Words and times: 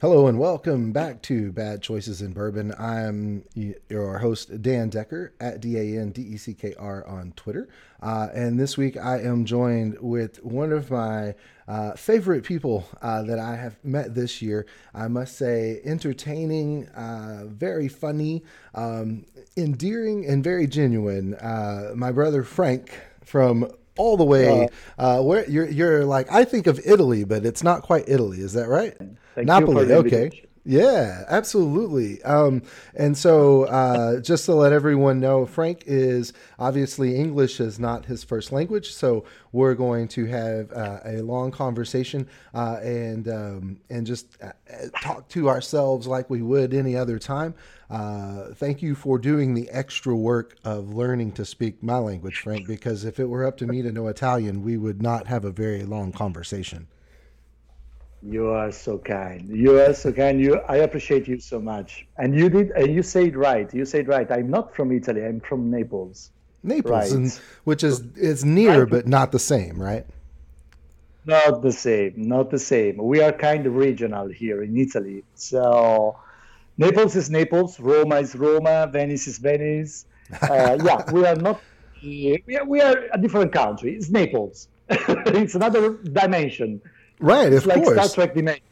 Hello 0.00 0.28
and 0.28 0.38
welcome 0.38 0.92
back 0.92 1.22
to 1.22 1.50
Bad 1.50 1.82
Choices 1.82 2.22
in 2.22 2.32
Bourbon. 2.32 2.72
I'm 2.78 3.42
your 3.88 4.18
host, 4.18 4.62
Dan 4.62 4.90
Decker, 4.90 5.32
at 5.40 5.60
D 5.60 5.76
A 5.76 6.00
N 6.00 6.12
D 6.12 6.22
E 6.22 6.36
C 6.36 6.54
K 6.54 6.72
R 6.78 7.04
on 7.04 7.32
Twitter. 7.32 7.68
Uh, 8.00 8.28
and 8.32 8.60
this 8.60 8.78
week 8.78 8.96
I 8.96 9.18
am 9.20 9.44
joined 9.44 9.98
with 10.00 10.40
one 10.44 10.70
of 10.70 10.92
my 10.92 11.34
uh, 11.66 11.94
favorite 11.94 12.44
people 12.44 12.86
uh, 13.02 13.22
that 13.22 13.40
I 13.40 13.56
have 13.56 13.76
met 13.82 14.14
this 14.14 14.40
year. 14.40 14.66
I 14.94 15.08
must 15.08 15.36
say, 15.36 15.80
entertaining, 15.84 16.86
uh, 16.90 17.46
very 17.46 17.88
funny, 17.88 18.44
um, 18.76 19.26
endearing, 19.56 20.24
and 20.26 20.44
very 20.44 20.68
genuine. 20.68 21.34
Uh, 21.34 21.90
my 21.96 22.12
brother 22.12 22.44
Frank 22.44 22.96
from 23.24 23.68
all 23.96 24.16
the 24.16 24.24
way 24.24 24.68
uh, 24.96 25.20
where 25.20 25.44
you're 25.50 25.68
you're 25.68 26.04
like 26.04 26.30
I 26.30 26.44
think 26.44 26.68
of 26.68 26.78
Italy, 26.86 27.24
but 27.24 27.44
it's 27.44 27.64
not 27.64 27.82
quite 27.82 28.04
Italy. 28.06 28.38
Is 28.38 28.52
that 28.52 28.68
right? 28.68 28.96
Thank 29.38 29.48
Napoli. 29.48 29.92
Okay. 29.92 30.48
Yeah, 30.68 31.24
absolutely. 31.28 32.22
Um, 32.24 32.62
and 32.94 33.16
so, 33.16 33.64
uh, 33.64 34.20
just 34.20 34.44
to 34.44 34.54
let 34.54 34.70
everyone 34.70 35.18
know, 35.18 35.46
Frank 35.46 35.84
is 35.86 36.34
obviously 36.58 37.16
English 37.16 37.58
is 37.58 37.78
not 37.78 38.04
his 38.04 38.22
first 38.22 38.52
language, 38.52 38.92
so 38.92 39.24
we're 39.52 39.72
going 39.72 40.08
to 40.08 40.26
have 40.26 40.70
uh, 40.72 40.98
a 41.06 41.22
long 41.22 41.52
conversation 41.52 42.28
uh, 42.52 42.80
and 42.82 43.28
um, 43.28 43.80
and 43.88 44.06
just 44.06 44.36
uh, 44.42 44.52
talk 45.00 45.26
to 45.28 45.48
ourselves 45.48 46.06
like 46.06 46.28
we 46.28 46.42
would 46.42 46.74
any 46.74 46.94
other 46.94 47.18
time. 47.18 47.54
Uh, 47.88 48.52
thank 48.52 48.82
you 48.82 48.94
for 48.94 49.18
doing 49.18 49.54
the 49.54 49.70
extra 49.70 50.14
work 50.14 50.56
of 50.64 50.92
learning 50.92 51.32
to 51.32 51.46
speak 51.46 51.82
my 51.82 51.96
language, 51.96 52.40
Frank. 52.40 52.66
Because 52.66 53.06
if 53.06 53.18
it 53.18 53.24
were 53.24 53.46
up 53.46 53.56
to 53.56 53.66
me 53.66 53.80
to 53.80 53.90
know 53.90 54.08
Italian, 54.08 54.62
we 54.62 54.76
would 54.76 55.00
not 55.00 55.28
have 55.28 55.46
a 55.46 55.50
very 55.50 55.84
long 55.84 56.12
conversation. 56.12 56.88
You 58.22 58.48
are 58.48 58.72
so 58.72 58.98
kind. 58.98 59.48
You 59.48 59.78
are 59.78 59.94
so 59.94 60.12
kind. 60.12 60.40
You, 60.40 60.56
I 60.68 60.78
appreciate 60.78 61.28
you 61.28 61.38
so 61.38 61.60
much. 61.60 62.06
And 62.16 62.34
you 62.34 62.48
did, 62.48 62.70
and 62.72 62.92
you 62.92 63.02
said 63.02 63.36
right. 63.36 63.72
You 63.72 63.84
said 63.84 64.08
right. 64.08 64.30
I'm 64.30 64.50
not 64.50 64.74
from 64.74 64.90
Italy. 64.90 65.24
I'm 65.24 65.40
from 65.40 65.70
Naples. 65.70 66.32
Naples, 66.64 66.90
right. 66.90 67.12
and, 67.12 67.40
which 67.62 67.84
is 67.84 68.00
is 68.16 68.44
near 68.44 68.84
but 68.84 69.06
not 69.06 69.30
the 69.30 69.38
same, 69.38 69.80
right? 69.80 70.04
Not 71.24 71.62
the 71.62 71.70
same. 71.70 72.14
Not 72.16 72.50
the 72.50 72.58
same. 72.58 72.96
We 72.96 73.22
are 73.22 73.32
kind 73.32 73.64
of 73.66 73.76
regional 73.76 74.26
here 74.26 74.62
in 74.64 74.76
Italy. 74.76 75.22
So 75.34 76.16
Naples 76.76 77.14
is 77.14 77.30
Naples. 77.30 77.78
Roma 77.78 78.16
is 78.16 78.34
Roma. 78.34 78.88
Venice 78.92 79.28
is 79.28 79.38
Venice. 79.38 80.06
Uh, 80.42 80.78
yeah, 80.84 81.10
we 81.12 81.24
are 81.24 81.36
not. 81.36 81.60
We 82.02 82.42
are, 82.56 82.64
we 82.64 82.80
are 82.80 83.04
a 83.12 83.18
different 83.18 83.52
country. 83.52 83.94
It's 83.94 84.10
Naples. 84.10 84.68
it's 84.88 85.54
another 85.54 85.98
dimension. 85.98 86.80
Right, 87.20 87.52
it's 87.52 87.64
of 87.64 87.68
like 87.68 87.84
course. 87.84 88.12
Star 88.12 88.26
Trek 88.26 88.34
Dimension. 88.34 88.62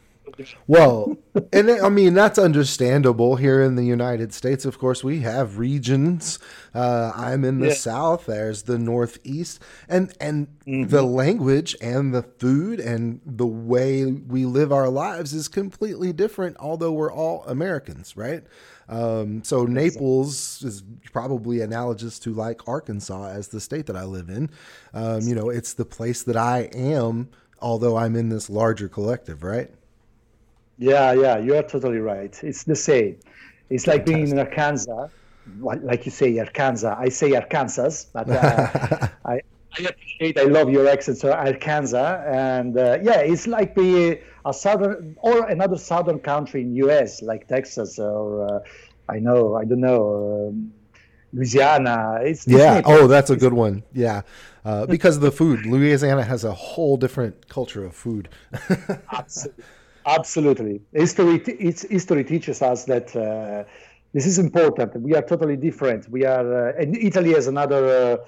Well, 0.66 1.16
and 1.52 1.70
I 1.70 1.89
mean 1.89 2.14
that's 2.14 2.39
understandable 2.39 3.36
here 3.36 3.62
in 3.62 3.77
the 3.77 3.84
United 3.84 4.34
States. 4.34 4.64
Of 4.64 4.78
course, 4.78 5.05
we 5.05 5.20
have 5.20 5.58
regions. 5.58 6.39
Uh, 6.74 7.12
I'm 7.14 7.44
in 7.44 7.61
the 7.61 7.69
yeah. 7.69 7.74
South. 7.74 8.27
There's 8.27 8.64
the 8.64 8.78
Northeast, 8.78 9.62
and 9.89 10.12
and 10.20 10.48
mm-hmm. 10.67 10.89
the 10.89 11.02
language 11.02 11.77
and 11.80 12.12
the 12.12 12.22
food 12.22 12.80
and 12.80 13.20
the 13.24 13.47
way 13.47 14.05
we 14.05 14.47
live 14.47 14.72
our 14.72 14.89
lives 14.89 15.33
is 15.33 15.48
completely 15.48 16.12
different. 16.12 16.56
Although 16.58 16.92
we're 16.92 17.12
all 17.12 17.44
Americans, 17.44 18.17
right? 18.17 18.42
Um, 18.89 19.42
so 19.42 19.64
Naples 19.64 20.62
is 20.62 20.83
probably 21.12 21.61
analogous 21.61 22.19
to 22.20 22.33
like 22.33 22.69
Arkansas 22.69 23.30
as 23.30 23.48
the 23.48 23.61
state 23.61 23.86
that 23.86 23.97
I 23.97 24.05
live 24.05 24.28
in. 24.28 24.50
Um, 24.94 25.22
you 25.22 25.34
know, 25.34 25.50
it's 25.50 25.74
the 25.74 25.84
place 25.84 26.22
that 26.24 26.36
I 26.36 26.69
am 26.72 27.30
although 27.60 27.96
I'm 27.96 28.16
in 28.16 28.28
this 28.28 28.48
larger 28.50 28.88
collective, 28.88 29.42
right? 29.42 29.70
Yeah, 30.78 31.12
yeah, 31.12 31.38
you 31.38 31.56
are 31.56 31.62
totally 31.62 31.98
right. 31.98 32.38
It's 32.42 32.64
the 32.64 32.76
same. 32.76 33.18
It's 33.70 33.84
Fantastic. 33.84 33.88
like 33.88 34.06
being 34.06 34.28
in 34.28 34.38
Arkansas, 34.38 35.08
like 35.60 36.04
you 36.04 36.12
say 36.12 36.38
Arkansas. 36.38 36.96
I 36.98 37.08
say 37.08 37.34
Arkansas, 37.34 38.04
but 38.12 38.28
uh, 38.28 39.08
I, 39.24 39.40
I 39.78 39.83
appreciate, 39.83 40.39
I 40.39 40.45
love 40.45 40.70
your 40.70 40.89
accent, 40.89 41.18
so 41.18 41.33
Arkansas, 41.33 42.22
and 42.27 42.77
uh, 42.77 42.98
yeah, 43.02 43.20
it's 43.20 43.46
like 43.46 43.74
the 43.74 44.20
a 44.45 44.52
southern 44.52 45.16
or 45.20 45.46
another 45.46 45.77
southern 45.77 46.20
country 46.20 46.62
in 46.62 46.74
U.S. 46.77 47.22
like 47.22 47.48
Texas 47.48 47.98
or 47.98 48.46
uh, 48.46 48.61
I 49.08 49.18
know, 49.18 49.56
I 49.56 49.64
don't 49.64 49.80
know. 49.80 50.48
Um, 50.48 50.72
Louisiana. 51.33 52.20
It's, 52.22 52.46
yeah. 52.46 52.80
oh, 52.84 53.06
that's 53.06 53.30
a 53.30 53.36
good 53.36 53.52
one. 53.52 53.83
Yeah. 53.92 54.22
Uh, 54.66 54.84
because 54.84 55.14
of 55.14 55.22
the 55.22 55.30
food. 55.30 55.64
Louisiana 55.64 56.24
has 56.24 56.42
a 56.42 56.52
whole 56.52 56.96
different 56.96 57.48
culture 57.48 57.84
of 57.84 57.94
food. 57.94 58.28
Absolutely. 59.12 59.64
Absolutely. 60.04 60.80
History, 60.92 61.36
it's, 61.46 61.82
history 61.82 62.24
teaches 62.24 62.62
us 62.62 62.84
that 62.86 63.14
uh, 63.14 63.62
this 64.12 64.27
is 64.27 64.40
important. 64.40 65.00
We 65.00 65.14
are 65.14 65.22
totally 65.22 65.56
different. 65.56 66.08
We 66.08 66.24
are, 66.24 66.70
uh, 66.70 66.80
and 66.80 66.96
Italy 66.96 67.32
has 67.34 67.46
another. 67.46 68.18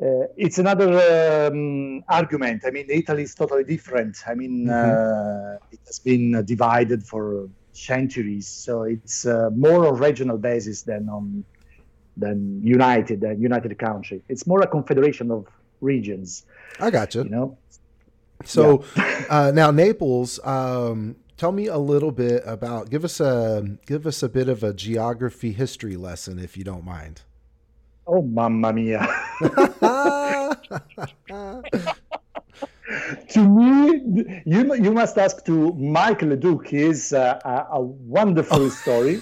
Uh, 0.00 0.04
uh, 0.04 0.26
it's 0.36 0.58
another 0.58 1.50
um, 1.50 2.04
argument. 2.08 2.62
I 2.64 2.70
mean, 2.70 2.86
Italy 2.88 3.24
is 3.24 3.34
totally 3.34 3.64
different. 3.64 4.16
I 4.28 4.34
mean, 4.34 4.66
mm-hmm. 4.66 5.54
Uh, 5.54 5.72
it 5.72 5.80
has 5.86 5.98
been 5.98 6.44
divided 6.44 7.02
for 7.02 7.48
centuries, 7.72 8.46
so 8.46 8.82
it's 8.82 9.26
more 9.26 9.88
on 9.88 9.96
regional 9.96 10.38
basis 10.38 10.82
than 10.82 11.08
on 11.08 11.44
than 12.18 12.60
united 12.62 13.20
than 13.20 13.40
united 13.40 13.78
country. 13.78 14.22
It's 14.28 14.46
more 14.46 14.60
a 14.60 14.66
confederation 14.66 15.30
of 15.30 15.46
regions. 15.80 16.44
I 16.80 16.90
got 16.90 17.14
you. 17.14 17.24
You 17.24 17.30
know. 17.30 17.58
So 18.44 18.84
yeah. 18.96 19.24
uh, 19.30 19.52
now 19.54 19.70
Naples. 19.70 20.40
Um, 20.44 21.16
tell 21.36 21.52
me 21.52 21.66
a 21.66 21.78
little 21.78 22.12
bit 22.12 22.42
about. 22.44 22.90
Give 22.90 23.04
us 23.04 23.20
a 23.20 23.76
give 23.86 24.06
us 24.06 24.22
a 24.22 24.28
bit 24.28 24.48
of 24.48 24.62
a 24.62 24.74
geography 24.74 25.52
history 25.52 25.96
lesson, 25.96 26.38
if 26.38 26.56
you 26.56 26.64
don't 26.64 26.84
mind. 26.84 27.22
Oh, 28.06 28.22
mamma 28.22 28.72
mia! 28.72 29.06
to 33.28 33.48
me, 33.48 34.42
you 34.46 34.74
you 34.74 34.92
must 34.92 35.18
ask 35.18 35.44
to 35.44 35.72
Mike 35.74 36.22
Leduc. 36.22 36.68
He 36.68 36.82
is 36.82 37.12
uh, 37.12 37.38
a, 37.44 37.76
a 37.76 37.80
wonderful 37.80 38.70
story. 38.82 39.20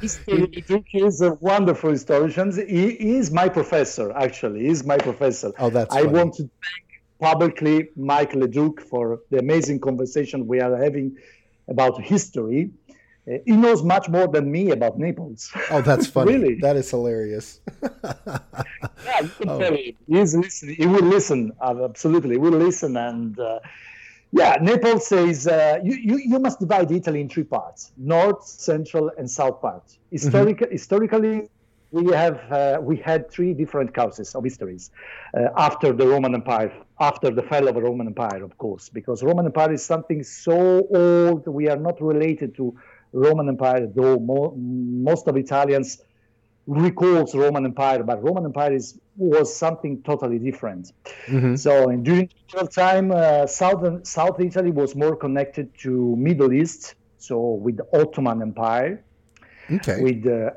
He 0.00 0.98
is 0.98 1.20
a 1.20 1.34
wonderful 1.34 1.90
historian. 1.90 2.52
He 2.68 3.16
is 3.16 3.30
my 3.30 3.48
professor, 3.48 4.12
actually. 4.12 4.66
He's 4.66 4.84
my 4.84 4.98
professor. 4.98 5.52
Oh, 5.58 5.70
that's 5.70 5.94
I 5.94 6.02
want 6.02 6.34
to 6.34 6.42
thank 6.42 6.92
publicly 7.20 7.88
Mike 7.96 8.34
Leduc 8.34 8.80
for 8.80 9.20
the 9.30 9.38
amazing 9.38 9.80
conversation 9.80 10.46
we 10.46 10.60
are 10.60 10.76
having 10.76 11.16
about 11.68 12.00
history. 12.00 12.70
Uh, 13.26 13.38
he 13.46 13.52
knows 13.52 13.84
much 13.84 14.08
more 14.08 14.26
than 14.26 14.50
me 14.50 14.70
about 14.70 14.98
Naples. 14.98 15.50
Oh, 15.70 15.80
that's 15.80 16.06
funny. 16.16 16.32
really? 16.32 16.54
That 16.56 16.74
is 16.76 16.90
hilarious. 16.90 17.60
yeah, 17.82 19.20
you 19.22 19.28
can 19.38 19.48
oh. 19.48 19.58
tell 19.60 19.74
him. 19.74 19.94
He's 20.08 20.34
listening. 20.34 20.74
He 20.74 20.86
will 20.86 21.04
listen. 21.04 21.52
Uh, 21.60 21.84
absolutely. 21.84 22.32
He 22.32 22.38
will 22.38 22.50
listen 22.50 22.96
and 22.96 23.38
uh, 23.38 23.60
yeah, 24.32 24.56
Naples 24.60 25.06
says 25.06 25.46
uh, 25.46 25.78
you, 25.84 25.94
you, 25.94 26.16
you 26.16 26.38
must 26.38 26.58
divide 26.58 26.90
Italy 26.90 27.20
in 27.20 27.28
three 27.28 27.44
parts: 27.44 27.92
north, 27.98 28.44
central, 28.44 29.10
and 29.18 29.30
south 29.30 29.60
part. 29.60 29.98
Historic, 30.10 30.58
mm-hmm. 30.58 30.72
Historically, 30.72 31.50
we 31.90 32.10
have 32.12 32.40
uh, 32.50 32.78
we 32.80 32.96
had 32.96 33.30
three 33.30 33.52
different 33.52 33.92
causes 33.92 34.34
of 34.34 34.42
histories 34.42 34.90
uh, 35.36 35.48
after 35.56 35.92
the 35.92 36.06
Roman 36.06 36.34
Empire, 36.34 36.72
after 36.98 37.30
the 37.30 37.42
fall 37.42 37.68
of 37.68 37.74
the 37.74 37.82
Roman 37.82 38.06
Empire, 38.06 38.42
of 38.42 38.56
course, 38.56 38.88
because 38.88 39.22
Roman 39.22 39.44
Empire 39.44 39.74
is 39.74 39.84
something 39.84 40.22
so 40.22 40.86
old. 40.94 41.46
We 41.46 41.68
are 41.68 41.76
not 41.76 42.00
related 42.00 42.54
to 42.56 42.74
Roman 43.12 43.50
Empire, 43.50 43.86
though 43.86 44.18
mo- 44.18 44.54
most 44.56 45.28
of 45.28 45.36
Italians 45.36 46.02
recalls 46.66 47.34
Roman 47.34 47.64
Empire, 47.64 48.02
but 48.02 48.22
Roman 48.22 48.44
Empire 48.44 48.72
is, 48.72 48.98
was 49.16 49.54
something 49.54 50.02
totally 50.02 50.38
different. 50.38 50.92
Mm-hmm. 51.26 51.56
So 51.56 51.90
during 51.96 52.30
the 52.52 52.66
time, 52.66 53.10
uh, 53.10 53.46
southern 53.46 54.04
South 54.04 54.40
Italy 54.40 54.70
was 54.70 54.94
more 54.94 55.16
connected 55.16 55.76
to 55.78 56.14
Middle 56.16 56.52
East, 56.52 56.94
so 57.18 57.38
with 57.40 57.76
the 57.78 57.86
Ottoman 58.00 58.42
Empire, 58.42 59.02
okay. 59.70 60.00
with 60.02 60.26
uh, 60.26 60.50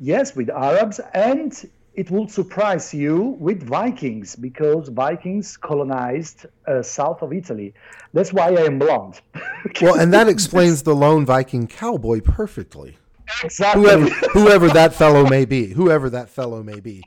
yes, 0.00 0.34
with 0.34 0.50
Arabs, 0.50 1.00
and 1.14 1.68
it 1.94 2.10
will 2.10 2.28
surprise 2.28 2.92
you 2.92 3.36
with 3.40 3.62
Vikings 3.62 4.36
because 4.36 4.88
Vikings 4.88 5.56
colonized 5.56 6.46
uh, 6.66 6.82
south 6.82 7.22
of 7.22 7.32
Italy. 7.32 7.72
That's 8.12 8.32
why 8.32 8.48
I 8.48 8.64
am 8.66 8.78
blonde. 8.78 9.20
well, 9.80 9.98
and 9.98 10.12
that 10.12 10.28
explains 10.28 10.82
the 10.82 10.94
lone 10.94 11.24
Viking 11.24 11.66
cowboy 11.66 12.20
perfectly. 12.20 12.98
Exactly. 13.42 13.82
Whoever, 13.82 14.08
whoever 14.32 14.68
that 14.68 14.94
fellow 14.94 15.26
may 15.28 15.44
be, 15.44 15.68
whoever 15.68 16.10
that 16.10 16.28
fellow 16.28 16.62
may 16.62 16.80
be, 16.80 17.02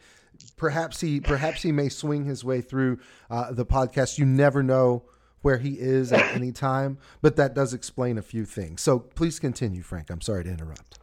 perhaps 0.57 1.01
he, 1.01 1.19
perhaps 1.19 1.62
he 1.63 1.71
may 1.71 1.89
swing 1.89 2.25
his 2.25 2.44
way 2.44 2.62
through 2.62 3.00
uh, 3.30 3.51
the 3.51 3.66
podcast. 3.66 4.18
You 4.18 4.25
never 4.25 4.62
know 4.63 5.04
where 5.42 5.57
he 5.57 5.80
is 5.80 6.12
at 6.12 6.36
any 6.36 6.51
time, 6.51 6.98
but 7.21 7.36
that 7.38 7.54
does 7.54 7.74
explain 7.74 8.18
a 8.18 8.21
few 8.21 8.45
things. 8.45 8.81
So 8.81 9.00
please 9.00 9.39
continue, 9.39 9.81
Frank. 9.81 10.10
I'm 10.10 10.21
sorry 10.21 10.44
to 10.44 10.50
interrupt. 10.50 11.00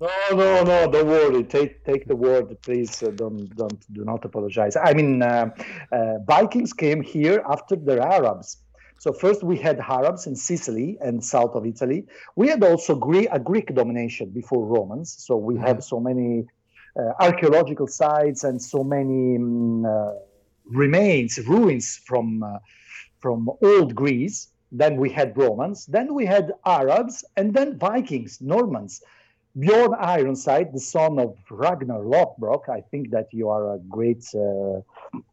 No, 0.00 0.08
no, 0.32 0.62
no. 0.64 0.90
Don't 0.90 1.06
worry. 1.06 1.44
Take 1.44 1.84
take 1.84 2.06
the 2.06 2.16
word, 2.16 2.60
please. 2.62 3.02
Uh, 3.02 3.10
don't 3.10 3.54
don't 3.56 3.92
do 3.92 4.04
not 4.04 4.24
apologize. 4.24 4.76
I 4.76 4.94
mean, 4.94 5.22
uh, 5.22 5.50
uh, 5.92 6.18
Vikings 6.26 6.72
came 6.72 7.02
here 7.02 7.42
after 7.48 7.76
the 7.76 8.00
Arabs. 8.04 8.58
So 9.02 9.12
first 9.12 9.42
we 9.42 9.56
had 9.58 9.80
Arabs 9.80 10.28
in 10.28 10.36
Sicily 10.36 10.96
and 11.00 11.24
south 11.24 11.56
of 11.56 11.66
Italy. 11.66 12.06
We 12.36 12.46
had 12.46 12.62
also 12.62 12.94
Greek, 12.94 13.26
a 13.32 13.40
Greek 13.40 13.74
domination 13.74 14.30
before 14.30 14.64
Romans. 14.64 15.08
So 15.18 15.36
we 15.36 15.54
mm-hmm. 15.54 15.66
have 15.66 15.82
so 15.82 15.98
many 15.98 16.46
uh, 16.96 17.10
archaeological 17.18 17.88
sites 17.88 18.44
and 18.44 18.62
so 18.62 18.84
many 18.84 19.38
um, 19.38 19.84
uh, 19.84 20.12
remains, 20.66 21.36
ruins 21.48 22.00
from 22.06 22.44
uh, 22.44 22.58
from 23.18 23.50
old 23.60 23.92
Greece. 23.96 24.52
Then 24.70 24.96
we 24.98 25.10
had 25.10 25.36
Romans. 25.36 25.84
Then 25.86 26.14
we 26.14 26.24
had 26.24 26.52
Arabs, 26.64 27.24
and 27.36 27.52
then 27.52 27.80
Vikings, 27.80 28.40
Normans. 28.40 29.02
Bjorn 29.58 29.94
Ironside, 29.98 30.72
the 30.72 30.80
son 30.80 31.18
of 31.18 31.36
Ragnar 31.50 32.00
Lothbrok, 32.00 32.68
I 32.70 32.80
think 32.80 33.10
that 33.10 33.28
you 33.32 33.50
are 33.50 33.74
a 33.74 33.78
great 33.78 34.24
uh, 34.34 34.80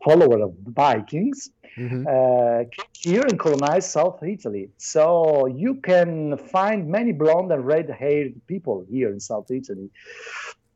follower 0.03 0.41
of 0.41 0.53
the 0.65 0.71
Vikings, 0.71 1.51
mm-hmm. 1.77 2.05
uh, 2.05 2.65
came 2.69 3.13
here 3.13 3.21
and 3.21 3.39
colonized 3.39 3.89
South 3.91 4.21
Italy. 4.21 4.69
So 4.77 5.45
you 5.45 5.75
can 5.75 6.37
find 6.37 6.89
many 6.89 7.13
blonde 7.13 7.51
and 7.51 7.65
red 7.65 7.89
haired 7.89 8.33
people 8.47 8.85
here 8.89 9.09
in 9.09 9.21
South 9.21 9.49
Italy 9.51 9.89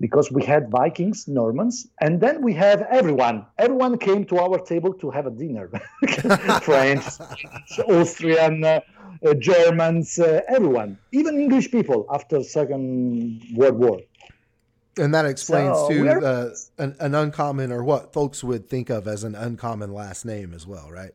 because 0.03 0.29
we 0.29 0.43
had 0.43 0.69
Vikings, 0.69 1.29
Normans, 1.29 1.87
and 2.01 2.19
then 2.19 2.41
we 2.41 2.53
have 2.55 2.81
everyone. 2.99 3.45
Everyone 3.57 3.97
came 3.97 4.25
to 4.25 4.35
our 4.37 4.59
table 4.59 4.93
to 4.95 5.09
have 5.09 5.27
a 5.27 5.31
dinner 5.31 5.69
French, 6.61 7.05
Austrian. 7.87 8.65
Uh, 8.65 8.81
uh, 9.25 9.33
Germans, 9.35 10.19
uh, 10.19 10.41
everyone, 10.49 10.97
even 11.13 11.39
English 11.39 11.71
people 11.71 12.05
after 12.11 12.43
Second 12.43 13.41
World 13.55 13.77
War. 13.77 13.99
And 14.97 15.13
that 15.13 15.25
explains 15.25 15.77
so 15.77 15.87
to 15.89 16.09
uh, 16.09 16.49
an, 16.77 16.95
an, 16.99 17.15
uncommon, 17.15 17.71
or 17.71 17.83
what 17.85 18.11
folks 18.11 18.43
would 18.43 18.67
think 18.67 18.89
of 18.89 19.07
as 19.07 19.23
an 19.23 19.35
uncommon 19.35 19.93
last 19.93 20.25
name 20.25 20.53
as 20.53 20.67
well, 20.67 20.91
right? 20.91 21.13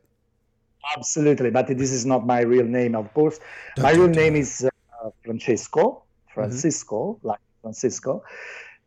Absolutely, 0.96 1.50
but 1.50 1.66
this 1.66 1.92
is 1.92 2.06
not 2.06 2.24
my 2.24 2.40
real 2.40 2.64
name, 2.64 2.94
of 2.94 3.12
course. 3.12 3.38
Don't 3.76 3.82
my 3.82 3.92
real 3.92 4.08
name 4.08 4.36
is 4.36 4.64
uh, 4.64 5.10
Francesco, 5.22 6.04
Francisco, 6.32 7.00
mm-hmm. 7.00 7.28
like 7.28 7.40
Francisco, 7.60 8.22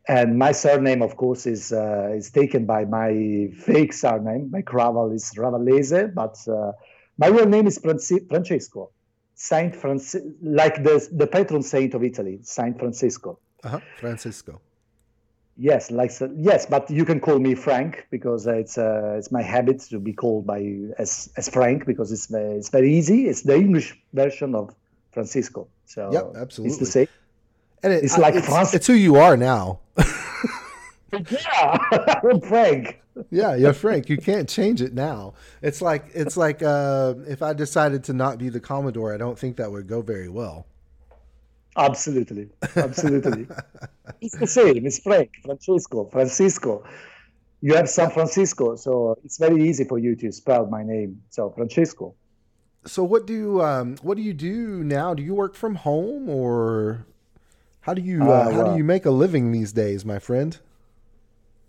and 0.08 0.38
my 0.38 0.52
surname, 0.52 1.02
of 1.02 1.16
course, 1.16 1.46
is 1.46 1.72
uh, 1.72 2.10
is 2.14 2.30
taken 2.30 2.66
by 2.66 2.84
my 2.84 3.50
fake 3.56 3.92
surname. 3.92 4.50
My 4.50 4.62
craval 4.62 5.14
is 5.14 5.32
Ravalese, 5.36 6.12
but 6.14 6.36
uh, 6.48 6.72
my 7.18 7.28
real 7.28 7.46
name 7.46 7.66
is 7.66 7.78
Francesco. 7.78 8.90
Saint 9.34 9.74
Francis, 9.74 10.22
like 10.42 10.82
the 10.82 11.08
the 11.12 11.26
patron 11.26 11.62
saint 11.62 11.94
of 11.94 12.02
Italy, 12.02 12.40
Saint 12.42 12.78
Francisco. 12.78 13.38
Uh-huh. 13.64 13.80
Francisco. 13.98 14.60
Yes, 15.56 15.90
like 15.90 16.10
yes, 16.36 16.66
but 16.66 16.90
you 16.90 17.04
can 17.04 17.20
call 17.20 17.38
me 17.38 17.54
Frank 17.54 18.06
because 18.10 18.46
it's 18.46 18.78
uh, 18.78 19.16
it's 19.18 19.30
my 19.30 19.42
habit 19.42 19.80
to 19.90 19.98
be 19.98 20.12
called 20.12 20.46
by 20.46 20.60
as 20.98 21.30
as 21.36 21.48
Frank 21.48 21.86
because 21.86 22.10
it's 22.10 22.26
very, 22.26 22.56
it's 22.56 22.70
very 22.70 22.92
easy. 22.92 23.28
It's 23.28 23.42
the 23.42 23.54
English 23.54 23.94
version 24.12 24.54
of 24.54 24.74
Francisco. 25.12 25.68
So 25.84 26.10
yep, 26.12 26.32
absolutely. 26.36 26.70
It's 26.70 26.78
the 26.78 26.86
same. 26.86 27.08
And 27.82 27.92
it, 27.92 28.04
it's 28.04 28.18
like 28.18 28.34
it's, 28.34 28.74
it's 28.74 28.86
who 28.86 28.94
you 28.94 29.16
are 29.16 29.36
now. 29.36 29.80
yeah, 31.12 31.78
I'm 32.22 32.40
Frank 32.48 33.02
yeah, 33.30 33.54
you're 33.54 33.72
Frank. 33.72 34.08
You 34.08 34.16
can't 34.16 34.48
change 34.48 34.80
it 34.80 34.94
now. 34.94 35.34
It's 35.60 35.82
like 35.82 36.06
it's 36.14 36.36
like 36.36 36.62
uh, 36.62 37.14
if 37.26 37.42
I 37.42 37.52
decided 37.52 38.04
to 38.04 38.12
not 38.12 38.38
be 38.38 38.48
the 38.48 38.60
Commodore, 38.60 39.14
I 39.14 39.16
don't 39.16 39.38
think 39.38 39.56
that 39.56 39.70
would 39.70 39.86
go 39.86 40.02
very 40.02 40.28
well. 40.28 40.66
Absolutely, 41.76 42.50
absolutely. 42.76 43.46
it's 44.20 44.36
the 44.36 44.46
same. 44.46 44.86
It's 44.86 44.98
Frank, 44.98 45.30
Francesco, 45.42 46.06
Francisco. 46.06 46.84
You 47.60 47.74
have 47.74 47.88
San 47.88 48.10
Francisco, 48.10 48.76
so 48.76 49.16
it's 49.24 49.38
very 49.38 49.68
easy 49.68 49.84
for 49.84 49.98
you 49.98 50.16
to 50.16 50.32
spell 50.32 50.66
my 50.66 50.82
name. 50.82 51.22
So 51.30 51.50
Francesco. 51.50 52.14
So 52.84 53.04
what 53.04 53.26
do 53.26 53.60
um, 53.62 53.96
what 54.02 54.16
do 54.16 54.22
you 54.22 54.34
do 54.34 54.82
now? 54.82 55.14
Do 55.14 55.22
you 55.22 55.34
work 55.34 55.54
from 55.54 55.76
home, 55.76 56.28
or 56.28 57.06
how 57.82 57.94
do 57.94 58.00
you 58.00 58.22
uh, 58.22 58.26
uh, 58.26 58.52
how 58.52 58.64
do 58.70 58.76
you 58.76 58.84
make 58.84 59.04
a 59.06 59.10
living 59.10 59.52
these 59.52 59.72
days, 59.72 60.04
my 60.04 60.18
friend? 60.18 60.58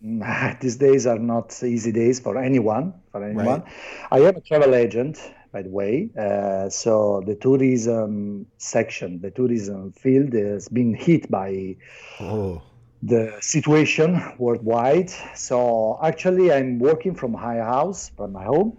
these 0.62 0.78
days 0.78 1.08
are 1.08 1.18
not 1.18 1.62
easy 1.64 1.92
days 1.92 2.20
for 2.20 2.38
anyone. 2.38 2.94
For 3.12 3.24
anyone, 3.24 3.62
right. 3.62 3.64
I 4.12 4.20
am 4.20 4.36
a 4.36 4.42
travel 4.42 4.76
agent, 4.76 5.18
by 5.52 5.64
the 5.64 5.70
way. 5.70 6.10
Uh, 6.18 6.70
so 6.70 7.24
the 7.26 7.36
tourism 7.36 8.46
section, 8.58 9.22
the 9.22 9.32
tourism 9.32 9.92
field, 9.94 10.34
has 10.34 10.68
been 10.68 10.94
hit 10.94 11.32
by 11.32 11.78
oh. 12.20 12.62
the 13.02 13.36
situation 13.42 14.34
worldwide. 14.38 15.10
So 15.36 16.00
actually, 16.04 16.52
I'm 16.52 16.78
working 16.80 17.16
from 17.16 17.32
my 17.32 17.58
house, 17.58 18.10
from 18.10 18.34
my 18.34 18.44
home. 18.44 18.78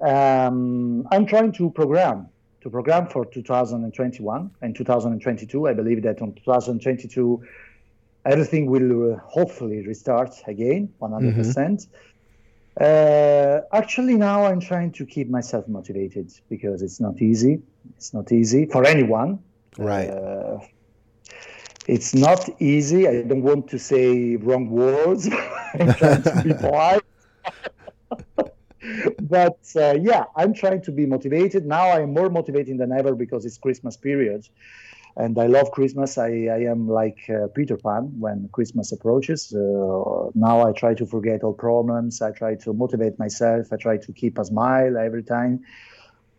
Um, 0.00 1.06
I'm 1.10 1.26
trying 1.26 1.52
to 1.52 1.70
program 1.70 2.28
to 2.62 2.70
program 2.70 3.06
for 3.06 3.24
2021 3.24 4.50
and 4.62 4.76
2022. 4.76 5.68
I 5.68 5.72
believe 5.72 6.02
that 6.02 6.20
on 6.22 6.34
2022 6.34 7.42
everything 8.24 8.66
will 8.66 9.14
uh, 9.14 9.18
hopefully 9.24 9.86
restart 9.86 10.34
again 10.46 10.92
100%. 11.00 11.34
Mm-hmm. 11.34 11.76
Uh, 12.80 13.60
actually, 13.76 14.14
now 14.14 14.44
I'm 14.46 14.60
trying 14.60 14.92
to 14.92 15.04
keep 15.04 15.28
myself 15.28 15.66
motivated 15.68 16.32
because 16.48 16.82
it's 16.82 17.00
not 17.00 17.20
easy. 17.20 17.60
It's 17.96 18.14
not 18.14 18.30
easy 18.32 18.66
for 18.66 18.86
anyone. 18.86 19.40
Right. 19.76 20.08
Uh, 20.08 20.60
it's 21.88 22.14
not 22.14 22.48
easy. 22.60 23.08
I 23.08 23.22
don't 23.22 23.42
want 23.42 23.68
to 23.70 23.78
say 23.78 24.36
wrong 24.36 24.70
words. 24.70 25.28
I'm 25.74 25.94
trying 25.94 26.22
to 26.22 26.42
be 26.44 26.54
polite. 26.60 27.02
but 29.20 29.58
uh, 29.76 29.96
yeah, 30.00 30.24
I'm 30.36 30.52
trying 30.54 30.82
to 30.82 30.92
be 30.92 31.06
motivated. 31.06 31.66
Now 31.66 31.90
I'm 31.90 32.12
more 32.12 32.30
motivated 32.30 32.78
than 32.78 32.92
ever 32.92 33.14
because 33.14 33.44
it's 33.44 33.58
Christmas 33.58 33.96
period 33.96 34.46
and 35.16 35.38
I 35.38 35.46
love 35.46 35.70
Christmas. 35.70 36.18
I, 36.18 36.28
I 36.28 36.60
am 36.70 36.88
like 36.88 37.18
uh, 37.28 37.48
Peter 37.54 37.76
Pan 37.76 38.12
when 38.18 38.48
Christmas 38.52 38.92
approaches. 38.92 39.52
Uh, 39.52 40.30
now 40.34 40.66
I 40.66 40.72
try 40.72 40.94
to 40.94 41.06
forget 41.06 41.42
all 41.42 41.52
problems. 41.52 42.22
I 42.22 42.30
try 42.30 42.54
to 42.56 42.72
motivate 42.72 43.18
myself. 43.18 43.72
I 43.72 43.76
try 43.76 43.96
to 43.98 44.12
keep 44.12 44.38
a 44.38 44.44
smile 44.44 44.96
every 44.96 45.22
time. 45.22 45.60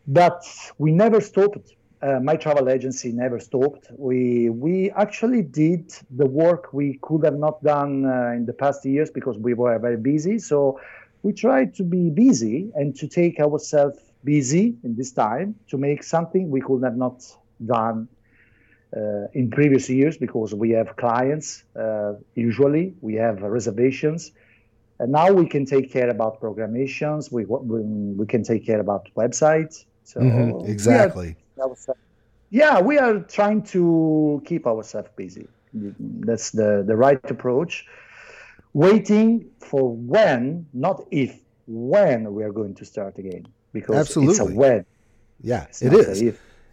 But 0.07 0.43
we 0.77 0.91
never 0.91 1.21
stopped. 1.21 1.73
Uh, 2.01 2.19
my 2.19 2.35
travel 2.35 2.67
agency 2.67 3.11
never 3.11 3.39
stopped. 3.39 3.87
We 3.95 4.49
we 4.49 4.89
actually 4.91 5.43
did 5.43 5.93
the 6.09 6.25
work 6.25 6.73
we 6.73 6.97
could 7.03 7.23
have 7.23 7.37
not 7.37 7.63
done 7.63 8.05
uh, 8.05 8.31
in 8.31 8.47
the 8.47 8.53
past 8.53 8.83
years 8.85 9.11
because 9.11 9.37
we 9.37 9.53
were 9.53 9.77
very 9.77 9.97
busy. 9.97 10.39
So 10.39 10.79
we 11.23 11.33
try 11.33 11.65
to 11.65 11.83
be 11.83 12.09
busy 12.09 12.71
and 12.75 12.95
to 12.95 13.07
take 13.07 13.39
ourselves 13.39 13.99
busy 14.23 14.75
in 14.83 14.95
this 14.95 15.11
time 15.11 15.55
to 15.69 15.77
make 15.77 16.03
something 16.03 16.49
we 16.49 16.61
could 16.61 16.83
have 16.83 16.97
not 16.97 17.23
done 17.65 18.07
uh, 18.95 19.27
in 19.33 19.49
previous 19.49 19.89
years 19.89 20.17
because 20.17 20.53
we 20.53 20.71
have 20.71 20.95
clients 20.95 21.63
uh, 21.79 22.13
usually. 22.35 22.93
We 23.01 23.15
have 23.15 23.41
reservations. 23.41 24.31
And 24.99 25.11
now 25.11 25.31
we 25.31 25.47
can 25.47 25.65
take 25.65 25.91
care 25.91 26.09
about 26.09 26.39
programations. 26.39 27.31
We, 27.31 27.45
we, 27.45 27.81
we 27.81 28.25
can 28.25 28.43
take 28.43 28.65
care 28.65 28.79
about 28.79 29.07
websites. 29.15 29.85
So 30.03 30.19
mm-hmm, 30.19 30.69
exactly 30.69 31.37
we 31.55 31.63
are, 31.63 31.75
yeah 32.49 32.81
we 32.81 32.97
are 32.97 33.19
trying 33.19 33.63
to 33.63 34.41
keep 34.45 34.67
ourselves 34.67 35.09
busy. 35.15 35.47
That's 35.73 36.51
the, 36.51 36.83
the 36.85 36.95
right 36.95 37.31
approach 37.31 37.85
waiting 38.73 39.49
for 39.59 39.95
when 39.95 40.65
not 40.73 41.05
if 41.11 41.39
when 41.67 42.33
we 42.33 42.43
are 42.43 42.51
going 42.51 42.75
to 42.75 42.85
start 42.85 43.17
again. 43.17 43.47
Because 43.73 43.95
Absolutely. 43.95 44.31
it's 44.31 44.39
a 44.39 44.55
when. 44.55 44.85
Yeah 45.41 45.63
it's 45.63 45.81
it 45.81 45.93
is. 45.93 46.21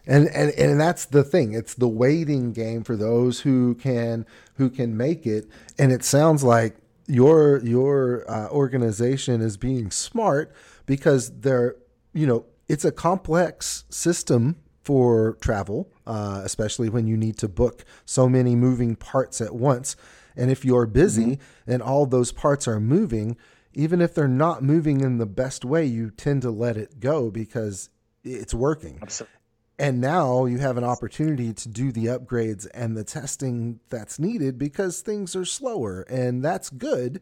and 0.05 0.27
and 0.27 0.51
and 0.51 0.79
that's 0.79 1.05
the 1.05 1.23
thing. 1.23 1.53
It's 1.53 1.73
the 1.73 1.87
waiting 1.87 2.51
game 2.51 2.83
for 2.83 2.95
those 2.95 3.41
who 3.41 3.75
can 3.75 4.25
who 4.55 4.69
can 4.69 4.95
make 4.97 5.25
it. 5.25 5.47
And 5.77 5.91
it 5.91 6.03
sounds 6.03 6.43
like 6.43 6.77
your 7.09 7.57
your 7.65 8.29
uh, 8.29 8.47
organization 8.49 9.41
is 9.41 9.57
being 9.57 9.89
smart 9.89 10.53
because 10.85 11.31
they're 11.39 11.75
you 12.13 12.27
know 12.27 12.45
it's 12.67 12.85
a 12.85 12.91
complex 12.91 13.85
system 13.89 14.55
for 14.83 15.37
travel 15.41 15.91
uh, 16.05 16.41
especially 16.43 16.87
when 16.87 17.07
you 17.07 17.17
need 17.17 17.37
to 17.37 17.47
book 17.47 17.83
so 18.05 18.29
many 18.29 18.55
moving 18.55 18.95
parts 18.95 19.41
at 19.41 19.53
once 19.55 19.95
and 20.39 20.49
if 20.49 20.65
you're 20.65 20.85
busy 20.85 21.25
mm-hmm. 21.25 21.71
and 21.71 21.83
all 21.83 22.05
those 22.05 22.31
parts 22.31 22.67
are 22.67 22.79
moving 22.79 23.37
even 23.73 24.01
if 24.01 24.15
they're 24.15 24.27
not 24.27 24.63
moving 24.63 25.01
in 25.01 25.19
the 25.19 25.25
best 25.25 25.63
way 25.63 25.85
you 25.85 26.09
tend 26.09 26.41
to 26.41 26.49
let 26.49 26.77
it 26.77 26.99
go 26.99 27.29
because 27.29 27.89
it's 28.23 28.53
working 28.53 28.99
Absolutely. 29.01 29.39
And 29.79 30.01
now 30.01 30.43
you 30.43 30.57
have 30.57 30.75
an 30.75 30.83
opportunity 30.83 31.53
to 31.53 31.69
do 31.69 31.93
the 31.93 32.07
upgrades 32.07 32.67
and 32.73 32.97
the 32.97 33.05
testing 33.05 33.79
that's 33.87 34.19
needed 34.19 34.59
because 34.59 34.99
things 34.99 35.37
are 35.37 35.45
slower. 35.45 36.01
And 36.01 36.43
that's 36.43 36.69
good 36.69 37.21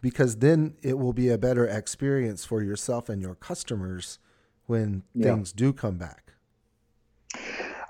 because 0.00 0.38
then 0.38 0.74
it 0.82 0.98
will 0.98 1.12
be 1.12 1.28
a 1.28 1.38
better 1.38 1.64
experience 1.64 2.44
for 2.44 2.60
yourself 2.60 3.08
and 3.08 3.22
your 3.22 3.36
customers 3.36 4.18
when 4.66 5.04
yeah. 5.14 5.26
things 5.32 5.52
do 5.52 5.72
come 5.72 5.96
back. 5.96 6.32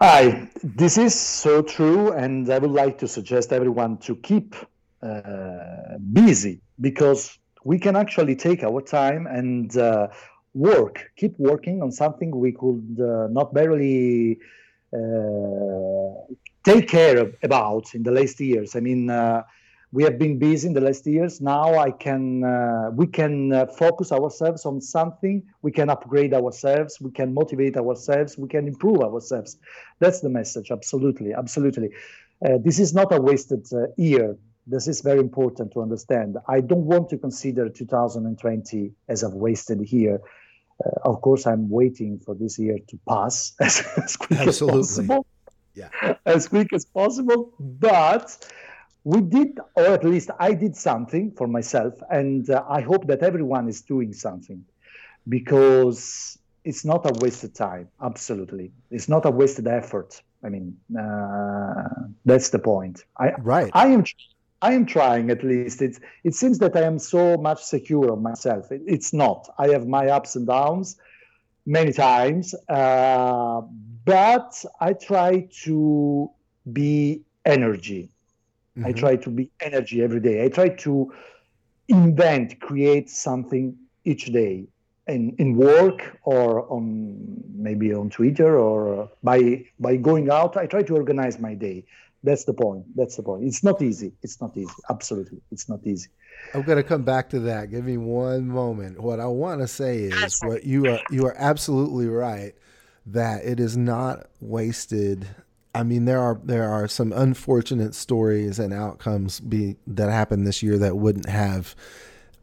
Hi, 0.05 0.49
this 0.65 0.99
is 0.99 1.15
so 1.15 1.63
true. 1.63 2.11
And 2.11 2.51
I 2.51 2.59
would 2.59 2.73
like 2.73 2.99
to 2.99 3.07
suggest 3.07 3.53
everyone 3.53 3.99
to 3.99 4.17
keep 4.17 4.57
uh, 5.01 5.97
busy 6.13 6.61
because 6.81 7.39
we 7.63 7.79
can 7.79 7.95
actually 7.95 8.35
take 8.35 8.65
our 8.65 8.83
time 8.83 9.29
and 9.29 9.77
uh, 9.77 10.09
work, 10.55 11.13
keep 11.15 11.39
working 11.39 11.83
on 11.83 11.93
something 11.93 12.37
we 12.37 12.51
could 12.51 12.99
uh, 13.01 13.29
not 13.29 13.55
barely 13.55 14.41
uh, 14.93 16.35
take 16.65 16.89
care 16.89 17.19
of, 17.19 17.37
about 17.45 17.95
in 17.95 18.03
the 18.03 18.11
last 18.11 18.41
years. 18.41 18.75
I 18.75 18.81
mean, 18.81 19.09
uh, 19.09 19.45
we 19.93 20.03
have 20.05 20.19
been 20.19 20.39
busy 20.39 20.67
in 20.69 20.75
the 20.75 20.81
last 20.81 21.07
years. 21.07 21.41
Now 21.41 21.79
I 21.79 21.91
can, 21.91 22.43
uh, 22.43 22.91
we 22.95 23.07
can 23.07 23.53
uh, 23.53 23.67
focus 23.67 24.11
ourselves 24.11 24.65
on 24.65 24.81
something. 24.81 25.43
We 25.61 25.71
can 25.71 25.91
upgrade 25.91 26.33
ourselves. 26.35 27.01
We 27.01 27.11
can 27.11 27.35
motivate 27.35 27.77
ourselves. 27.77 28.39
We 28.39 28.49
can 28.49 28.67
improve 28.67 29.01
ourselves. 29.01 29.59
That's 29.99 30.21
the 30.21 30.31
message. 30.31 30.71
Absolutely, 30.71 31.35
absolutely. 31.35 31.91
Uh, 32.45 32.59
this 32.65 32.79
is 32.79 32.95
not 32.95 33.13
a 33.13 33.21
wasted 33.21 33.69
year 33.97 34.37
this 34.67 34.87
is 34.87 35.01
very 35.01 35.19
important 35.19 35.73
to 35.73 35.83
understand. 35.83 36.39
I 36.49 36.61
don't 36.61 36.87
want 36.87 37.09
to 37.11 37.19
consider 37.19 37.69
2020 37.69 38.93
as 39.09 39.23
a 39.23 39.29
wasted 39.29 39.81
year. 39.91 40.21
Uh, 40.85 40.91
of 41.05 41.21
course, 41.21 41.47
I'm 41.47 41.69
waiting 41.69 42.21
for 42.21 42.35
this 42.35 42.59
year 42.59 42.79
to 42.89 42.99
pass 43.09 43.55
as, 43.61 43.83
as 43.97 44.17
quick 44.17 44.41
Absolutely. 44.41 44.81
as 44.81 44.87
possible. 44.87 45.27
Yeah. 45.75 45.89
As 46.27 46.49
quick 46.49 46.73
as 46.73 46.85
possible. 46.85 47.53
But 47.59 48.53
we 49.05 49.21
did, 49.21 49.59
or 49.75 49.85
at 49.85 50.05
least 50.05 50.31
I 50.39 50.55
did 50.55 50.77
something 50.77 51.33
for 51.33 51.47
myself. 51.47 51.95
And 52.11 52.49
uh, 52.49 52.65
I 52.69 52.81
hope 52.81 53.07
that 53.09 53.23
everyone 53.23 53.69
is 53.69 53.83
doing 53.83 54.13
something 54.13 54.65
because 55.29 56.39
it's 56.65 56.85
not 56.85 57.05
a 57.07 57.13
wasted 57.21 57.55
time. 57.55 57.89
Absolutely. 58.01 58.73
It's 58.91 59.09
not 59.09 59.25
a 59.27 59.31
wasted 59.31 59.67
effort. 59.67 60.23
I 60.45 60.49
mean, 60.49 60.77
uh, 60.99 61.89
that's 62.25 62.51
the 62.51 62.59
point. 62.59 63.05
I, 63.19 63.33
right. 63.39 63.71
I 63.75 63.89
am 63.89 64.05
I 64.61 64.75
am 64.75 64.87
trying 64.87 65.31
at 65.31 65.43
least. 65.43 65.83
It's, 65.83 65.99
it 66.23 66.35
seems 66.35 66.59
that 66.61 66.77
I 66.77 66.83
am 66.83 67.01
so 67.01 67.37
much 67.37 67.63
secure 67.65 68.13
of 68.13 68.23
myself. 68.23 68.71
It, 68.71 68.83
it's 68.87 69.13
not. 69.13 69.53
I 69.59 69.69
have 69.71 69.89
my 69.89 70.07
ups 70.07 70.37
and 70.37 70.47
downs 70.47 70.97
many 71.67 71.93
times, 71.93 72.55
uh, 72.69 73.63
but 74.05 74.65
I 74.81 74.93
try 74.93 75.49
to 75.65 76.31
be 76.73 77.23
energy. 77.45 78.12
Mm-hmm. 78.77 78.87
I 78.87 78.93
try 78.93 79.17
to 79.17 79.31
be 79.31 79.51
energy 79.61 80.03
every 80.03 80.21
day. 80.21 80.45
I 80.45 80.49
try 80.49 80.69
to 80.69 81.13
invent, 81.89 82.61
create 82.61 83.11
something 83.11 83.77
each 84.05 84.27
day 84.27 84.67
in, 85.07 85.35
in 85.39 85.57
work 85.57 86.19
or 86.25 86.71
on 86.73 87.43
maybe 87.55 87.93
on 87.93 88.11
Twitter 88.11 88.59
or 88.59 89.11
by 89.23 89.65
by 89.79 89.97
going 89.97 90.31
out. 90.31 90.57
I 90.57 90.67
try 90.67 90.83
to 90.83 90.95
organize 90.95 91.39
my 91.39 91.55
day. 91.55 91.85
That's 92.25 92.45
the 92.45 92.55
point. 92.55 92.85
That's 92.97 93.17
the 93.17 93.23
point. 93.23 93.45
It's 93.45 93.65
not 93.65 93.83
easy. 93.83 94.13
It's 94.23 94.41
not 94.41 94.57
easy. 94.57 94.73
Absolutely, 94.89 95.41
it's 95.51 95.69
not 95.69 95.81
easy. 95.85 96.09
I'm 96.55 96.63
going 96.63 96.77
to 96.77 96.83
come 96.83 97.03
back 97.03 97.29
to 97.31 97.41
that. 97.41 97.71
Give 97.71 97.85
me 97.85 97.97
one 97.97 98.49
moment. 98.49 99.01
What 99.01 99.21
I 99.21 99.27
want 99.27 99.61
to 99.61 99.69
say 99.69 99.99
is 100.05 100.41
what 100.43 100.65
you 100.65 100.87
are 100.87 101.01
you 101.11 101.27
are 101.27 101.35
absolutely 101.37 102.09
right 102.09 102.55
that 103.07 103.45
it 103.45 103.59
is 103.59 103.77
not 103.77 104.27
wasted. 104.41 105.27
I 105.75 105.83
mean 105.83 106.05
there 106.05 106.21
are 106.21 106.39
there 106.45 106.69
are 106.69 106.87
some 106.87 107.13
unfortunate 107.13 107.95
stories 107.95 108.59
and 108.59 108.73
outcomes 108.73 109.41
be 109.41 109.77
that 109.87 110.11
happened 110.11 110.47
this 110.47 110.63
year 110.63 110.79
that 110.79 110.97
wouldn't 110.97 111.29
have 111.29 111.75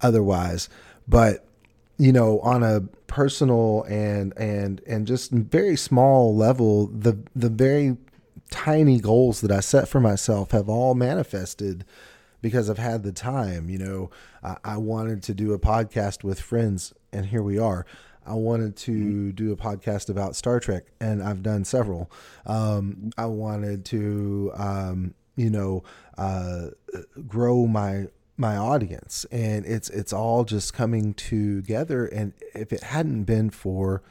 otherwise. 0.01 0.69
But 1.07 1.45
you 1.97 2.13
know, 2.13 2.39
on 2.39 2.63
a 2.63 2.81
personal 3.07 3.83
and 3.83 4.33
and 4.37 4.81
and 4.87 5.05
just 5.05 5.31
very 5.31 5.75
small 5.75 6.35
level, 6.35 6.87
the 6.87 7.19
the 7.35 7.49
very 7.49 7.97
tiny 8.49 8.99
goals 8.99 9.41
that 9.41 9.51
I 9.51 9.59
set 9.59 9.87
for 9.87 9.99
myself 9.99 10.51
have 10.51 10.69
all 10.69 10.95
manifested 10.95 11.85
because 12.41 12.69
I've 12.69 12.77
had 12.77 13.03
the 13.03 13.11
time. 13.11 13.69
You 13.69 13.77
know, 13.79 14.09
I, 14.43 14.57
I 14.63 14.77
wanted 14.77 15.21
to 15.23 15.33
do 15.33 15.53
a 15.53 15.59
podcast 15.59 16.23
with 16.23 16.39
friends, 16.39 16.93
and 17.11 17.27
here 17.27 17.43
we 17.43 17.59
are. 17.59 17.85
I 18.29 18.33
wanted 18.33 18.75
to 18.77 18.91
mm-hmm. 18.91 19.29
do 19.31 19.51
a 19.51 19.55
podcast 19.55 20.09
about 20.09 20.35
Star 20.35 20.59
Trek, 20.59 20.85
and 21.01 21.21
I've 21.21 21.43
done 21.43 21.65
several. 21.65 22.11
Um, 22.45 23.11
I 23.17 23.25
wanted 23.25 23.85
to, 23.85 24.51
um, 24.55 25.13
you 25.35 25.49
know, 25.49 25.83
uh, 26.17 26.67
grow 27.27 27.65
my 27.67 28.07
my 28.37 28.55
audience, 28.55 29.25
and 29.31 29.65
it's 29.65 29.89
it's 29.89 30.13
all 30.13 30.43
just 30.43 30.73
coming 30.73 31.13
together. 31.13 32.05
And 32.05 32.33
if 32.53 32.71
it 32.71 32.83
hadn't 32.83 33.23
been 33.23 33.49
for 33.49 34.01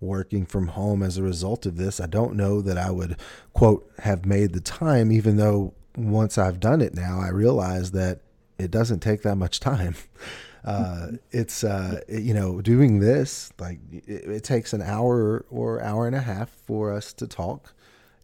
working 0.00 0.46
from 0.46 0.68
home 0.68 1.02
as 1.02 1.18
a 1.18 1.22
result 1.22 1.66
of 1.66 1.76
this. 1.76 2.00
I 2.00 2.06
don't 2.06 2.36
know 2.36 2.60
that 2.62 2.78
I 2.78 2.90
would, 2.90 3.16
quote, 3.52 3.90
have 4.00 4.24
made 4.24 4.52
the 4.52 4.60
time, 4.60 5.10
even 5.10 5.36
though 5.36 5.74
once 5.96 6.38
I've 6.38 6.60
done 6.60 6.80
it 6.80 6.94
now, 6.94 7.20
I 7.20 7.30
realize 7.30 7.90
that 7.92 8.20
it 8.58 8.70
doesn't 8.70 9.00
take 9.00 9.22
that 9.22 9.36
much 9.36 9.60
time. 9.60 9.96
Uh, 10.64 11.12
it's, 11.30 11.64
uh, 11.64 12.00
you 12.08 12.34
know, 12.34 12.60
doing 12.60 13.00
this, 13.00 13.52
like 13.58 13.78
it, 13.92 14.24
it 14.24 14.44
takes 14.44 14.72
an 14.72 14.82
hour 14.82 15.44
or 15.50 15.82
hour 15.82 16.06
and 16.06 16.16
a 16.16 16.20
half 16.20 16.50
for 16.50 16.92
us 16.92 17.12
to 17.14 17.26
talk. 17.26 17.74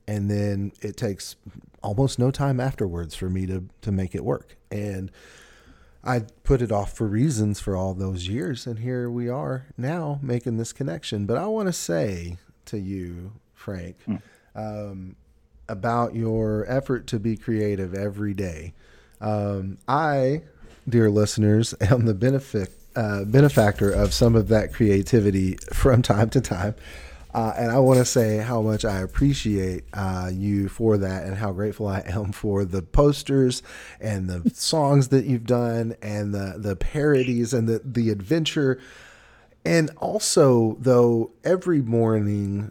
And 0.06 0.30
then 0.30 0.72
it 0.82 0.96
takes 0.96 1.36
almost 1.82 2.18
no 2.18 2.30
time 2.30 2.60
afterwards 2.60 3.14
for 3.14 3.30
me 3.30 3.46
to, 3.46 3.64
to 3.80 3.92
make 3.92 4.14
it 4.14 4.24
work. 4.24 4.56
And, 4.70 5.10
I 6.06 6.20
put 6.42 6.60
it 6.60 6.70
off 6.70 6.92
for 6.92 7.06
reasons 7.06 7.60
for 7.60 7.74
all 7.74 7.94
those 7.94 8.28
years, 8.28 8.66
and 8.66 8.78
here 8.78 9.08
we 9.08 9.30
are 9.30 9.66
now 9.78 10.18
making 10.22 10.58
this 10.58 10.72
connection. 10.72 11.24
But 11.24 11.38
I 11.38 11.46
want 11.46 11.68
to 11.68 11.72
say 11.72 12.36
to 12.66 12.78
you, 12.78 13.32
Frank, 13.54 13.96
mm. 14.06 14.20
um, 14.54 15.16
about 15.66 16.14
your 16.14 16.66
effort 16.68 17.06
to 17.08 17.18
be 17.18 17.38
creative 17.38 17.94
every 17.94 18.34
day. 18.34 18.74
Um, 19.22 19.78
I, 19.88 20.42
dear 20.88 21.10
listeners, 21.10 21.74
am 21.80 22.06
the 22.06 22.68
uh, 22.96 23.24
benefactor 23.24 23.90
of 23.90 24.14
some 24.14 24.36
of 24.36 24.48
that 24.48 24.72
creativity 24.72 25.56
from 25.72 26.02
time 26.02 26.30
to 26.30 26.40
time. 26.40 26.74
Uh, 27.34 27.52
and 27.56 27.72
I 27.72 27.80
want 27.80 27.98
to 27.98 28.04
say 28.04 28.36
how 28.36 28.62
much 28.62 28.84
I 28.84 29.00
appreciate 29.00 29.82
uh, 29.92 30.30
you 30.32 30.68
for 30.68 30.96
that 30.98 31.24
and 31.24 31.36
how 31.36 31.50
grateful 31.50 31.88
I 31.88 32.00
am 32.06 32.30
for 32.30 32.64
the 32.64 32.80
posters 32.80 33.60
and 34.00 34.28
the 34.28 34.48
songs 34.54 35.08
that 35.08 35.24
you've 35.24 35.44
done 35.44 35.96
and 36.00 36.32
the, 36.32 36.54
the 36.58 36.76
parodies 36.76 37.52
and 37.52 37.68
the, 37.68 37.80
the 37.84 38.10
adventure. 38.10 38.80
And 39.64 39.90
also, 39.96 40.76
though, 40.78 41.32
every 41.42 41.82
morning 41.82 42.70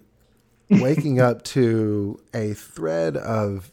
waking 0.70 1.20
up 1.20 1.44
to 1.44 2.22
a 2.34 2.54
thread 2.54 3.18
of 3.18 3.70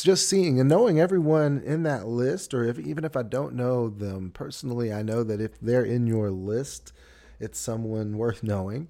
just 0.00 0.28
seeing 0.28 0.60
and 0.60 0.68
knowing 0.68 1.00
everyone 1.00 1.60
in 1.66 1.82
that 1.82 2.06
list, 2.06 2.54
or 2.54 2.64
if 2.64 2.78
even 2.78 3.04
if 3.04 3.16
I 3.16 3.24
don't 3.24 3.54
know 3.54 3.88
them 3.88 4.30
personally, 4.32 4.92
I 4.92 5.02
know 5.02 5.24
that 5.24 5.40
if 5.40 5.58
they're 5.60 5.84
in 5.84 6.06
your 6.06 6.30
list, 6.30 6.92
it's 7.40 7.58
someone 7.58 8.16
worth 8.16 8.42
knowing. 8.44 8.88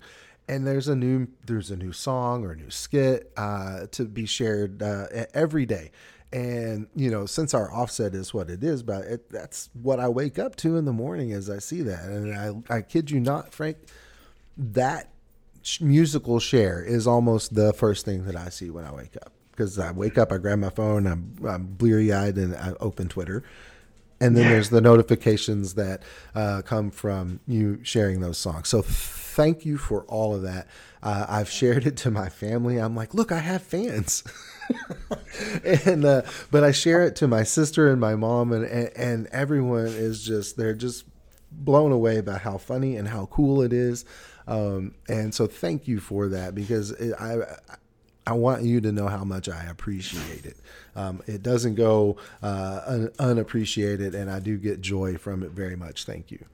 And 0.49 0.66
there's 0.66 0.88
a 0.88 0.97
new 0.97 1.28
there's 1.47 1.71
a 1.71 1.76
new 1.76 1.92
song 1.92 2.44
or 2.44 2.52
a 2.52 2.56
new 2.56 2.71
skit 2.71 3.32
uh, 3.37 3.87
to 3.92 4.04
be 4.04 4.26
shared 4.26 4.82
uh, 4.82 5.06
every 5.32 5.64
day. 5.64 5.92
And 6.30 6.88
you 6.94 7.11
know 7.11 7.26
since 7.26 7.54
our 7.54 7.73
offset 7.73 8.14
is 8.14 8.32
what 8.32 8.49
it 8.49 8.64
is 8.64 8.82
but 8.82 9.04
it, 9.04 9.28
that's 9.28 9.68
what 9.75 10.00
i 10.00 10.09
wake 10.09 10.38
up 10.38 10.56
to 10.56 10.78
in 10.78 10.87
the 10.87 10.92
morning 10.92 11.32
as 11.32 11.50
i 11.50 11.59
see 11.59 11.82
that. 11.82 12.04
And 12.04 12.64
i, 12.71 12.76
I 12.76 12.80
kid 12.80 13.11
you 13.11 13.21
not 13.21 13.52
frank 13.52 13.76
that 14.56 15.11
musical 15.80 16.40
share 16.40 16.82
is 16.82 17.06
almost 17.06 17.54
the 17.54 17.75
first 17.75 18.06
thing 18.06 18.25
that 18.25 18.35
i 18.35 18.49
see 18.49 18.71
when 18.71 18.87
i 18.87 18.92
wake 18.92 19.14
up 19.16 19.32
because 19.52 19.78
i 19.78 19.92
wake 19.92 20.18
up 20.18 20.32
i 20.32 20.37
grab 20.37 20.59
my 20.59 20.71
phone 20.71 21.06
i'm, 21.06 21.37
I'm 21.47 21.66
bleary-eyed 21.66 22.37
and 22.37 22.56
i 22.56 22.73
open 22.80 23.09
twitter 23.09 23.44
and 24.21 24.37
then 24.37 24.49
there's 24.49 24.71
the 24.71 24.80
notifications 24.80 25.75
that 25.75 26.04
uh, 26.37 26.62
come 26.64 26.92
from 26.92 27.40
you 27.47 27.80
sharing 27.82 28.21
those 28.21 28.38
songs 28.38 28.68
so 28.68 28.82
thank 29.32 29.64
you 29.64 29.78
for 29.78 30.02
all 30.04 30.35
of 30.35 30.42
that. 30.42 30.66
Uh, 31.02 31.26
I've 31.28 31.50
shared 31.50 31.87
it 31.87 31.97
to 31.99 32.11
my 32.11 32.28
family. 32.28 32.78
I'm 32.78 32.94
like, 32.94 33.14
look, 33.14 33.32
I 33.32 33.38
have 33.38 33.62
fans. 33.62 34.23
and 35.64 36.04
uh, 36.04 36.23
but 36.50 36.62
I 36.62 36.71
share 36.73 37.04
it 37.04 37.16
to 37.16 37.28
my 37.28 37.42
sister 37.42 37.90
and 37.90 38.00
my 38.00 38.14
mom, 38.14 38.52
and, 38.52 38.64
and 38.64 38.90
and 38.97 39.26
everyone 39.28 39.87
is 39.87 40.23
just 40.23 40.56
they're 40.56 40.75
just 40.75 41.04
blown 41.50 41.92
away 41.92 42.21
by 42.21 42.38
how 42.38 42.59
funny 42.59 42.97
and 42.97 43.09
how 43.09 43.26
cool 43.26 43.62
it 43.62 43.73
is. 43.73 44.04
Um, 44.47 44.94
and 45.09 45.35
so 45.35 45.47
thank 45.47 45.87
you 45.87 46.00
for 46.00 46.28
that 46.28 46.54
because 46.54 46.90
it, 46.92 47.14
I 47.18 47.38
I 48.26 48.33
want 48.35 48.62
you 48.62 48.81
to 48.81 48.93
know 48.93 49.09
how 49.09 49.25
much 49.25 49.49
I 49.49 49.64
appreciate 49.64 50.47
it. 50.47 50.57
Um, 50.95 51.23
it 51.26 51.43
doesn't 51.43 51.75
go 51.75 52.17
uh, 52.43 52.83
un- 52.87 53.11
unappreciated, 53.19 54.14
and 54.14 54.31
I 54.31 54.38
do 54.38 54.59
get 54.59 54.81
joy 54.81 55.17
from 55.17 55.43
it 55.43 55.50
very 55.50 55.76
much. 55.76 56.05
Thank 56.05 56.31
you. 56.31 56.45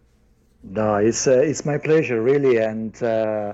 No, 0.63 0.97
it's 0.97 1.27
uh, 1.27 1.33
it's 1.33 1.65
my 1.65 1.79
pleasure, 1.79 2.23
really. 2.23 2.57
And 2.57 3.01
uh, 3.03 3.53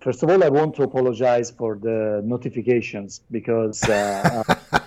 first 0.00 0.22
of 0.22 0.30
all, 0.30 0.44
I 0.44 0.48
want 0.48 0.76
to 0.76 0.82
apologize 0.82 1.50
for 1.50 1.76
the 1.76 2.20
notifications 2.24 3.22
because 3.30 3.82
uh, 3.84 4.42
I 4.72 4.82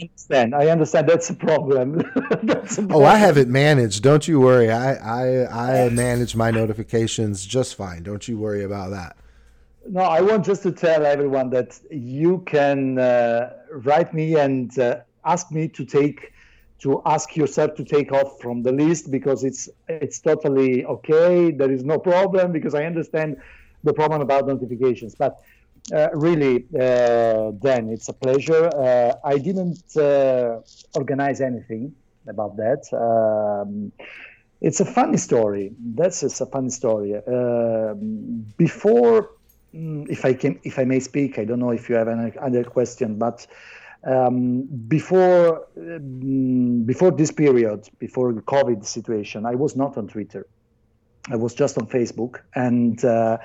understand. 0.00 0.54
I 0.54 0.68
understand 0.68 1.08
that's 1.08 1.30
a 1.30 1.34
problem. 1.34 2.02
that's 2.42 2.78
a 2.78 2.82
problem. 2.82 3.02
Oh, 3.02 3.04
I 3.04 3.16
have 3.16 3.38
it 3.38 3.48
managed. 3.48 4.02
Don't 4.02 4.28
you 4.28 4.40
worry. 4.40 4.70
I 4.70 4.94
I 4.94 5.84
I 5.86 5.88
manage 5.88 6.36
my 6.36 6.50
notifications 6.50 7.46
just 7.46 7.76
fine. 7.76 8.02
Don't 8.02 8.28
you 8.28 8.38
worry 8.38 8.62
about 8.62 8.90
that. 8.90 9.16
No, 9.90 10.02
I 10.02 10.20
want 10.20 10.44
just 10.44 10.62
to 10.64 10.72
tell 10.72 11.06
everyone 11.06 11.48
that 11.50 11.80
you 11.90 12.42
can 12.46 12.98
uh, 12.98 13.54
write 13.72 14.12
me 14.12 14.36
and 14.36 14.78
uh, 14.78 15.00
ask 15.24 15.50
me 15.50 15.68
to 15.68 15.84
take 15.86 16.32
to 16.80 17.02
ask 17.06 17.36
yourself 17.36 17.74
to 17.74 17.84
take 17.84 18.12
off 18.12 18.40
from 18.40 18.62
the 18.62 18.70
list 18.70 19.10
because 19.10 19.44
it's 19.44 19.68
it's 19.88 20.20
totally 20.20 20.84
okay. 20.84 21.50
There 21.52 21.72
is 21.72 21.84
no 21.84 21.98
problem 21.98 22.52
because 22.52 22.74
I 22.74 22.84
understand 22.84 23.38
the 23.82 23.94
problem 23.94 24.20
about 24.20 24.46
notifications. 24.46 25.14
But 25.14 25.38
uh, 25.92 26.08
really, 26.12 26.66
uh, 26.78 27.52
Dan, 27.52 27.88
it's 27.88 28.10
a 28.10 28.12
pleasure. 28.12 28.66
Uh, 28.68 29.14
I 29.24 29.38
didn't 29.38 29.96
uh, 29.96 30.60
organize 30.94 31.40
anything 31.40 31.94
about 32.26 32.58
that. 32.58 32.82
Um, 32.92 33.90
it's 34.60 34.80
a 34.80 34.84
funny 34.84 35.16
story. 35.16 35.72
That's 35.94 36.20
just 36.20 36.40
a 36.42 36.46
funny 36.46 36.70
story. 36.70 37.16
Um, 37.26 38.44
before, 38.58 39.30
if 39.72 40.24
I 40.24 40.34
can, 40.34 40.58
if 40.64 40.78
I 40.78 40.84
may 40.84 41.00
speak, 41.00 41.38
I 41.38 41.44
don't 41.44 41.60
know 41.60 41.70
if 41.70 41.88
you 41.88 41.96
have 41.96 42.08
any 42.08 42.36
other 42.38 42.64
question, 42.64 43.18
but 43.18 43.46
um, 44.04 44.62
before 44.88 45.66
um, 45.76 46.82
before 46.84 47.10
this 47.10 47.30
period, 47.30 47.88
before 47.98 48.32
the 48.32 48.42
COVID 48.42 48.84
situation, 48.86 49.46
I 49.46 49.54
was 49.54 49.76
not 49.76 49.96
on 49.96 50.08
Twitter. 50.08 50.46
I 51.30 51.36
was 51.36 51.54
just 51.54 51.76
on 51.76 51.86
Facebook, 51.86 52.40
and 52.54 53.04
uh, 53.04 53.38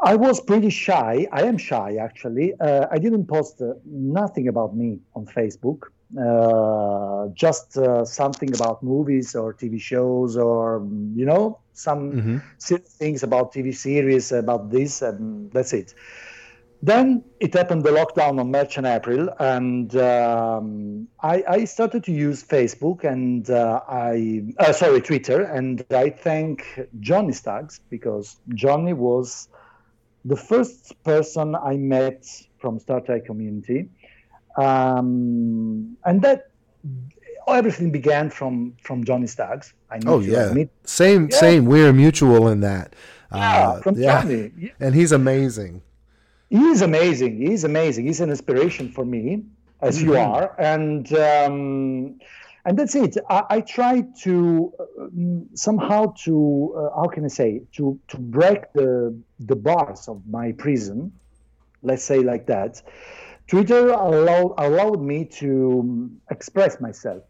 I 0.00 0.14
was 0.14 0.40
pretty 0.40 0.70
shy. 0.70 1.26
I 1.32 1.42
am 1.42 1.58
shy, 1.58 1.96
actually. 1.96 2.54
Uh, 2.60 2.86
I 2.90 2.98
didn't 2.98 3.26
post 3.26 3.60
uh, 3.60 3.74
nothing 3.84 4.46
about 4.46 4.76
me 4.76 5.00
on 5.14 5.26
Facebook. 5.26 5.88
Uh, 6.16 7.28
just 7.34 7.76
uh, 7.76 8.02
something 8.02 8.54
about 8.54 8.82
movies 8.82 9.34
or 9.34 9.52
TV 9.52 9.78
shows, 9.78 10.38
or 10.38 10.86
you 11.14 11.26
know, 11.26 11.58
some 11.74 12.12
mm-hmm. 12.12 12.76
things 12.76 13.22
about 13.22 13.52
TV 13.52 13.76
series, 13.76 14.32
about 14.32 14.70
this, 14.70 15.02
and 15.02 15.52
that's 15.52 15.74
it. 15.74 15.92
Then 16.82 17.24
it 17.40 17.54
happened 17.54 17.82
the 17.82 17.90
lockdown 17.90 18.38
on 18.38 18.52
March 18.52 18.78
and 18.78 18.86
April, 18.86 19.28
and 19.40 19.94
um, 19.96 21.08
I, 21.20 21.44
I, 21.48 21.64
started 21.64 22.04
to 22.04 22.12
use 22.12 22.44
Facebook 22.44 23.02
and 23.02 23.50
uh, 23.50 23.80
I 23.88 24.44
uh, 24.60 24.72
sorry 24.72 25.00
Twitter, 25.00 25.42
and 25.42 25.84
I 25.90 26.10
thank 26.10 26.64
Johnny 27.00 27.32
Staggs 27.32 27.80
because 27.90 28.36
Johnny 28.54 28.92
was 28.92 29.48
the 30.24 30.36
first 30.36 30.94
person 31.02 31.56
I 31.56 31.76
met 31.76 32.24
from 32.58 32.78
Star 32.78 33.00
Trek 33.00 33.26
community, 33.26 33.88
um, 34.56 35.96
and 36.04 36.22
that 36.22 36.50
everything 37.46 37.90
began 37.90 38.30
from 38.30 38.74
from 38.82 39.04
Johnny 39.04 39.26
Staggs. 39.26 39.74
I 39.90 40.00
oh 40.06 40.20
yeah, 40.20 40.52
same 40.84 41.28
yeah. 41.30 41.36
same. 41.36 41.66
We're 41.66 41.92
mutual 41.92 42.48
in 42.48 42.60
that. 42.60 42.94
Yeah, 43.32 43.68
uh, 43.68 43.80
from 43.80 43.96
yeah. 43.96 44.22
Johnny, 44.22 44.52
yeah. 44.56 44.70
and 44.80 44.94
he's 44.94 45.12
amazing 45.12 45.82
he's 46.50 46.82
amazing. 46.82 47.40
He's 47.40 47.64
amazing. 47.64 48.06
He's 48.06 48.20
an 48.20 48.30
inspiration 48.30 48.90
for 48.90 49.04
me, 49.04 49.44
as 49.80 49.98
mm-hmm. 49.98 50.08
you 50.08 50.16
are, 50.16 50.54
and 50.58 51.12
um, 51.14 52.20
and 52.64 52.78
that's 52.78 52.94
it. 52.94 53.16
I, 53.28 53.44
I 53.50 53.60
try 53.60 54.04
to 54.22 54.72
um, 55.00 55.46
somehow 55.54 56.14
to 56.24 56.74
uh, 56.76 57.00
how 57.00 57.08
can 57.08 57.24
I 57.24 57.28
say 57.28 57.62
to 57.76 57.98
to 58.08 58.18
break 58.18 58.72
the 58.72 59.16
the 59.40 59.56
bars 59.56 60.08
of 60.08 60.22
my 60.28 60.52
prison. 60.52 61.12
Let's 61.82 62.02
say 62.02 62.20
like 62.20 62.46
that. 62.46 62.82
Twitter 63.48 63.88
allowed 63.88 64.54
allowed 64.58 65.00
me 65.02 65.24
to 65.24 66.10
express 66.30 66.80
myself. 66.80 67.22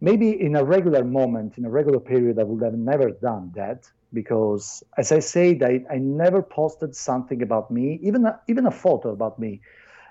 Maybe 0.00 0.40
in 0.40 0.54
a 0.54 0.62
regular 0.62 1.04
moment, 1.04 1.58
in 1.58 1.64
a 1.64 1.70
regular 1.70 1.98
period, 1.98 2.38
I 2.38 2.44
would 2.44 2.62
have 2.62 2.78
never 2.78 3.10
done 3.10 3.52
that 3.56 3.90
because 4.12 4.84
as 4.96 5.10
I 5.10 5.18
said, 5.18 5.62
I, 5.62 5.84
I 5.90 5.98
never 5.98 6.42
posted 6.42 6.94
something 6.94 7.42
about 7.42 7.70
me, 7.70 7.98
even 8.02 8.24
a, 8.24 8.40
even 8.46 8.66
a 8.66 8.70
photo 8.70 9.10
about 9.10 9.38
me. 9.38 9.60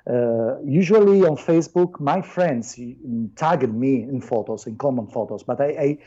Uh, 0.06 0.60
usually 0.64 1.24
on 1.24 1.36
Facebook, 1.36 2.00
my 2.00 2.22
friends 2.22 2.80
tagged 3.36 3.74
me 3.74 4.04
in 4.04 4.22
photos, 4.22 4.68
in 4.68 4.78
common 4.78 5.08
photos, 5.08 5.44
but 5.44 5.60
I, 5.60 5.68
I 5.68 5.98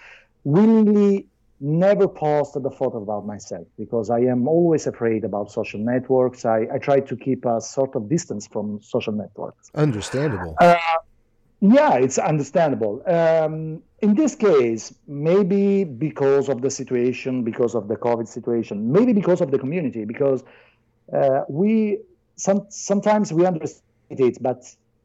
willingly 0.45 1.29
never 1.61 2.09
posted 2.09 2.63
the 2.63 2.71
photo 2.71 3.03
about 3.03 3.27
myself 3.27 3.67
because 3.79 4.09
I 4.11 4.21
am 4.21 4.49
always 4.49 4.87
afraid 4.87 5.25
about 5.25 5.51
social 5.51 5.79
networks. 5.79 6.45
I, 6.45 6.67
I 6.73 6.79
try 6.79 7.01
to 7.01 7.17
keep 7.17 7.45
a 7.45 7.61
sort 7.61 7.95
of 7.95 8.09
distance 8.09 8.47
from 8.47 8.81
social 8.83 9.13
networks. 9.13 9.71
Understandable. 9.75 10.57
Uh, 10.59 10.77
yeah, 11.61 11.97
it's 11.97 12.19
understandable. 12.19 13.03
Um, 13.07 13.83
in 14.01 14.15
this 14.15 14.35
case, 14.35 14.95
maybe 15.07 15.85
because 15.85 16.49
of 16.49 16.63
the 16.63 16.71
situation, 16.71 17.45
because 17.45 17.75
of 17.75 17.89
the 17.89 17.97
COVID 17.97 18.27
situation, 18.27 18.91
maybe 18.91 19.13
because 19.13 19.43
of 19.43 19.51
the 19.51 19.59
community, 19.59 20.07
because 20.07 20.43
uh, 21.13 21.43
we 21.49 21.99
some, 22.37 22.67
sometimes 22.71 23.33
we 23.33 23.45
understand 23.45 23.83
it, 24.09 24.43
but 24.43 24.65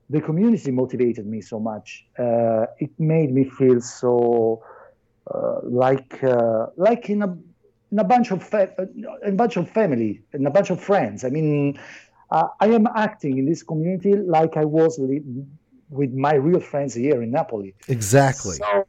the 0.10 0.22
community 0.22 0.72
motivated 0.72 1.26
me 1.26 1.42
so 1.42 1.60
much. 1.60 2.06
Uh, 2.18 2.68
it 2.80 2.92
made 2.98 3.34
me 3.34 3.44
feel 3.44 3.82
so 3.82 4.64
like 5.64 6.24
uh, 6.24 6.68
like 6.78 7.10
in 7.10 7.22
a 7.24 7.38
in 7.92 8.00
a 8.00 8.04
bunch 8.04 8.32
of 8.32 8.44
fa- 8.44 8.74
a 9.24 9.32
bunch 9.32 9.58
of 9.58 9.70
family, 9.70 10.22
in 10.34 10.46
a 10.46 10.52
bunch 10.52 10.70
of 10.70 10.82
friends. 10.82 11.24
I 11.24 11.30
mean, 11.30 11.80
uh, 12.32 12.48
I 12.60 12.68
am 12.68 12.88
acting 12.88 13.38
in 13.38 13.46
this 13.46 13.64
community 13.64 14.16
like 14.16 14.58
I 14.58 14.66
was. 14.66 15.00
Li- 15.00 15.24
with 15.90 16.14
my 16.14 16.34
real 16.36 16.60
friends 16.60 16.94
here 16.94 17.22
in 17.22 17.32
Napoli. 17.32 17.76
Exactly. 17.88 18.58
So, 18.58 18.86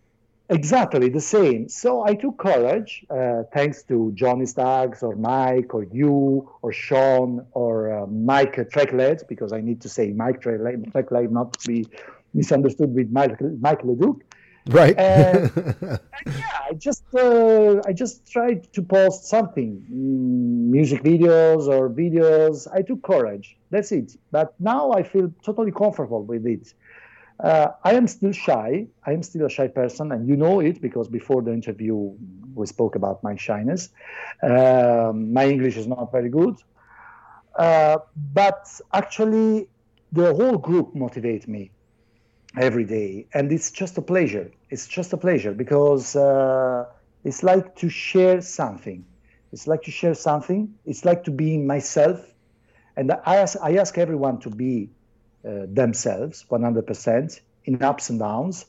exactly 0.48 1.08
the 1.08 1.20
same. 1.20 1.68
So 1.68 2.04
I 2.04 2.14
took 2.14 2.38
courage, 2.38 3.04
uh, 3.10 3.42
thanks 3.52 3.82
to 3.84 4.12
Johnny 4.14 4.46
Staggs 4.46 5.02
or 5.02 5.16
Mike 5.16 5.74
or 5.74 5.84
you 5.84 6.50
or 6.62 6.72
Sean 6.72 7.46
or 7.52 7.92
uh, 7.92 8.06
Mike 8.06 8.56
Treklet, 8.70 9.26
because 9.28 9.52
I 9.52 9.60
need 9.60 9.80
to 9.82 9.88
say 9.88 10.12
Mike 10.12 10.40
Treklet 10.42 11.30
not 11.30 11.52
to 11.54 11.68
be 11.68 11.86
misunderstood 12.32 12.94
with 12.94 13.10
Mike, 13.10 13.40
Mike 13.60 13.82
Leduc. 13.82 14.22
Right. 14.68 14.98
And, 14.98 15.50
and 15.56 16.00
yeah, 16.26 16.58
I 16.70 16.72
just 16.74 17.04
uh, 17.14 17.80
I 17.86 17.92
just 17.92 18.30
tried 18.30 18.72
to 18.72 18.82
post 18.82 19.26
something, 19.26 19.84
mm, 19.90 20.70
music 20.70 21.02
videos 21.02 21.68
or 21.68 21.88
videos. 21.88 22.66
I 22.72 22.82
took 22.82 23.02
courage. 23.02 23.56
That's 23.70 23.92
it. 23.92 24.16
But 24.32 24.54
now 24.58 24.92
I 24.92 25.02
feel 25.02 25.32
totally 25.44 25.72
comfortable 25.72 26.24
with 26.24 26.46
it. 26.46 26.74
Uh, 27.38 27.68
I 27.84 27.94
am 27.94 28.06
still 28.08 28.32
shy. 28.32 28.86
I 29.06 29.12
am 29.12 29.22
still 29.22 29.46
a 29.46 29.50
shy 29.50 29.68
person, 29.68 30.10
and 30.12 30.28
you 30.28 30.36
know 30.36 30.60
it 30.60 30.80
because 30.80 31.08
before 31.08 31.42
the 31.42 31.52
interview 31.52 32.12
we 32.54 32.66
spoke 32.66 32.96
about 32.96 33.22
my 33.22 33.36
shyness. 33.36 33.90
Um, 34.42 35.32
my 35.32 35.46
English 35.46 35.76
is 35.76 35.86
not 35.86 36.10
very 36.10 36.30
good, 36.30 36.56
uh, 37.58 37.98
but 38.32 38.66
actually, 38.92 39.68
the 40.12 40.34
whole 40.34 40.58
group 40.58 40.94
motivates 40.94 41.46
me 41.46 41.70
every 42.56 42.84
day, 42.84 43.26
and 43.34 43.52
it's 43.52 43.70
just 43.70 43.98
a 43.98 44.02
pleasure. 44.02 44.50
It's 44.70 44.86
just 44.86 45.12
a 45.12 45.16
pleasure 45.16 45.52
because 45.52 46.16
uh, 46.16 46.86
it's 47.24 47.42
like 47.42 47.76
to 47.76 47.88
share 47.88 48.40
something. 48.40 49.04
It's 49.52 49.66
like 49.66 49.82
to 49.82 49.90
share 49.90 50.14
something. 50.14 50.74
It's 50.84 51.04
like 51.04 51.24
to 51.24 51.30
be 51.30 51.58
myself, 51.58 52.20
and 52.96 53.12
I 53.12 53.36
ask 53.36 53.56
I 53.62 53.76
ask 53.76 53.98
everyone 53.98 54.40
to 54.40 54.50
be 54.50 54.90
uh, 55.46 55.66
themselves 55.68 56.44
100% 56.50 57.40
in 57.66 57.82
ups 57.82 58.10
and 58.10 58.18
downs 58.18 58.66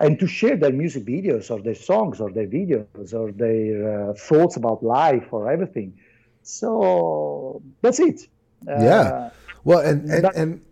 and 0.00 0.18
to 0.18 0.26
share 0.26 0.56
their 0.56 0.72
music 0.72 1.04
videos 1.04 1.50
or 1.50 1.60
their 1.62 1.74
songs 1.74 2.20
or 2.20 2.30
their 2.32 2.46
videos 2.46 3.14
or 3.14 3.30
their 3.32 4.10
uh, 4.10 4.14
thoughts 4.14 4.56
about 4.56 4.82
life 4.82 5.28
or 5.30 5.50
everything 5.50 5.98
so 6.42 7.62
that's 7.82 8.00
it 8.00 8.20
uh, 8.68 8.82
yeah 8.82 9.30
well 9.64 9.80
and 9.80 10.10
and, 10.10 10.24
and 10.34 10.62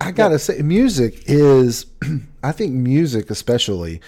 i 0.00 0.10
gotta 0.10 0.34
yeah. 0.34 0.38
say 0.38 0.62
music 0.62 1.22
is 1.26 1.86
i 2.42 2.52
think 2.52 2.72
music 2.72 3.30
especially 3.30 4.00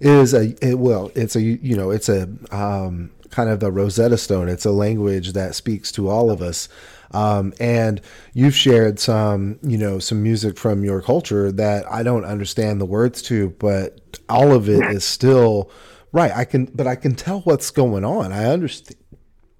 is 0.00 0.34
a 0.34 0.54
it, 0.66 0.78
well 0.78 1.10
it's 1.14 1.36
a 1.36 1.42
you 1.42 1.76
know 1.76 1.90
it's 1.90 2.08
a 2.08 2.28
um, 2.50 3.10
kind 3.30 3.50
of 3.50 3.62
a 3.62 3.70
rosetta 3.70 4.16
stone 4.16 4.48
it's 4.48 4.64
a 4.64 4.70
language 4.70 5.32
that 5.32 5.54
speaks 5.54 5.92
to 5.92 6.08
all 6.08 6.30
of 6.30 6.40
us 6.40 6.68
um, 7.12 7.54
and 7.58 8.00
you've 8.34 8.54
shared 8.54 9.00
some, 9.00 9.58
you 9.62 9.78
know, 9.78 9.98
some 9.98 10.22
music 10.22 10.58
from 10.58 10.84
your 10.84 11.00
culture 11.00 11.50
that 11.52 11.90
I 11.90 12.02
don't 12.02 12.24
understand 12.24 12.80
the 12.80 12.86
words 12.86 13.22
to, 13.22 13.50
but 13.58 14.18
all 14.28 14.52
of 14.52 14.68
it 14.68 14.84
is 14.90 15.04
still 15.04 15.70
right. 16.12 16.32
I 16.32 16.44
can, 16.44 16.66
but 16.66 16.86
I 16.86 16.96
can 16.96 17.14
tell 17.14 17.40
what's 17.40 17.70
going 17.70 18.04
on. 18.04 18.32
I 18.32 18.44
understand. 18.44 19.00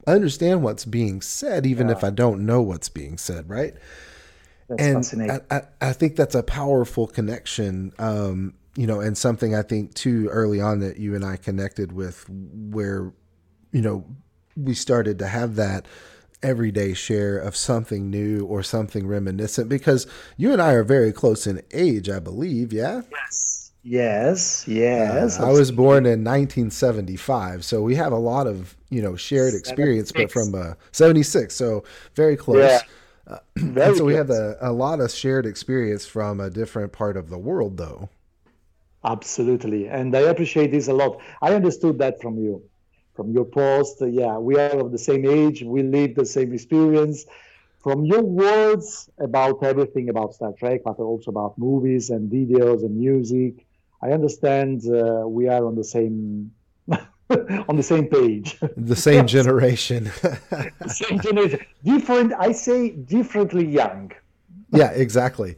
I 0.07 0.13
understand 0.13 0.63
what's 0.63 0.87
being 0.87 1.21
said, 1.21 1.67
even 1.67 1.89
yeah. 1.89 1.93
if 1.93 2.03
I 2.03 2.09
don't 2.09 2.47
know 2.47 2.63
what's 2.63 2.89
being 2.89 3.19
said, 3.19 3.51
right? 3.51 3.75
That's 4.69 5.13
and 5.13 5.31
I, 5.33 5.41
I, 5.51 5.63
I, 5.81 5.93
think 5.93 6.17
that's 6.17 6.35
a 6.35 6.43
powerful 6.43 7.07
connection, 7.07 7.93
um, 7.99 8.55
you 8.77 8.87
know, 8.87 9.01
and 9.01 9.17
something 9.17 9.55
I 9.55 9.63
think 9.63 9.95
too 9.95 10.29
early 10.31 10.61
on 10.61 10.81
that 10.81 10.99
you 10.99 11.15
and 11.15 11.25
I 11.25 11.37
connected 11.37 11.93
with, 11.93 12.27
where, 12.29 13.13
you 13.73 13.81
know, 13.81 14.05
we 14.57 14.75
started 14.75 15.19
to 15.21 15.27
have 15.27 15.57
that 15.57 15.87
everyday 16.43 16.95
share 16.95 17.39
of 17.39 17.57
something 17.57 18.11
new 18.11 18.45
or 18.45 18.63
something 18.63 19.07
reminiscent 19.07 19.69
because 19.69 20.07
you 20.37 20.53
and 20.53 20.63
I 20.63 20.73
are 20.73 20.85
very 20.85 21.13
close 21.13 21.47
in 21.47 21.63
age, 21.73 22.09
I 22.09 22.19
believe. 22.19 22.73
Yeah. 22.73 23.03
Yes. 23.11 23.73
Yes. 23.83 24.69
Yes. 24.69 25.41
Uh, 25.41 25.49
I 25.49 25.51
was 25.53 25.73
born 25.73 26.05
in 26.05 26.25
1975, 26.25 27.65
so 27.65 27.83
we 27.83 27.95
have 27.95 28.13
a 28.13 28.19
lot 28.19 28.47
of 28.47 28.77
you 28.91 29.01
know 29.01 29.17
shared 29.17 29.55
experience, 29.55 30.13
but 30.13 30.31
from 30.31 30.55
uh, 30.55 30.75
76, 30.93 31.55
so 31.55 31.85
very 32.15 32.37
close. 32.37 32.59
Yeah. 32.59 32.81
Uh, 33.29 33.39
very 33.57 33.97
so 33.97 34.05
we 34.05 34.15
have 34.15 34.31
a, 34.31 34.57
a 34.61 34.73
lot 34.73 35.01
of 35.01 35.11
shared 35.11 35.47
experience 35.47 36.07
from 36.07 36.41
a 36.41 36.51
different 36.51 36.93
part 36.93 37.17
of 37.17 37.29
the 37.29 37.39
world, 37.39 37.77
though. 37.77 38.09
Absolutely, 39.05 39.87
and 39.89 40.15
I 40.17 40.21
appreciate 40.21 40.73
this 40.73 40.89
a 40.89 40.93
lot. 40.93 41.21
I 41.41 41.55
understood 41.55 41.99
that 41.99 42.21
from 42.21 42.39
you, 42.39 42.63
from 43.15 43.31
your 43.33 43.45
post. 43.45 43.99
Yeah, 44.01 44.39
we 44.39 44.59
are 44.59 44.81
of 44.81 44.93
the 44.93 44.99
same 44.99 45.25
age. 45.27 45.63
We 45.63 45.83
live 45.83 46.15
the 46.15 46.27
same 46.27 46.53
experience. 46.53 47.27
From 47.81 48.05
your 48.05 48.23
words 48.23 49.09
about 49.19 49.63
everything 49.63 50.09
about 50.09 50.35
Star 50.35 50.53
Trek, 50.53 50.81
but 50.85 50.99
also 50.99 51.31
about 51.31 51.57
movies 51.59 52.11
and 52.11 52.31
videos 52.31 52.81
and 52.85 52.97
music, 52.97 53.67
I 54.03 54.11
understand 54.11 54.83
uh, 54.87 55.25
we 55.27 55.49
are 55.49 55.65
on 55.65 55.77
the 55.77 55.85
same 55.85 56.53
on 57.69 57.77
the 57.77 57.83
same 57.83 58.07
page. 58.07 58.59
The 58.77 58.97
same 58.97 59.27
generation. 59.37 60.05
the 60.23 60.89
same 60.89 61.21
generation. 61.21 61.61
Different. 61.85 62.33
I 62.39 62.53
say 62.53 62.91
differently 62.91 63.67
young. 63.67 64.13
yeah, 64.71 64.91
exactly. 64.91 65.57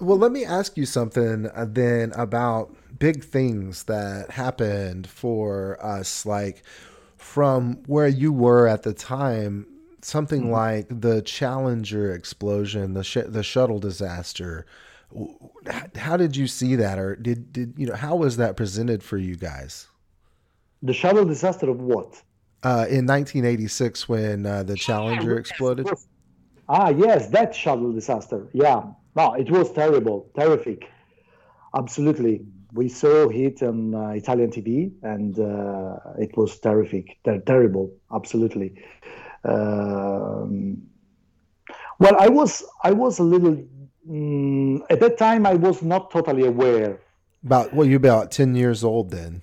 Well, 0.00 0.16
let 0.16 0.32
me 0.32 0.46
ask 0.46 0.78
you 0.78 0.86
something 0.86 1.50
uh, 1.54 1.66
then 1.68 2.12
about 2.12 2.74
big 2.98 3.22
things 3.22 3.84
that 3.84 4.30
happened 4.30 5.06
for 5.06 5.78
us, 5.84 6.24
like 6.24 6.62
from 7.18 7.82
where 7.86 8.08
you 8.08 8.32
were 8.32 8.66
at 8.66 8.82
the 8.82 8.94
time. 8.94 9.66
Something 10.00 10.44
mm-hmm. 10.44 10.52
like 10.52 10.86
the 10.88 11.20
Challenger 11.20 12.14
explosion, 12.14 12.94
the 12.94 13.04
sh- 13.04 13.18
the 13.26 13.42
shuttle 13.42 13.78
disaster. 13.78 14.64
How 15.96 16.16
did 16.16 16.34
you 16.34 16.46
see 16.46 16.76
that, 16.76 16.98
or 16.98 17.14
did 17.14 17.52
did 17.52 17.74
you 17.76 17.88
know 17.88 17.96
how 17.96 18.16
was 18.16 18.38
that 18.38 18.56
presented 18.56 19.02
for 19.02 19.18
you 19.18 19.36
guys? 19.36 19.89
The 20.82 20.92
shuttle 20.92 21.24
disaster 21.24 21.68
of 21.70 21.80
what? 21.80 22.22
Uh, 22.62 22.86
in 22.88 23.06
1986, 23.06 24.08
when 24.08 24.46
uh, 24.46 24.62
the 24.62 24.76
Challenger 24.76 25.38
exploded. 25.38 25.88
Ah, 26.68 26.90
yes, 26.90 27.28
that 27.30 27.54
shuttle 27.54 27.92
disaster. 27.92 28.48
Yeah, 28.52 28.82
no, 29.16 29.34
it 29.34 29.50
was 29.50 29.72
terrible, 29.72 30.30
terrific. 30.38 30.88
Absolutely, 31.74 32.42
we 32.72 32.88
saw 32.88 33.28
it 33.28 33.62
on 33.62 33.94
uh, 33.94 34.08
Italian 34.10 34.50
TV, 34.50 34.92
and 35.02 35.38
uh, 35.38 35.96
it 36.18 36.36
was 36.36 36.58
terrific, 36.60 37.18
ter- 37.24 37.40
terrible. 37.40 37.92
Absolutely. 38.14 38.82
Um, 39.44 40.82
well, 41.98 42.16
I 42.18 42.28
was 42.28 42.62
I 42.84 42.92
was 42.92 43.18
a 43.18 43.22
little 43.22 43.62
mm, 44.08 44.80
at 44.90 45.00
that 45.00 45.18
time. 45.18 45.46
I 45.46 45.54
was 45.54 45.82
not 45.82 46.10
totally 46.10 46.46
aware. 46.46 47.00
About 47.44 47.74
well, 47.74 47.86
you 47.86 47.96
about 47.96 48.30
ten 48.30 48.54
years 48.54 48.84
old 48.84 49.10
then. 49.10 49.42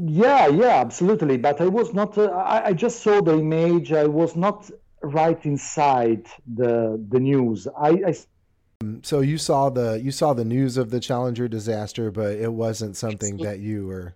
Yeah, 0.00 0.46
yeah, 0.46 0.76
absolutely. 0.76 1.38
But 1.38 1.60
I 1.60 1.66
was 1.66 1.92
not. 1.92 2.16
Uh, 2.16 2.26
I, 2.26 2.66
I, 2.66 2.72
just 2.72 3.02
saw 3.02 3.20
the 3.20 3.36
image. 3.36 3.92
I 3.92 4.06
was 4.06 4.36
not 4.36 4.70
right 5.02 5.44
inside 5.44 6.24
the 6.46 7.04
the 7.08 7.18
news. 7.18 7.66
I, 7.76 7.90
I 8.06 8.14
so 9.02 9.18
you 9.20 9.38
saw 9.38 9.70
the 9.70 10.00
you 10.00 10.12
saw 10.12 10.34
the 10.34 10.44
news 10.44 10.76
of 10.76 10.90
the 10.90 11.00
Challenger 11.00 11.48
disaster, 11.48 12.12
but 12.12 12.36
it 12.36 12.52
wasn't 12.52 12.96
something 12.96 13.38
that 13.38 13.58
you 13.58 13.88
were. 13.88 14.14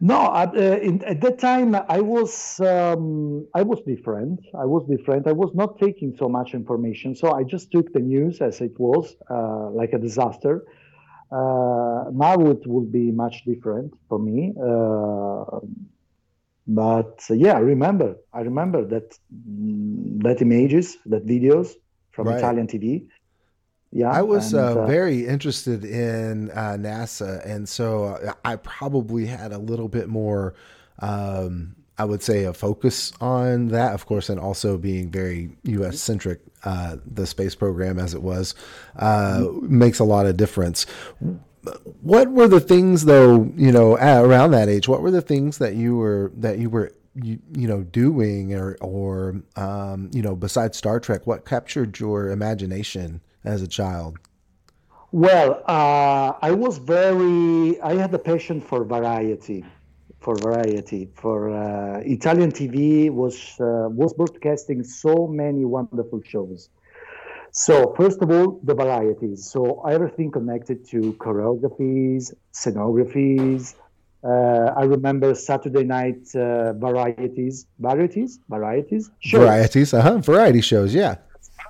No, 0.00 0.16
uh, 0.16 0.50
in, 0.82 1.04
at 1.04 1.20
that 1.20 1.38
time 1.38 1.76
I 1.76 2.00
was 2.00 2.60
um, 2.60 3.46
I 3.54 3.62
was 3.62 3.82
different. 3.86 4.40
I 4.58 4.64
was 4.64 4.86
different. 4.88 5.26
I 5.26 5.32
was 5.32 5.50
not 5.54 5.78
taking 5.78 6.16
so 6.16 6.30
much 6.30 6.54
information, 6.54 7.14
so 7.14 7.30
I 7.30 7.42
just 7.42 7.70
took 7.70 7.92
the 7.92 8.00
news 8.00 8.40
as 8.40 8.62
it 8.62 8.80
was, 8.80 9.14
uh, 9.28 9.68
like 9.68 9.92
a 9.92 9.98
disaster. 9.98 10.64
Uh, 11.32 12.10
now 12.12 12.38
it 12.50 12.66
will 12.66 12.84
be 12.84 13.10
much 13.10 13.44
different 13.44 13.94
for 14.08 14.18
me. 14.18 14.52
Uh, 14.60 15.60
but 16.66 17.24
yeah, 17.30 17.54
I 17.54 17.60
remember. 17.60 18.16
I 18.32 18.40
remember 18.40 18.84
that 18.86 19.18
mm, 19.34 20.22
that 20.22 20.42
images, 20.42 20.96
that 21.06 21.26
videos 21.26 21.72
from 22.12 22.28
right. 22.28 22.38
Italian 22.38 22.66
TV. 22.66 23.06
Yeah, 23.90 24.10
I 24.10 24.22
was 24.22 24.52
and, 24.52 24.62
uh, 24.62 24.82
uh, 24.82 24.86
very 24.86 25.26
interested 25.26 25.84
in 25.84 26.50
uh, 26.50 26.76
NASA, 26.78 27.44
and 27.44 27.68
so 27.68 28.04
uh, 28.04 28.34
I 28.44 28.56
probably 28.56 29.26
had 29.26 29.52
a 29.52 29.58
little 29.58 29.88
bit 29.88 30.08
more. 30.08 30.54
Um, 30.98 31.76
I 31.98 32.04
would 32.04 32.22
say 32.22 32.44
a 32.44 32.52
focus 32.52 33.12
on 33.20 33.68
that, 33.68 33.92
of 33.92 34.06
course, 34.06 34.28
and 34.28 34.40
also 34.40 34.78
being 34.78 35.10
very 35.10 35.50
U.S. 35.64 36.00
centric. 36.00 36.40
Uh, 36.64 36.96
the 37.04 37.26
space 37.26 37.56
program, 37.56 37.98
as 37.98 38.14
it 38.14 38.22
was, 38.22 38.54
uh, 38.96 39.44
makes 39.62 39.98
a 39.98 40.04
lot 40.04 40.26
of 40.26 40.36
difference. 40.36 40.86
What 42.02 42.30
were 42.30 42.46
the 42.46 42.60
things, 42.60 43.04
though? 43.04 43.52
You 43.56 43.72
know, 43.72 43.96
around 43.96 44.52
that 44.52 44.68
age, 44.68 44.86
what 44.86 45.02
were 45.02 45.10
the 45.10 45.22
things 45.22 45.58
that 45.58 45.74
you 45.74 45.96
were 45.96 46.30
that 46.36 46.58
you 46.58 46.70
were 46.70 46.92
you, 47.14 47.38
you 47.56 47.68
know 47.68 47.82
doing 47.82 48.54
or 48.54 48.76
or 48.80 49.42
um, 49.56 50.10
you 50.12 50.22
know 50.22 50.34
besides 50.34 50.76
Star 50.76 51.00
Trek, 51.00 51.26
what 51.26 51.44
captured 51.44 51.98
your 51.98 52.30
imagination 52.30 53.20
as 53.44 53.62
a 53.62 53.68
child? 53.68 54.18
Well, 55.10 55.62
uh, 55.66 56.32
I 56.40 56.52
was 56.52 56.78
very 56.78 57.80
I 57.82 57.94
had 57.94 58.14
a 58.14 58.18
passion 58.18 58.60
for 58.60 58.84
variety, 58.84 59.64
for 60.22 60.34
variety. 60.36 61.08
For 61.14 61.38
uh, 61.50 62.00
Italian 62.16 62.50
TV 62.52 63.10
was 63.10 63.36
uh, 63.60 63.88
was 64.00 64.12
broadcasting 64.14 64.84
so 64.84 65.26
many 65.26 65.64
wonderful 65.64 66.20
shows. 66.32 66.68
So 67.50 67.74
first 67.98 68.22
of 68.22 68.30
all, 68.30 68.60
the 68.62 68.74
varieties. 68.74 69.50
So 69.52 69.60
everything 69.86 70.30
connected 70.30 70.78
to 70.92 70.98
choreographies, 71.24 72.32
scenographies, 72.54 73.74
uh, 74.24 74.72
I 74.76 74.84
remember 74.84 75.34
Saturday 75.34 75.84
night 75.84 76.22
uh, 76.34 76.72
varieties, 76.74 77.66
varieties, 77.78 78.38
varieties, 78.48 79.10
shows. 79.18 79.40
varieties, 79.40 79.92
uh 79.92 80.00
huh, 80.00 80.18
variety 80.18 80.60
shows, 80.60 80.94
yeah, 80.94 81.16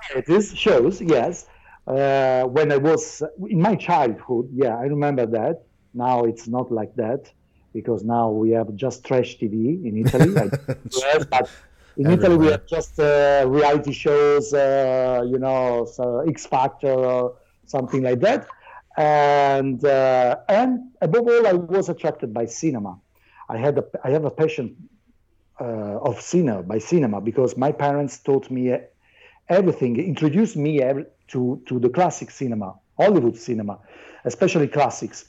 varieties 0.07 0.55
shows, 0.55 1.01
yes. 1.01 1.47
Uh, 1.87 2.43
when 2.43 2.71
I 2.71 2.77
was 2.77 3.23
in 3.49 3.59
my 3.59 3.75
childhood, 3.75 4.49
yeah, 4.53 4.77
I 4.77 4.83
remember 4.83 5.25
that. 5.25 5.63
Now 5.95 6.23
it's 6.23 6.47
not 6.47 6.71
like 6.71 6.95
that 6.95 7.31
because 7.73 8.03
now 8.03 8.29
we 8.29 8.51
have 8.51 8.75
just 8.75 9.03
trash 9.03 9.37
TV 9.37 9.83
in 9.83 10.05
Italy. 10.05 10.33
but 11.29 11.49
in 11.97 12.07
Everywhere. 12.07 12.13
Italy 12.13 12.37
we 12.37 12.47
have 12.47 12.65
just 12.67 12.99
uh, 12.99 13.45
reality 13.47 13.91
shows, 13.91 14.53
uh, 14.53 15.23
you 15.25 15.39
know, 15.39 15.85
so 15.85 16.19
X 16.19 16.45
Factor 16.45 16.93
or 16.93 17.35
something 17.65 18.03
like 18.03 18.19
that 18.19 18.47
and 18.97 19.83
uh, 19.83 20.37
and 20.47 20.91
above 21.01 21.27
all, 21.27 21.47
I 21.47 21.53
was 21.53 21.89
attracted 21.89 22.33
by 22.33 22.45
cinema. 22.45 22.99
I 23.49 23.57
had 23.57 23.77
a, 23.77 23.85
I 24.03 24.11
have 24.11 24.25
a 24.25 24.31
passion 24.31 24.89
uh, 25.59 25.63
of 25.63 26.21
cinema 26.21 26.63
by 26.63 26.77
cinema 26.77 27.19
because 27.21 27.57
my 27.57 27.71
parents 27.71 28.19
taught 28.19 28.49
me 28.51 28.77
everything, 29.49 29.97
introduced 29.97 30.55
me 30.55 30.79
to 31.29 31.61
to 31.65 31.79
the 31.79 31.89
classic 31.89 32.29
cinema, 32.29 32.75
Hollywood 32.97 33.37
cinema, 33.37 33.79
especially 34.25 34.67
classics. 34.67 35.25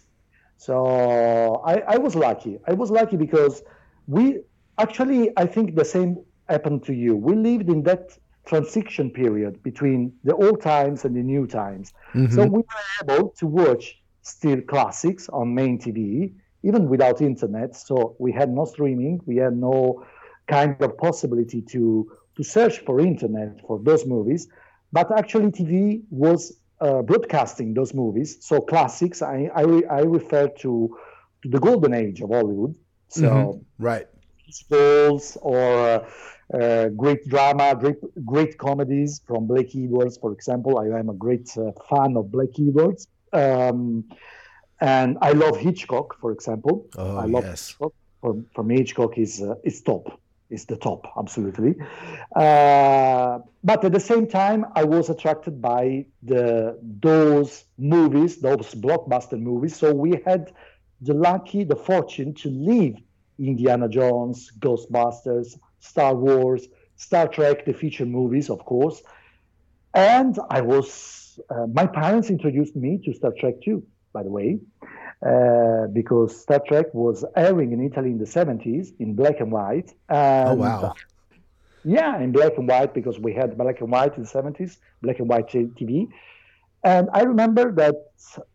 So 0.65 1.63
I, 1.67 1.75
I 1.95 1.99
was 1.99 2.15
lucky. 2.15 2.59
I 2.67 2.73
was 2.73 2.91
lucky 2.91 3.17
because 3.19 3.63
we 4.07 4.41
actually 4.79 5.31
I 5.37 5.45
think 5.45 5.77
the 5.77 5.85
same 5.85 6.11
happened 6.49 6.85
to 6.85 6.95
you. 6.95 7.15
We 7.17 7.35
lived 7.37 7.69
in 7.69 7.83
that 7.83 8.17
transition 8.47 9.11
period 9.11 9.63
between 9.63 10.15
the 10.25 10.35
old 10.35 10.63
times 10.63 11.05
and 11.05 11.15
the 11.15 11.23
new 11.23 11.47
times. 11.47 11.93
Mm-hmm. 12.15 12.35
So 12.35 12.47
we 12.47 12.63
were 12.71 12.87
able 13.03 13.29
to 13.41 13.47
watch 13.47 14.01
still 14.23 14.63
classics 14.63 15.29
on 15.29 15.55
main 15.55 15.79
TV, 15.79 16.33
even 16.63 16.89
without 16.89 17.21
internet. 17.21 17.77
So 17.77 18.17
we 18.19 18.33
had 18.33 18.49
no 18.49 18.65
streaming, 18.65 19.21
we 19.27 19.37
had 19.37 19.55
no 19.55 20.03
kind 20.47 20.81
of 20.81 20.97
possibility 20.97 21.61
to 21.73 22.11
to 22.37 22.43
search 22.43 22.79
for 22.87 23.01
internet 23.01 23.61
for 23.67 23.79
those 23.89 24.07
movies. 24.07 24.49
But 24.93 25.13
actually, 25.19 25.51
TV 25.51 26.05
was 26.09 26.41
uh, 26.85 27.03
broadcasting 27.03 27.75
those 27.75 27.95
movies. 27.95 28.31
So 28.49 28.61
classics, 28.61 29.23
I 29.23 29.51
I, 29.61 29.63
re- 29.63 29.89
I 29.99 30.01
refer 30.01 30.49
to, 30.63 30.73
to 31.43 31.49
the 31.55 31.61
golden 31.61 31.93
age 31.95 32.21
of 32.21 32.31
Hollywood. 32.31 32.75
So 33.09 33.23
mm-hmm. 33.23 33.85
right, 33.85 34.07
Falls 34.69 35.39
or 35.41 35.65
uh, 35.89 36.57
uh, 36.59 36.89
great 36.91 37.27
drama, 37.29 37.75
great 37.75 37.97
great 38.25 38.59
comedies 38.59 39.21
from 39.27 39.47
Blake 39.47 39.75
Edwards, 39.75 40.17
for 40.19 40.33
example. 40.33 40.79
I 40.79 40.99
am 40.99 41.09
a 41.09 41.15
great 41.15 41.49
uh, 41.57 41.73
fan 41.89 42.17
of 42.17 42.31
Blake 42.31 42.57
Edwards, 42.61 43.09
um, 43.33 44.05
and 44.81 45.17
I 45.23 45.33
love 45.33 45.57
Hitchcock, 45.57 46.21
for 46.21 46.31
example. 46.31 46.87
Oh 46.97 47.17
I 47.17 47.25
love 47.25 47.45
yes. 47.45 47.69
Hitchcock. 47.69 47.95
For, 48.21 48.33
for 48.55 48.65
me, 48.65 48.79
Hitchcock 48.79 49.19
is 49.19 49.43
uh, 49.43 49.55
is 49.65 49.81
top. 49.83 50.21
Is 50.51 50.67
the 50.67 50.77
top, 50.77 51.07
absolutely. 51.19 51.75
Uh, 52.37 53.39
but 53.65 53.83
at 53.85 53.93
the 53.93 54.01
same 54.01 54.27
time, 54.27 54.67
I 54.77 54.85
was 54.85 55.09
attracted 55.09 55.61
by 55.63 56.07
the 56.23 56.79
those 56.83 57.65
movies, 57.79 58.41
those 58.41 58.75
blockbuster 58.75 59.41
movies. 59.41 59.75
So 59.75 59.95
we 59.95 60.23
had 60.27 60.53
the 61.01 61.15
lucky, 61.15 61.65
the 61.65 61.77
fortune 61.77 62.35
to 62.35 62.51
live 62.51 62.97
Indiana 63.39 63.89
Jones, 63.89 64.53
Ghostbusters, 64.59 65.59
Star 65.81 66.15
Wars, 66.15 66.69
Star 66.97 67.27
Trek, 67.27 67.65
the 67.65 67.73
feature 67.73 68.07
movies, 68.07 68.51
of 68.51 68.65
course. 68.65 69.03
And 69.95 70.39
I 70.51 70.61
was, 70.61 71.41
uh, 71.51 71.67
my 71.73 71.87
parents 71.87 72.31
introduced 72.31 72.77
me 72.77 73.01
to 73.05 73.15
Star 73.15 73.33
Trek 73.39 73.55
too, 73.65 73.83
by 74.13 74.23
the 74.23 74.31
way, 74.31 74.61
uh, 75.23 75.87
because 75.93 76.41
Star 76.41 76.61
Trek 76.67 76.93
was 76.93 77.25
airing 77.37 77.73
in 77.73 77.85
Italy 77.85 78.11
in 78.11 78.19
the 78.19 78.27
70s 78.27 78.93
in 78.99 79.15
black 79.15 79.41
and 79.41 79.51
white. 79.51 79.93
And, 80.09 80.49
oh, 80.49 80.55
wow. 80.55 80.95
yeah, 81.85 82.21
in 82.21 82.33
black 82.33 82.59
and 82.59 82.69
white, 82.69 82.95
because 82.95 83.19
we 83.19 83.33
had 83.33 83.57
black 83.57 83.81
and 83.81 83.91
white 83.91 84.17
in 84.17 84.25
the 84.25 84.29
70s, 84.29 84.79
black 85.03 85.19
and 85.19 85.29
white 85.29 85.49
TV. 85.49 86.09
And 86.83 87.09
I 87.15 87.23
remember 87.23 87.73
that 87.73 87.97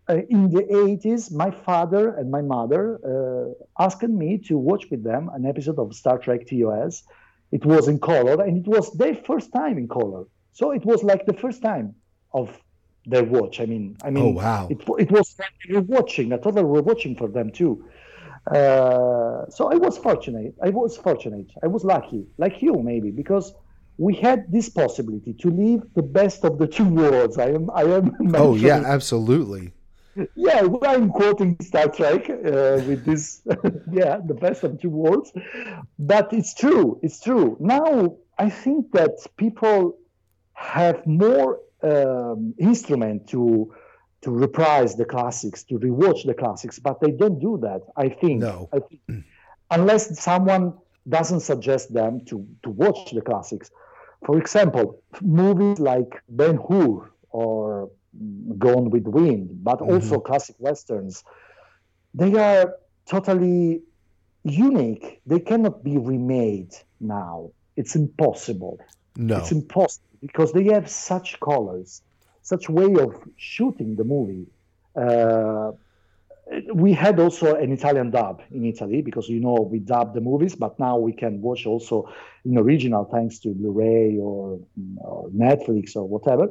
uh, 0.08 0.18
in 0.30 0.52
the 0.52 0.62
80s, 0.62 1.32
my 1.32 1.50
father 1.50 2.16
and 2.16 2.30
my 2.30 2.42
mother 2.42 3.00
uh, 3.04 3.84
asked 3.84 4.04
me 4.04 4.38
to 4.46 4.58
watch 4.58 4.86
with 4.92 5.04
them 5.04 5.32
an 5.34 5.48
episode 5.48 5.80
of 5.80 5.96
Star 5.96 6.20
Trek 6.20 6.42
TOS. 6.48 7.04
It 7.52 7.66
was 7.66 7.88
in 7.88 8.00
color, 8.00 8.44
and 8.44 8.64
it 8.64 8.70
was 8.70 8.92
their 8.94 9.16
first 9.16 9.52
time 9.52 9.80
in 9.80 9.88
color. 9.88 10.26
So 10.52 10.72
it 10.72 10.86
was 10.86 11.04
like 11.04 11.26
the 11.26 11.34
first 11.34 11.64
time 11.64 11.96
of 12.32 12.56
their 13.06 13.24
watch. 13.24 13.60
I 13.60 13.66
mean, 13.66 13.98
I 14.04 14.10
mean, 14.10 14.24
oh 14.24 14.30
wow, 14.30 14.68
it, 14.70 14.82
it 15.00 15.12
was 15.12 15.36
like 15.40 15.84
watching 15.88 16.32
a 16.32 16.38
total 16.38 16.66
watching 16.66 17.16
for 17.16 17.28
them 17.28 17.52
too. 17.52 17.86
Uh, 18.48 19.48
so 19.50 19.72
I 19.72 19.76
was 19.76 19.98
fortunate. 19.98 20.56
I 20.62 20.70
was 20.70 20.98
fortunate. 20.98 21.48
I 21.62 21.68
was 21.68 21.84
lucky, 21.84 22.26
like 22.38 22.62
you 22.62 22.74
maybe, 22.82 23.12
because 23.12 23.54
we 23.98 24.16
had 24.16 24.52
this 24.52 24.70
possibility 24.70 25.34
to 25.34 25.50
live 25.50 25.84
the 25.94 26.02
best 26.02 26.46
of 26.46 26.58
the 26.58 26.68
two 26.68 26.86
worlds. 26.86 27.38
I 27.38 27.50
am. 27.50 27.70
I 27.72 27.84
am. 27.84 28.16
Oh 28.36 28.56
yeah, 28.56 28.82
absolutely. 28.86 29.74
Yeah, 30.36 30.68
I'm 30.84 31.10
quoting 31.12 31.58
Star 31.62 31.88
Trek 31.90 32.30
uh, 32.30 32.82
with 32.88 33.06
this. 33.06 33.42
yeah, 33.92 34.20
the 34.26 34.34
best 34.34 34.64
of 34.64 34.82
two 34.82 34.90
worlds. 34.90 35.32
But 35.98 36.34
it's 36.34 36.54
true. 36.54 37.00
It's 37.04 37.22
true. 37.22 37.58
Now 37.60 38.16
I 38.38 38.50
think 38.50 38.92
that 38.94 39.18
people 39.38 39.98
have 40.54 41.06
more 41.06 41.60
um, 41.84 42.54
instrument 42.58 43.28
to 43.30 43.74
to 44.22 44.32
reprise 44.32 44.96
the 44.96 45.06
classics, 45.06 45.64
to 45.64 45.76
rewatch 45.80 46.26
the 46.26 46.34
classics, 46.34 46.78
but 46.78 47.00
they 47.00 47.12
don't 47.12 47.40
do 47.40 47.58
that. 47.62 47.82
I 47.96 48.10
think. 48.10 48.42
No. 48.42 48.70
I 48.74 48.80
think, 48.80 49.24
unless 49.72 50.20
someone 50.20 50.74
doesn't 51.08 51.40
suggest 51.42 51.94
them 51.94 52.26
to 52.26 52.46
to 52.64 52.70
watch 52.70 53.12
the 53.12 53.22
classics. 53.22 53.72
For 54.26 54.38
example, 54.38 55.02
movies 55.22 55.80
like 55.80 56.22
Ben 56.28 56.58
Hur 56.58 57.10
or 57.30 57.90
Gone 58.58 58.90
with 58.90 59.06
the 59.06 59.12
Wind, 59.12 59.64
but 59.64 59.80
mm-hmm. 59.80 59.94
also 59.94 60.20
classic 60.20 60.56
westerns, 60.60 61.24
they 62.14 62.34
are 62.34 62.76
totally 63.06 63.82
unique. 64.44 65.22
They 65.26 65.40
cannot 65.40 65.84
be 65.84 65.98
remade 65.98 66.74
now. 67.00 67.52
It's 67.78 67.96
impossible. 67.96 68.80
No. 69.16 69.38
It's 69.38 69.52
impossible 69.52 70.09
because 70.22 70.52
they 70.54 70.66
have 70.66 70.90
such 70.90 71.40
colors, 71.40 72.02
such 72.42 72.70
way 72.70 72.94
of 72.96 73.16
shooting 73.38 73.96
the 73.96 74.04
movie. 74.04 74.48
Uh, 74.96 75.72
we 76.74 76.94
had 76.94 77.20
also 77.20 77.56
an 77.56 77.72
Italian 77.72 78.10
dub 78.10 78.42
in 78.52 78.66
Italy 78.66 79.02
because 79.02 79.30
you 79.30 79.40
know 79.40 79.68
we 79.72 79.80
dub 79.80 80.14
the 80.16 80.22
movies, 80.22 80.56
but 80.56 80.80
now 80.80 80.98
we 80.98 81.14
can 81.14 81.42
watch 81.42 81.66
also 81.66 82.12
in 82.44 82.58
original 82.58 83.06
thanks 83.06 83.40
to 83.40 83.50
Blu-ray 83.50 84.18
or, 84.18 84.60
or 84.98 85.30
Netflix 85.30 85.96
or 85.96 86.08
whatever. 86.08 86.50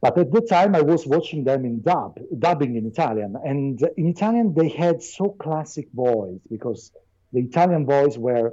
But 0.00 0.18
at 0.18 0.32
the 0.32 0.42
time, 0.42 0.74
I 0.74 0.82
was 0.82 1.06
watching 1.06 1.44
them 1.44 1.64
in 1.64 1.80
dub, 1.80 2.18
dubbing 2.38 2.76
in 2.76 2.86
Italian, 2.86 3.36
and 3.42 3.80
in 3.96 4.08
Italian 4.08 4.52
they 4.52 4.68
had 4.68 5.02
so 5.02 5.30
classic 5.30 5.88
voice 5.94 6.40
because 6.50 6.90
the 7.32 7.40
Italian 7.40 7.86
voice 7.86 8.18
were 8.18 8.52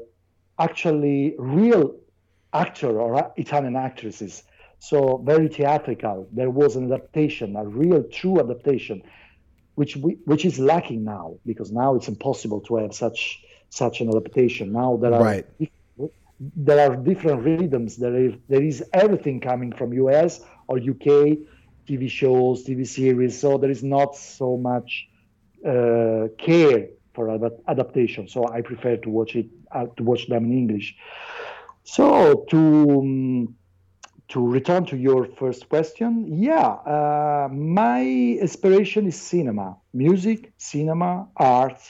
actually 0.60 1.36
real 1.38 1.96
actor 2.54 3.00
or 3.00 3.32
Italian 3.38 3.76
actresses. 3.76 4.44
So 4.80 5.18
very 5.18 5.48
theatrical. 5.48 6.28
There 6.32 6.50
was 6.50 6.76
an 6.76 6.92
adaptation, 6.92 7.56
a 7.56 7.66
real 7.66 8.04
true 8.04 8.40
adaptation, 8.40 9.04
which 9.76 9.96
we, 9.96 10.18
which 10.26 10.44
is 10.44 10.60
lacking 10.60 11.04
now 11.04 11.36
because 11.46 11.72
now 11.72 11.96
it's 11.96 12.08
impossible 12.08 12.62
to 12.62 12.78
have 12.78 12.94
such 12.94 13.44
such 13.70 14.02
an 14.02 14.10
adaptation. 14.10 14.72
Now 14.72 14.98
there 14.98 15.14
are 15.14 15.24
right. 15.24 15.46
there 16.40 16.80
are 16.80 16.96
different 16.96 17.44
rhythms. 17.44 17.98
There 17.98 18.16
is 18.16 18.34
there 18.50 18.64
is 18.64 18.84
everything 18.92 19.40
coming 19.40 19.72
from 19.72 19.94
US 19.94 20.42
or 20.68 20.78
UK, 20.78 21.38
TV 21.88 22.10
shows, 22.10 22.66
TV 22.66 22.88
series. 22.88 23.40
So 23.40 23.58
there 23.58 23.72
is 23.72 23.84
not 23.84 24.16
so 24.16 24.58
much 24.58 25.08
uh, 25.66 26.28
care 26.38 26.88
for 27.14 27.30
adaptation. 27.68 28.28
So 28.28 28.48
I 28.48 28.62
prefer 28.62 28.98
to 28.98 29.10
watch 29.10 29.36
it 29.36 29.48
uh, 29.72 29.86
to 29.98 30.04
watch 30.04 30.28
them 30.28 30.46
in 30.46 30.54
English. 30.58 30.96
So 31.84 32.46
to 32.50 32.58
um, 32.58 33.56
to 34.30 34.48
return 34.48 34.86
to 34.86 34.98
your 34.98 35.26
first 35.26 35.67
question, 35.67 36.41
yeah, 36.41 36.67
uh, 36.67 37.50
my 37.52 38.02
inspiration 38.02 39.08
is 39.08 39.20
cinema, 39.20 39.78
music, 39.94 40.54
cinema, 40.58 41.28
art, 41.36 41.82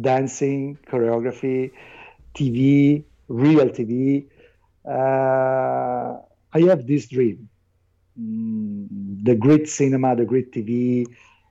dancing, 0.00 0.78
choreography, 0.86 1.72
TV, 2.34 3.04
real 3.28 3.68
TV. 3.68 4.26
Uh, 4.88 6.18
I 6.54 6.60
have 6.68 6.86
this 6.86 7.08
dream. 7.08 7.48
Mm, 8.20 9.24
the 9.24 9.34
great 9.34 9.68
cinema, 9.68 10.14
the 10.14 10.24
great 10.24 10.52
TV, 10.52 11.06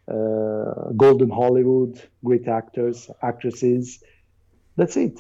uh, 0.08 0.91
golden 0.96 1.30
Hollywood, 1.30 2.02
great 2.24 2.48
actors, 2.48 3.10
actresses. 3.22 4.02
That's 4.78 4.96
it. 4.96 5.20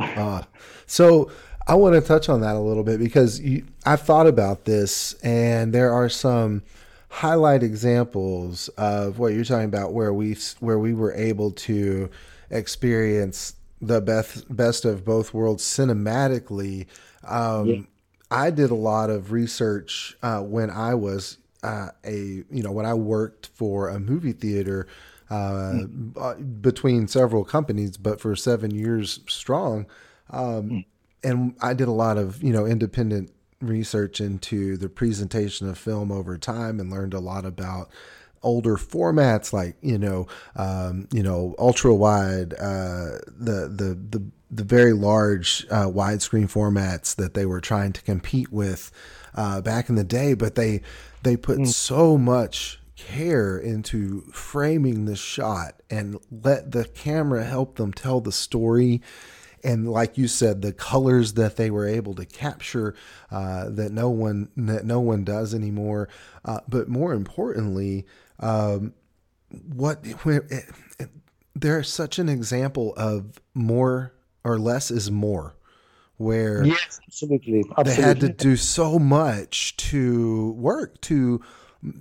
uh, 0.00 0.42
so 0.86 1.30
I 1.66 1.74
want 1.74 1.94
to 1.94 2.00
touch 2.00 2.28
on 2.28 2.40
that 2.40 2.56
a 2.56 2.60
little 2.60 2.82
bit 2.82 2.98
because 2.98 3.40
you, 3.40 3.64
I've 3.86 4.02
thought 4.02 4.26
about 4.26 4.64
this, 4.64 5.14
and 5.22 5.72
there 5.72 5.92
are 5.92 6.08
some 6.08 6.62
highlight 7.08 7.62
examples 7.62 8.68
of 8.70 9.18
what 9.18 9.34
you're 9.34 9.44
talking 9.44 9.66
about 9.66 9.92
where 9.92 10.12
we 10.12 10.36
where 10.60 10.78
we 10.78 10.94
were 10.94 11.12
able 11.14 11.52
to 11.52 12.10
experience 12.50 13.54
the 13.80 14.00
best 14.00 14.54
best 14.54 14.84
of 14.84 15.04
both 15.04 15.32
worlds 15.32 15.62
cinematically. 15.62 16.86
Um, 17.24 17.66
yeah. 17.68 17.80
I 18.30 18.50
did 18.50 18.70
a 18.70 18.76
lot 18.76 19.10
of 19.10 19.30
research 19.30 20.16
uh, 20.22 20.40
when 20.40 20.70
I 20.70 20.94
was 20.94 21.38
uh, 21.62 21.88
a 22.04 22.16
you 22.50 22.62
know 22.62 22.72
when 22.72 22.86
I 22.86 22.94
worked 22.94 23.50
for 23.54 23.88
a 23.88 24.00
movie 24.00 24.32
theater 24.32 24.88
uh, 25.30 25.72
mm. 25.74 26.60
between 26.60 27.06
several 27.06 27.44
companies, 27.44 27.96
but 27.96 28.20
for 28.20 28.34
seven 28.34 28.72
years 28.72 29.20
strong. 29.26 29.86
Um, 30.30 30.70
mm 30.70 30.84
and 31.24 31.54
I 31.60 31.74
did 31.74 31.88
a 31.88 31.92
lot 31.92 32.18
of 32.18 32.42
you 32.42 32.52
know 32.52 32.66
independent 32.66 33.32
research 33.60 34.20
into 34.20 34.76
the 34.76 34.88
presentation 34.88 35.68
of 35.68 35.78
film 35.78 36.10
over 36.10 36.36
time 36.36 36.80
and 36.80 36.90
learned 36.90 37.14
a 37.14 37.20
lot 37.20 37.44
about 37.44 37.90
older 38.42 38.76
formats 38.76 39.52
like 39.52 39.76
you 39.80 39.98
know 39.98 40.26
um, 40.56 41.08
you 41.12 41.22
know 41.22 41.54
ultra 41.58 41.94
wide 41.94 42.54
uh, 42.54 43.18
the 43.26 43.70
the 43.74 43.98
the 44.10 44.22
the 44.50 44.64
very 44.64 44.92
large 44.92 45.66
uh, 45.70 45.86
widescreen 45.86 46.50
formats 46.50 47.14
that 47.16 47.34
they 47.34 47.46
were 47.46 47.60
trying 47.60 47.92
to 47.92 48.02
compete 48.02 48.52
with 48.52 48.90
uh, 49.34 49.60
back 49.60 49.88
in 49.88 49.94
the 49.94 50.04
day 50.04 50.34
but 50.34 50.56
they 50.56 50.80
they 51.22 51.36
put 51.36 51.58
mm. 51.58 51.66
so 51.66 52.18
much 52.18 52.80
care 52.96 53.58
into 53.58 54.22
framing 54.32 55.06
the 55.06 55.16
shot 55.16 55.74
and 55.90 56.18
let 56.30 56.72
the 56.72 56.84
camera 56.84 57.44
help 57.44 57.76
them 57.76 57.92
tell 57.92 58.20
the 58.20 58.32
story 58.32 59.00
and 59.64 59.90
like 59.90 60.18
you 60.18 60.28
said, 60.28 60.62
the 60.62 60.72
colors 60.72 61.34
that 61.34 61.56
they 61.56 61.70
were 61.70 61.86
able 61.86 62.14
to 62.14 62.24
capture 62.24 62.94
uh, 63.30 63.68
that 63.70 63.92
no 63.92 64.10
one 64.10 64.48
that 64.56 64.84
no 64.84 65.00
one 65.00 65.24
does 65.24 65.54
anymore. 65.54 66.08
Uh, 66.44 66.60
but 66.68 66.88
more 66.88 67.12
importantly, 67.12 68.06
um, 68.40 68.94
what 69.72 70.00
it, 70.04 70.64
it, 70.98 71.10
there's 71.54 71.88
such 71.88 72.18
an 72.18 72.28
example 72.28 72.94
of 72.96 73.40
more 73.54 74.14
or 74.44 74.58
less 74.58 74.90
is 74.90 75.10
more 75.10 75.54
where 76.16 76.64
yes, 76.64 77.00
absolutely. 77.06 77.64
absolutely. 77.76 77.94
they 77.94 78.08
had 78.08 78.20
to 78.20 78.28
do 78.28 78.56
so 78.56 78.98
much 78.98 79.76
to 79.76 80.52
work 80.52 81.00
to 81.00 81.40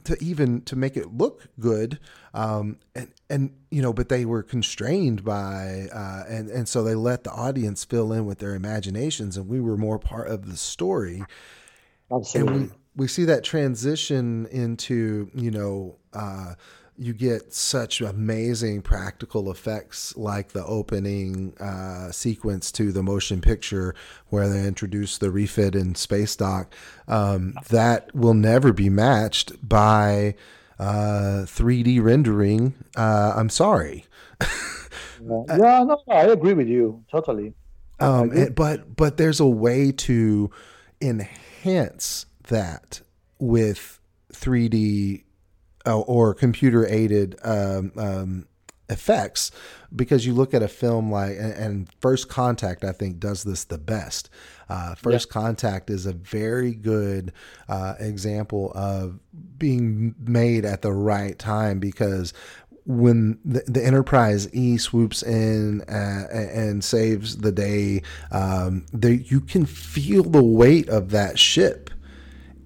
to 0.04 0.16
even 0.24 0.62
to 0.62 0.76
make 0.76 0.96
it 0.96 1.14
look 1.14 1.48
good 1.60 2.00
um, 2.34 2.78
and 2.96 3.12
and 3.32 3.52
you 3.72 3.82
know 3.82 3.94
but 3.94 4.10
they 4.10 4.26
were 4.26 4.44
constrained 4.44 5.24
by 5.24 5.88
uh, 5.94 6.24
and 6.28 6.50
and 6.50 6.68
so 6.68 6.84
they 6.84 6.96
let 6.96 7.24
the 7.24 7.32
audience 7.32 7.86
fill 7.86 8.12
in 8.12 8.26
with 8.26 8.40
their 8.40 8.54
imaginations 8.54 9.38
and 9.38 9.48
we 9.48 9.60
were 9.60 9.78
more 9.78 9.98
part 9.98 10.28
of 10.28 10.50
the 10.50 10.58
story 10.58 11.24
Absolutely. 12.12 12.54
and 12.54 12.70
we 12.70 12.76
we 12.96 13.08
see 13.08 13.26
that 13.26 13.44
transition 13.44 14.46
into 14.48 15.32
you 15.34 15.50
know 15.50 15.96
uh, 16.14 16.56
you 16.98 17.14
get 17.14 17.54
such 17.54 18.02
amazing 18.02 18.82
practical 18.82 19.50
effects 19.50 20.16
like 20.18 20.50
the 20.50 20.64
opening 20.66 21.54
uh, 21.60 22.12
sequence 22.12 22.72
to 22.72 22.92
the 22.92 23.02
motion 23.02 23.40
picture 23.40 23.96
where 24.28 24.50
they 24.50 24.68
introduce 24.68 25.18
the 25.18 25.32
refit 25.32 25.74
in 25.74 25.96
space 25.96 26.36
dock 26.36 26.74
um, 27.08 27.54
that 27.70 28.14
will 28.14 28.34
never 28.34 28.74
be 28.74 28.90
matched 28.90 29.68
by 29.68 30.36
uh, 30.82 31.46
3d 31.46 32.02
rendering 32.02 32.74
uh, 32.98 33.34
i'm 33.36 33.50
sorry. 33.50 34.06
Yeah, 35.24 35.44
no, 35.58 35.84
no 35.84 36.02
i 36.10 36.24
agree 36.24 36.54
with 36.54 36.68
you 36.68 37.04
totally. 37.12 37.54
Um, 38.00 38.32
it, 38.34 38.56
but 38.56 38.96
but 38.96 39.18
there's 39.18 39.40
a 39.40 39.46
way 39.46 39.92
to 39.92 40.50
enhance 41.00 42.26
that 42.48 43.02
with 43.38 44.00
3d 44.34 45.24
uh, 45.86 46.00
or 46.00 46.34
computer 46.34 46.88
aided 46.88 47.38
um, 47.44 47.92
um, 47.98 48.48
effects 48.92 49.52
because 49.96 50.26
you 50.26 50.34
look 50.34 50.54
at 50.54 50.62
a 50.62 50.68
film 50.68 51.12
like 51.12 51.32
and, 51.32 51.54
and, 51.54 51.90
First 52.02 52.30
Contact, 52.30 52.84
I 52.84 52.92
think 52.92 53.20
does 53.20 53.44
this 53.44 53.64
the 53.64 53.78
best. 53.78 54.30
Uh, 54.70 54.96
First 54.96 55.30
yeah. 55.30 55.34
Contact 55.42 55.90
is 55.90 56.06
a 56.06 56.14
very 56.14 56.74
good 56.74 57.34
uh, 57.68 57.96
example 58.00 58.72
of 58.76 59.20
being 59.58 60.16
made 60.20 60.66
at 60.66 60.82
the 60.82 60.92
right 60.92 61.38
time 61.38 61.80
because 61.80 62.34
when 62.86 63.38
the, 63.46 63.64
the 63.68 63.84
Enterprise 63.86 64.52
E 64.54 64.78
swoops 64.78 65.24
in 65.24 65.82
uh, 65.82 66.28
and 66.32 66.84
saves 66.84 67.38
the 67.38 67.52
day, 67.52 68.02
um, 68.32 68.86
there, 68.92 69.14
you 69.14 69.40
can 69.40 69.66
feel 69.66 70.24
the 70.24 70.44
weight 70.44 70.90
of 70.90 71.12
that 71.12 71.38
ship, 71.38 71.90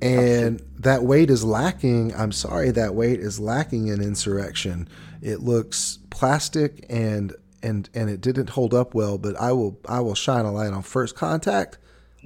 and 0.01 0.61
that 0.79 1.03
weight 1.03 1.29
is 1.29 1.43
lacking. 1.43 2.15
I'm 2.15 2.31
sorry, 2.31 2.71
that 2.71 2.95
weight 2.95 3.19
is 3.19 3.39
lacking 3.39 3.87
in 3.87 4.01
Insurrection. 4.01 4.87
It 5.25 5.39
looks 5.39 5.97
plastic 6.11 6.85
and 6.87 7.33
and 7.63 7.89
and 7.95 8.11
it 8.11 8.21
didn't 8.21 8.51
hold 8.51 8.75
up 8.75 8.93
well. 8.93 9.17
But 9.17 9.35
I 9.41 9.53
will 9.53 9.79
I 9.89 9.99
will 10.01 10.13
shine 10.13 10.45
a 10.45 10.51
light 10.51 10.71
on 10.71 10.83
First 10.83 11.15
Contact 11.15 11.79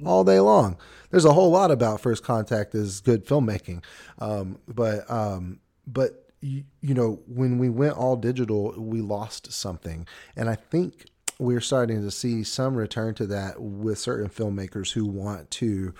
all 0.04 0.22
day 0.22 0.38
long. 0.38 0.76
There's 1.10 1.24
a 1.24 1.32
whole 1.32 1.50
lot 1.50 1.70
about 1.70 2.02
First 2.02 2.22
Contact 2.22 2.74
is 2.74 3.00
good 3.00 3.26
filmmaking, 3.26 3.82
um, 4.18 4.58
but 4.68 5.10
um, 5.10 5.60
but 5.86 6.26
you, 6.42 6.64
you 6.82 6.92
know 6.92 7.22
when 7.26 7.56
we 7.56 7.70
went 7.70 7.96
all 7.96 8.16
digital, 8.16 8.74
we 8.76 9.00
lost 9.00 9.50
something, 9.50 10.06
and 10.36 10.50
I 10.50 10.56
think 10.56 11.06
we're 11.38 11.62
starting 11.62 12.02
to 12.02 12.10
see 12.10 12.44
some 12.44 12.74
return 12.74 13.14
to 13.14 13.26
that 13.28 13.62
with 13.62 13.98
certain 13.98 14.28
filmmakers 14.28 14.92
who 14.92 15.06
want 15.06 15.50
to, 15.52 15.94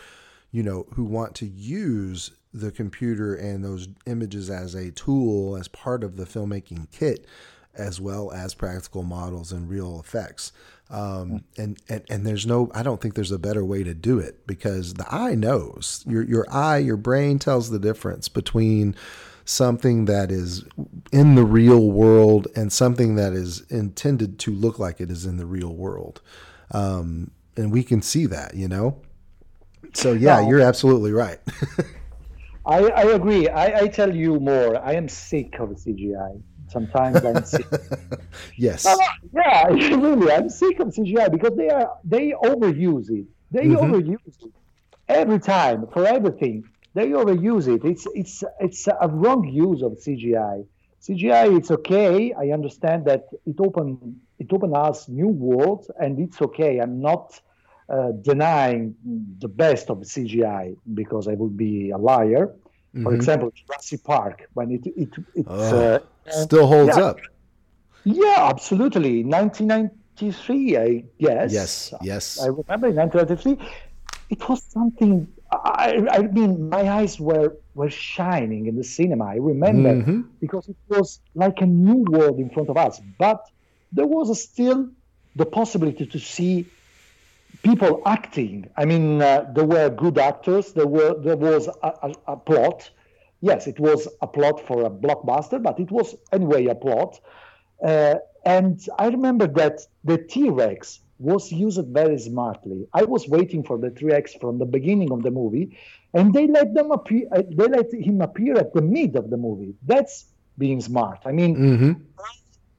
you 0.50 0.62
know, 0.62 0.86
who 0.92 1.04
want 1.04 1.34
to 1.36 1.46
use 1.46 2.32
the 2.52 2.70
computer 2.70 3.34
and 3.34 3.64
those 3.64 3.88
images 4.06 4.50
as 4.50 4.74
a 4.74 4.90
tool 4.90 5.56
as 5.56 5.68
part 5.68 6.02
of 6.02 6.16
the 6.16 6.24
filmmaking 6.24 6.90
kit 6.90 7.26
as 7.74 8.00
well 8.00 8.32
as 8.32 8.54
practical 8.54 9.02
models 9.02 9.52
and 9.52 9.68
real 9.68 10.00
effects. 10.00 10.52
Um, 10.90 11.44
and, 11.56 11.78
and, 11.88 12.02
and 12.10 12.26
there's 12.26 12.46
no, 12.46 12.70
I 12.74 12.82
don't 12.82 13.00
think 13.00 13.14
there's 13.14 13.30
a 13.30 13.38
better 13.38 13.64
way 13.64 13.84
to 13.84 13.94
do 13.94 14.18
it 14.18 14.44
because 14.46 14.94
the 14.94 15.06
eye 15.12 15.36
knows 15.36 16.04
your, 16.06 16.22
your 16.22 16.46
eye, 16.50 16.78
your 16.78 16.96
brain 16.96 17.38
tells 17.38 17.70
the 17.70 17.78
difference 17.78 18.28
between 18.28 18.96
something 19.44 20.06
that 20.06 20.32
is 20.32 20.64
in 21.12 21.36
the 21.36 21.44
real 21.44 21.90
world 21.90 22.48
and 22.56 22.72
something 22.72 23.14
that 23.16 23.32
is 23.32 23.60
intended 23.70 24.38
to 24.40 24.50
look 24.52 24.78
like 24.78 25.00
it 25.00 25.10
is 25.10 25.24
in 25.24 25.36
the 25.36 25.46
real 25.46 25.72
world. 25.74 26.20
Um, 26.72 27.30
and 27.56 27.70
we 27.70 27.84
can 27.84 28.02
see 28.02 28.26
that, 28.26 28.54
you 28.54 28.66
know? 28.66 29.00
So 29.94 30.12
yeah, 30.12 30.46
you're 30.46 30.60
absolutely 30.60 31.12
right. 31.12 31.38
I, 32.66 32.78
I 32.88 33.02
agree. 33.12 33.48
I, 33.48 33.80
I 33.80 33.88
tell 33.88 34.14
you 34.14 34.38
more. 34.38 34.76
I 34.84 34.94
am 34.94 35.08
sick 35.08 35.58
of 35.58 35.70
CGI. 35.70 36.42
Sometimes 36.68 37.24
I'm 37.24 37.44
sick. 37.44 37.66
yes. 38.56 38.86
yeah, 39.34 39.66
really, 39.70 40.30
I'm 40.30 40.48
sick 40.48 40.78
of 40.78 40.88
CGI 40.88 41.30
because 41.30 41.56
they 41.56 41.68
are 41.68 41.98
they 42.04 42.32
overuse 42.32 43.10
it. 43.10 43.26
They 43.50 43.64
mm-hmm. 43.64 43.92
overuse 43.92 44.44
it 44.44 44.52
every 45.08 45.40
time 45.40 45.88
for 45.92 46.06
everything. 46.06 46.64
They 46.94 47.08
overuse 47.08 47.66
it. 47.66 47.84
It's 47.84 48.06
it's 48.14 48.44
it's 48.60 48.86
a 48.86 49.08
wrong 49.08 49.48
use 49.48 49.82
of 49.82 49.92
CGI. 49.92 50.66
CGI, 51.02 51.56
it's 51.56 51.70
okay. 51.70 52.32
I 52.34 52.50
understand 52.50 53.06
that 53.06 53.24
it 53.46 53.56
open 53.58 54.20
it 54.38 54.52
open 54.52 54.74
us 54.76 55.08
new 55.08 55.28
worlds, 55.28 55.90
and 55.98 56.20
it's 56.20 56.40
okay. 56.40 56.78
I'm 56.78 57.00
not 57.00 57.40
uh, 57.90 58.12
denying 58.22 58.94
the 59.40 59.48
best 59.48 59.90
of 59.90 59.98
CGI 59.98 60.76
because 60.94 61.26
I 61.26 61.34
would 61.34 61.56
be 61.56 61.90
a 61.90 61.98
liar. 61.98 62.46
Mm-hmm. 62.46 63.02
For 63.02 63.14
example, 63.14 63.52
Jurassic 63.52 64.04
Park, 64.04 64.48
when 64.54 64.70
it 64.70 64.86
it, 64.86 65.08
it 65.34 65.46
oh, 65.48 65.98
uh, 65.98 65.98
still 66.44 66.66
holds 66.66 66.96
yeah, 66.96 67.04
up. 67.04 67.18
Yeah, 68.04 68.48
absolutely. 68.48 69.24
1993, 69.24 70.76
I 70.76 71.04
guess. 71.18 71.52
Yes, 71.52 71.94
yes. 72.00 72.40
I 72.40 72.46
remember 72.46 72.88
in 72.88 72.96
1993, 72.96 73.58
it 74.30 74.48
was 74.48 74.62
something. 74.62 75.26
I, 75.52 76.06
I 76.12 76.22
mean, 76.22 76.68
my 76.68 76.88
eyes 76.88 77.18
were 77.18 77.56
were 77.74 77.90
shining 77.90 78.66
in 78.66 78.76
the 78.76 78.84
cinema. 78.84 79.24
I 79.26 79.36
remember 79.36 79.94
mm-hmm. 79.96 80.20
because 80.40 80.68
it 80.68 80.76
was 80.88 81.20
like 81.34 81.60
a 81.60 81.66
new 81.66 82.04
world 82.08 82.38
in 82.38 82.50
front 82.50 82.68
of 82.68 82.76
us. 82.76 83.00
But 83.18 83.44
there 83.92 84.06
was 84.06 84.40
still 84.40 84.90
the 85.34 85.46
possibility 85.46 86.06
to 86.06 86.18
see 86.20 86.66
people 87.62 88.02
acting. 88.06 88.68
I 88.76 88.84
mean, 88.84 89.22
uh, 89.22 89.50
there 89.54 89.64
were 89.64 89.90
good 89.90 90.18
actors. 90.18 90.72
There 90.72 90.86
were 90.86 91.14
there 91.20 91.36
was 91.36 91.68
a, 91.68 91.88
a, 92.02 92.12
a, 92.28 92.36
plot. 92.36 92.90
Yes, 93.40 93.66
it 93.66 93.78
was 93.78 94.08
a 94.20 94.26
plot 94.26 94.66
for 94.66 94.84
a 94.84 94.90
blockbuster, 94.90 95.62
but 95.62 95.78
it 95.80 95.90
was 95.90 96.14
anyway 96.32 96.66
a 96.66 96.74
plot. 96.74 97.20
Uh, 97.82 98.16
and 98.44 98.80
I 98.98 99.08
remember 99.08 99.46
that 99.46 99.80
the 100.04 100.18
T 100.18 100.48
Rex 100.48 101.00
was 101.18 101.52
used 101.52 101.86
very 101.88 102.18
smartly. 102.18 102.86
I 102.94 103.04
was 103.04 103.28
waiting 103.28 103.62
for 103.62 103.78
the 103.78 103.90
T 103.90 104.06
Rex 104.06 104.34
from 104.34 104.58
the 104.58 104.66
beginning 104.66 105.12
of 105.12 105.22
the 105.22 105.30
movie, 105.30 105.78
and 106.14 106.32
they 106.32 106.46
let 106.46 106.74
them 106.74 106.90
appear. 106.90 107.28
Uh, 107.32 107.42
they 107.50 107.68
let 107.68 107.92
him 107.92 108.20
appear 108.20 108.56
at 108.58 108.72
the 108.72 108.82
mid 108.82 109.16
of 109.16 109.30
the 109.30 109.36
movie. 109.36 109.74
That's 109.86 110.26
being 110.58 110.80
smart. 110.80 111.20
I 111.24 111.32
mean, 111.32 111.56
mm-hmm. 111.56 111.92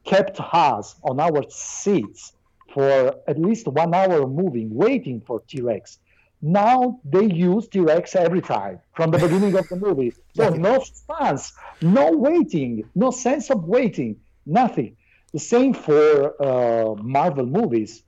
kept 0.03 0.39
us 0.39 0.95
on 1.03 1.19
our 1.19 1.43
seats 1.49 2.33
for 2.73 3.15
at 3.27 3.39
least 3.39 3.67
one 3.67 3.93
hour 3.93 4.27
moving, 4.27 4.73
waiting 4.73 5.21
for 5.21 5.41
T 5.47 5.61
Rex. 5.61 5.99
Now 6.41 6.99
they 7.05 7.25
use 7.25 7.67
T 7.67 7.79
Rex 7.79 8.15
every 8.15 8.41
time 8.41 8.79
from 8.95 9.11
the 9.11 9.19
beginning 9.19 9.55
of 9.55 9.67
the 9.69 9.75
movie. 9.75 10.13
So 10.33 10.49
no 10.49 10.79
suspense, 10.79 11.53
no 11.81 12.11
waiting, 12.11 12.85
no 12.95 13.11
sense 13.11 13.49
of 13.51 13.65
waiting, 13.65 14.15
nothing. 14.45 14.95
The 15.33 15.39
same 15.39 15.73
for 15.73 16.41
uh, 16.41 16.95
Marvel 16.95 17.45
movies. 17.45 18.03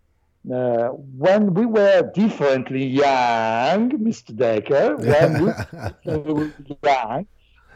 Uh, 0.50 0.88
when 1.26 1.54
we 1.54 1.66
were 1.66 2.12
differently 2.14 2.86
young, 2.86 3.92
Mr. 3.92 4.36
Decker, 4.36 4.96
when 4.98 5.46
we 5.46 5.52
were 6.34 6.54
young, 6.84 7.28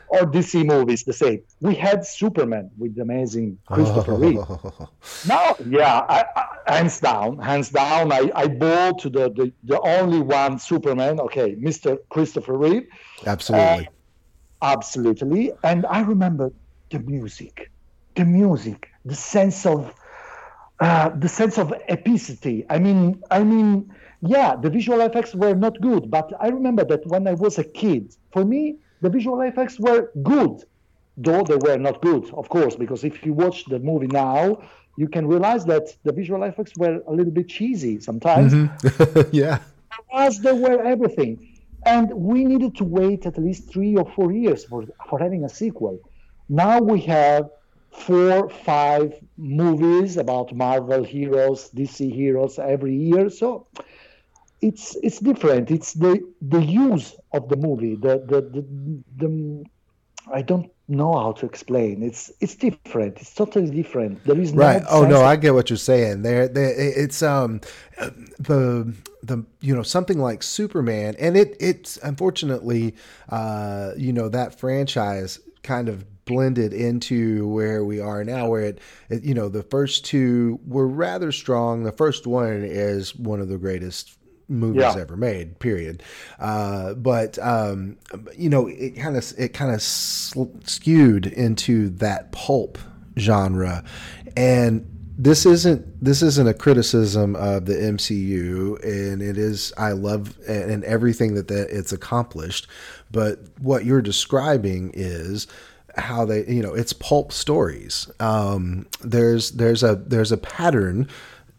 or 0.10 0.22
DC 0.22 0.66
movies 0.66 1.04
the 1.04 1.14
same. 1.14 1.42
We 1.62 1.76
had 1.76 2.06
Superman 2.06 2.72
with 2.78 2.96
the 2.96 3.02
amazing 3.02 3.58
Christopher 3.68 4.14
oh. 4.14 4.18
Reeve. 4.18 5.28
Now, 5.28 5.56
yeah, 5.68 6.06
I, 6.08 6.26
I, 6.36 6.76
hands 6.76 7.00
down, 7.00 7.40
hands 7.40 7.70
down, 7.70 8.12
I, 8.12 8.32
I 8.36 8.48
bought 8.48 9.04
the, 9.04 9.10
the, 9.10 9.52
the 9.64 9.80
only 9.82 10.20
one 10.20 10.60
Superman, 10.60 11.20
okay, 11.20 11.56
Mr. 11.56 11.98
Christopher 12.10 12.58
Reeve. 12.58 12.88
Absolutely. 13.26 13.88
Uh, 13.88 14.66
absolutely. 14.66 15.52
And 15.64 15.86
I 15.86 16.02
remember 16.02 16.52
the 16.90 17.00
music, 17.00 17.72
the 18.16 18.26
music, 18.26 18.90
the 19.06 19.16
sense 19.16 19.66
of 19.66 19.94
uh, 20.80 21.10
the 21.10 21.28
sense 21.28 21.58
of 21.58 21.70
epicity. 21.90 22.64
I 22.70 22.78
mean, 22.78 23.24
I 23.32 23.44
mean, 23.44 23.92
yeah, 24.22 24.56
the 24.56 24.70
visual 24.70 25.02
effects 25.02 25.34
were 25.34 25.56
not 25.56 25.82
good, 25.82 26.12
but 26.12 26.32
I 26.40 26.50
remember 26.50 26.86
that 26.86 27.06
when 27.08 27.28
I 27.28 27.34
was 27.34 27.58
a 27.58 27.64
kid, 27.64 28.16
for 28.32 28.46
me, 28.46 28.78
the 29.02 29.10
visual 29.10 29.42
effects 29.42 29.80
were 29.80 30.12
good, 30.24 30.64
though 31.18 31.44
they 31.44 31.56
were 31.56 31.78
not 31.78 32.02
good, 32.02 32.32
of 32.34 32.50
course, 32.50 32.76
because 32.76 33.04
if 33.04 33.26
you 33.26 33.34
watch 33.34 33.66
the 33.66 33.80
movie 33.80 34.08
now, 34.08 34.62
you 34.98 35.08
can 35.08 35.28
realize 35.28 35.64
that 35.66 35.96
the 36.04 36.12
visual 36.12 36.44
effects 36.44 36.74
were 36.78 37.02
a 37.08 37.12
little 37.12 37.32
bit 37.32 37.48
cheesy 37.48 38.00
sometimes. 38.00 38.54
Mm-hmm. 38.54 39.30
yeah. 39.32 39.60
As 40.14 40.40
they 40.40 40.54
were 40.54 40.84
everything. 40.84 41.54
And 41.86 42.12
we 42.12 42.44
needed 42.44 42.76
to 42.78 42.84
wait 42.84 43.26
at 43.26 43.38
least 43.38 43.72
three 43.72 43.96
or 43.96 44.06
four 44.12 44.32
years 44.32 44.66
for, 44.66 44.84
for 45.10 45.20
having 45.20 45.46
a 45.46 45.50
sequel. 45.50 46.00
Now 46.50 46.80
we 46.80 47.02
have 47.02 47.50
four, 47.92 48.50
five 48.50 49.14
movies 49.38 50.18
about 50.18 50.54
Marvel 50.54 51.04
heroes, 51.04 51.70
DC 51.70 52.14
heroes 52.14 52.60
every 52.60 52.96
year. 52.96 53.30
So 53.30 53.68
it's 54.62 54.96
it's 55.04 55.20
different. 55.20 55.72
It's 55.72 55.94
the 55.94 56.22
the 56.42 56.64
use 56.64 57.16
of 57.34 57.50
the 57.50 57.56
movie. 57.56 57.96
The 57.96 58.20
the 58.28 58.42
the, 58.42 58.66
the 59.18 59.66
I 60.34 60.42
don't 60.42 60.72
know 60.88 61.14
how 61.14 61.34
to 61.34 61.46
explain. 61.46 62.02
It's 62.02 62.32
it's 62.40 62.56
different. 62.56 63.18
It's 63.18 63.34
totally 63.34 63.70
different. 63.70 64.24
There 64.26 64.40
is 64.40 64.54
no 64.54 64.62
right. 64.62 64.84
Oh 64.90 65.06
no, 65.06 65.24
I 65.24 65.36
get 65.36 65.54
what 65.54 65.70
you're 65.70 65.78
saying. 65.78 66.24
There, 66.24 66.48
there. 66.48 66.74
It's 66.78 67.22
um 67.22 67.62
the 68.40 68.94
the 69.24 69.46
you 69.62 69.76
know 69.76 69.84
something 69.84 70.20
like 70.20 70.44
Superman, 70.44 71.16
and 71.20 71.38
it 71.38 71.56
it's 71.60 71.98
unfortunately 71.98 72.96
uh 73.30 73.92
you 73.98 74.14
know 74.14 74.30
that 74.30 74.60
franchise 74.60 75.40
kind 75.64 75.90
of 75.90 76.06
blended 76.26 76.74
into 76.74 77.48
where 77.48 77.86
we 77.86 78.02
are 78.02 78.24
now 78.24 78.48
where 78.50 78.62
it, 78.62 78.80
it, 79.10 79.24
you 79.24 79.34
know 79.34 79.48
the 79.48 79.64
first 79.64 80.04
two 80.06 80.60
were 80.68 80.88
rather 80.88 81.32
strong 81.32 81.84
the 81.84 81.92
first 81.92 82.28
one 82.28 82.64
is 82.66 83.16
one 83.16 83.40
of 83.40 83.48
the 83.48 83.58
greatest 83.58 84.17
movies 84.50 84.82
yeah. 84.82 84.96
ever 84.98 85.18
made. 85.18 85.60
Period. 85.60 86.04
Uh, 86.40 86.94
but 86.94 87.38
um, 87.40 87.98
you 88.36 88.50
know, 88.50 88.68
it 88.68 88.92
kind 88.92 89.18
of 89.18 89.34
it 89.38 89.50
kind 89.50 89.74
of 89.74 89.82
skewed 89.82 91.28
into 91.28 91.90
that 91.90 92.32
pulp 92.32 92.78
genre, 93.18 93.84
and 94.36 94.86
this 95.18 95.46
isn't 95.46 96.04
this 96.04 96.22
isn't 96.22 96.48
a 96.48 96.54
criticism 96.54 97.36
of 97.36 97.66
the 97.66 97.74
MCU, 97.74 98.84
and 98.84 99.22
it 99.22 99.38
is 99.38 99.74
I 99.78 99.92
love 99.94 100.38
and 100.48 100.84
everything 100.84 101.34
that, 101.36 101.48
that 101.48 101.70
it's 101.76 101.92
accomplished, 101.92 102.68
but 103.12 103.40
what 103.60 103.84
you're 103.84 104.02
describing 104.02 104.92
is 104.94 105.48
how 105.98 106.26
they 106.26 106.46
you 106.46 106.62
know 106.62 106.74
it's 106.74 106.94
pulp 106.94 107.32
stories. 107.32 108.10
Um, 108.20 108.86
there's 109.02 109.52
there's 109.52 109.82
a 109.82 109.96
there's 109.96 110.32
a 110.32 110.38
pattern 110.38 111.10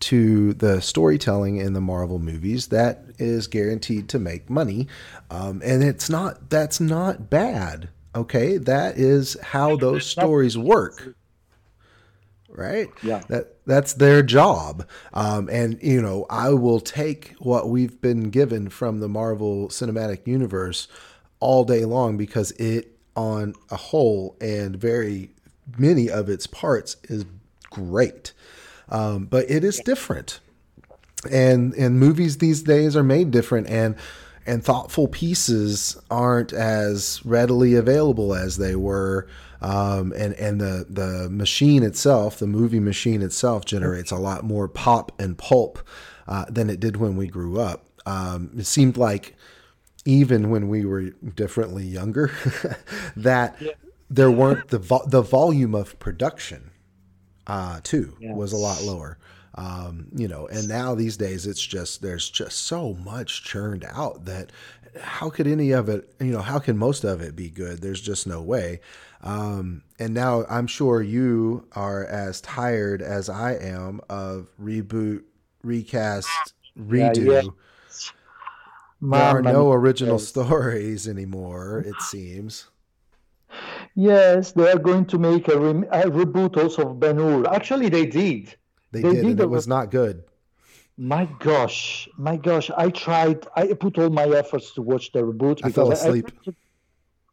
to 0.01 0.55
the 0.55 0.81
storytelling 0.81 1.57
in 1.57 1.73
the 1.73 1.81
Marvel 1.81 2.19
movies 2.19 2.69
that 2.69 3.05
is 3.19 3.47
guaranteed 3.47 4.09
to 4.11 4.19
make 4.19 4.49
money, 4.49 4.87
um, 5.31 5.61
and 5.65 5.83
it's 5.83 6.09
not 6.09 6.51
that's 6.51 6.81
not 6.81 7.31
bad. 7.31 7.89
Okay, 8.15 8.57
that 8.57 8.97
is 8.97 9.37
how 9.43 9.77
those 9.77 10.07
stories 10.07 10.57
work. 10.57 11.15
Right? 12.49 12.89
Yeah. 13.03 13.23
That 13.29 13.57
that's 13.67 13.93
their 13.95 14.23
job. 14.23 14.89
Um, 15.13 15.49
and 15.51 15.79
you 15.83 16.03
know, 16.03 16.27
I 16.29 16.51
will 16.51 16.81
take 16.81 17.35
what 17.39 17.69
we've 17.69 18.01
been 18.01 18.31
given 18.31 18.69
from 18.69 19.01
the 19.01 19.09
Marvel 19.09 19.69
Cinematic 19.69 20.27
Universe 20.27 20.89
all 21.41 21.65
day 21.65 21.85
long 21.85 22.17
because 22.17 22.51
it 22.53 22.97
on 23.15 23.55
a 23.71 23.77
whole 23.77 24.37
and 24.41 24.77
very 24.77 25.31
many 25.77 26.09
of 26.09 26.29
its 26.29 26.47
parts 26.47 26.97
is 27.05 27.25
great. 27.71 28.33
Um, 28.91 29.27
but 29.27 29.51
it 29.51 29.65
is 29.65 29.81
different. 29.81 30.41
And 31.31 31.75
and 31.75 31.99
movies 31.99 32.39
these 32.39 32.63
days 32.63 32.97
are 32.97 33.03
made 33.03 33.31
different 33.31 33.69
and 33.69 33.97
and 34.47 34.65
thoughtful 34.65 35.09
pieces 35.09 36.01
aren't 36.11 36.53
as 36.55 37.21
readily 37.25 37.75
available 37.75 38.35
as 38.35 38.57
they 38.57 38.75
were. 38.75 39.29
Um, 39.61 40.13
and 40.17 40.35
and 40.35 40.61
the 40.61 40.87
the 40.89 41.29
machine 41.29 41.83
itself, 41.83 42.39
the 42.39 42.47
movie 42.47 42.81
machine 42.81 43.23
itself, 43.23 43.65
generates 43.65 44.11
a 44.11 44.17
lot 44.17 44.45
more 44.45 44.69
pop 44.69 45.13
and 45.21 45.37
pulp 45.37 45.81
uh, 46.29 46.47
than 46.49 46.71
it 46.71 46.81
did 46.81 46.97
when 46.97 47.17
we 47.17 47.27
grew 47.27 47.61
up. 47.61 47.85
Um, 48.07 48.51
it 48.57 48.67
seemed 48.67 48.97
like 48.97 49.35
even 50.05 50.49
when 50.49 50.69
we 50.69 50.85
were 50.87 51.11
differently 51.11 51.85
younger, 51.85 52.31
that 53.17 53.57
yeah. 53.61 53.73
there 54.09 54.31
weren't 54.31 54.69
the 54.69 54.79
vo- 54.79 55.07
the 55.07 55.23
volume 55.23 55.75
of 55.75 55.99
production 55.99 56.68
uh, 57.49 57.81
too 57.83 58.17
yes. 58.21 58.37
was 58.37 58.53
a 58.53 58.57
lot 58.57 58.83
lower. 58.83 59.19
Um, 59.55 60.07
you 60.15 60.29
know, 60.29 60.47
and 60.47 60.69
now 60.69 60.95
these 60.95 61.17
days 61.17 61.47
it's 61.47 61.65
just 61.65 62.01
there's 62.01 62.31
just 62.31 62.67
so 62.67 62.95
much 62.95 63.43
churned 63.43 63.85
out 63.91 64.27
that 64.27 64.53
how 65.01 65.31
could 65.31 65.47
any 65.47 65.73
of 65.73 65.89
it, 65.89 66.13
you 66.21 66.31
know, 66.31 66.43
how 66.43 66.59
can 66.59 66.79
most 66.79 67.03
of 67.03 67.21
it 67.21 67.35
be 67.35 67.51
good? 67.51 67.81
There's 67.81 68.01
just 68.01 68.27
no 68.27 68.41
way. 68.41 68.81
Um, 69.23 69.83
and 69.99 70.15
now 70.15 70.45
I'm 70.49 70.67
sure 70.67 71.03
you 71.03 71.67
are 71.73 72.05
as 72.05 72.41
tired 72.41 73.03
as 73.03 73.29
I 73.29 73.55
am 73.55 74.01
of 74.09 74.49
reboot, 74.63 75.25
recast, 75.65 76.55
redo. 76.79 77.27
Yeah, 77.27 77.33
yeah. 77.33 77.49
There 79.01 79.21
are 79.21 79.43
no 79.43 79.73
original 79.73 80.19
stories 80.21 81.09
anymore, 81.09 81.81
it 81.87 82.01
seems. 82.03 82.67
Yes, 83.99 84.53
they 84.53 84.71
are 84.71 84.79
going 84.79 85.07
to 85.07 85.19
make 85.19 85.49
a, 85.49 85.59
re- 85.59 85.89
a 85.91 86.03
reboot 86.09 86.57
also 86.57 86.91
of 86.91 87.01
Ben 87.01 87.17
Hur. 87.17 87.45
Actually, 87.49 87.89
they 87.89 88.07
did. 88.07 88.55
They, 88.93 89.03
they 89.03 89.13
did, 89.13 89.23
did 89.23 89.31
and 89.33 89.41
it 89.41 89.51
was 89.51 89.67
not 89.67 89.91
good. 89.91 90.23
My 90.97 91.25
gosh, 91.41 92.09
my 92.17 92.37
gosh! 92.37 92.71
I 92.77 92.91
tried. 92.91 93.45
I 93.57 93.73
put 93.73 93.99
all 93.99 94.11
my 94.11 94.29
efforts 94.29 94.73
to 94.75 94.83
watch 94.83 95.11
the 95.11 95.23
reboot. 95.23 95.63
I 95.65 95.73
fell 95.73 95.91
asleep. 95.91 96.31
I, 96.47 96.53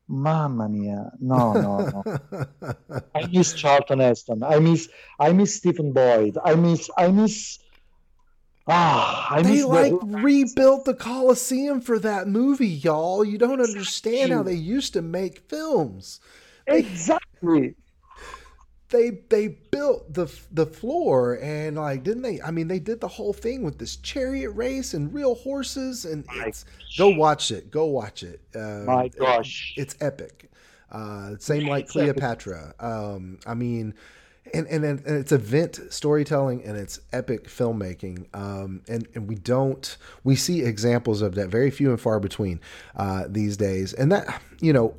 Mamma 0.07 0.67
mia! 0.67 1.11
No, 1.19 1.53
no, 1.53 2.03
no. 2.03 2.73
I 3.15 3.27
miss 3.27 3.53
Charlton 3.53 3.99
Heston. 3.99 4.41
I 4.41 4.57
miss. 4.57 4.89
I 5.19 5.33
miss 5.33 5.53
Stephen 5.53 5.93
Boyd. 5.93 6.39
I 6.43 6.55
miss. 6.55 6.89
I 6.97 7.09
miss. 7.09 7.59
Ah, 8.67 9.27
I 9.35 9.43
they 9.43 9.51
miss 9.51 9.65
like 9.65 9.91
the... 9.91 10.17
rebuilt 10.17 10.85
the 10.85 10.95
Coliseum 10.95 11.79
for 11.81 11.99
that 11.99 12.27
movie, 12.27 12.67
y'all. 12.67 13.23
You 13.23 13.37
don't 13.37 13.61
understand 13.61 14.33
how 14.33 14.41
they 14.41 14.55
used 14.55 14.93
to 14.93 15.03
make 15.03 15.47
films. 15.47 16.19
Exactly. 16.67 17.75
They 18.89 19.11
they 19.29 19.47
built 19.71 20.13
the 20.13 20.31
the 20.51 20.65
floor 20.65 21.39
and 21.41 21.75
like 21.77 22.03
didn't 22.03 22.21
they 22.21 22.39
i 22.41 22.51
mean 22.51 22.67
they 22.67 22.79
did 22.79 23.01
the 23.01 23.07
whole 23.07 23.33
thing 23.33 23.63
with 23.63 23.79
this 23.79 23.95
chariot 23.95 24.51
race 24.51 24.93
and 24.93 25.11
real 25.11 25.35
horses 25.35 26.05
and 26.05 26.23
it's 26.35 26.65
go 26.97 27.09
watch 27.09 27.51
it 27.51 27.71
go 27.71 27.85
watch 27.85 28.23
it. 28.23 28.41
Uh, 28.55 28.83
my 28.85 29.07
gosh. 29.07 29.73
it, 29.75 29.81
it's 29.81 29.95
epic. 30.01 30.51
Uh, 30.91 31.31
same 31.39 31.67
like 31.67 31.87
cleopatra. 31.87 32.73
Um, 32.79 33.39
i 33.45 33.53
mean 33.53 33.95
and, 34.53 34.67
and 34.67 34.85
and 34.85 35.01
it's 35.07 35.31
event 35.31 35.79
storytelling 35.89 36.63
and 36.63 36.77
it's 36.77 36.99
epic 37.11 37.47
filmmaking. 37.47 38.27
Um, 38.35 38.83
and 38.87 39.07
and 39.15 39.27
we 39.27 39.35
don't 39.35 39.97
we 40.23 40.35
see 40.35 40.61
examples 40.61 41.23
of 41.23 41.33
that 41.35 41.49
very 41.49 41.71
few 41.71 41.89
and 41.89 41.99
far 41.99 42.19
between 42.19 42.61
uh, 42.95 43.25
these 43.27 43.57
days. 43.57 43.93
And 43.93 44.11
that 44.11 44.41
you 44.61 44.73
know 44.73 44.95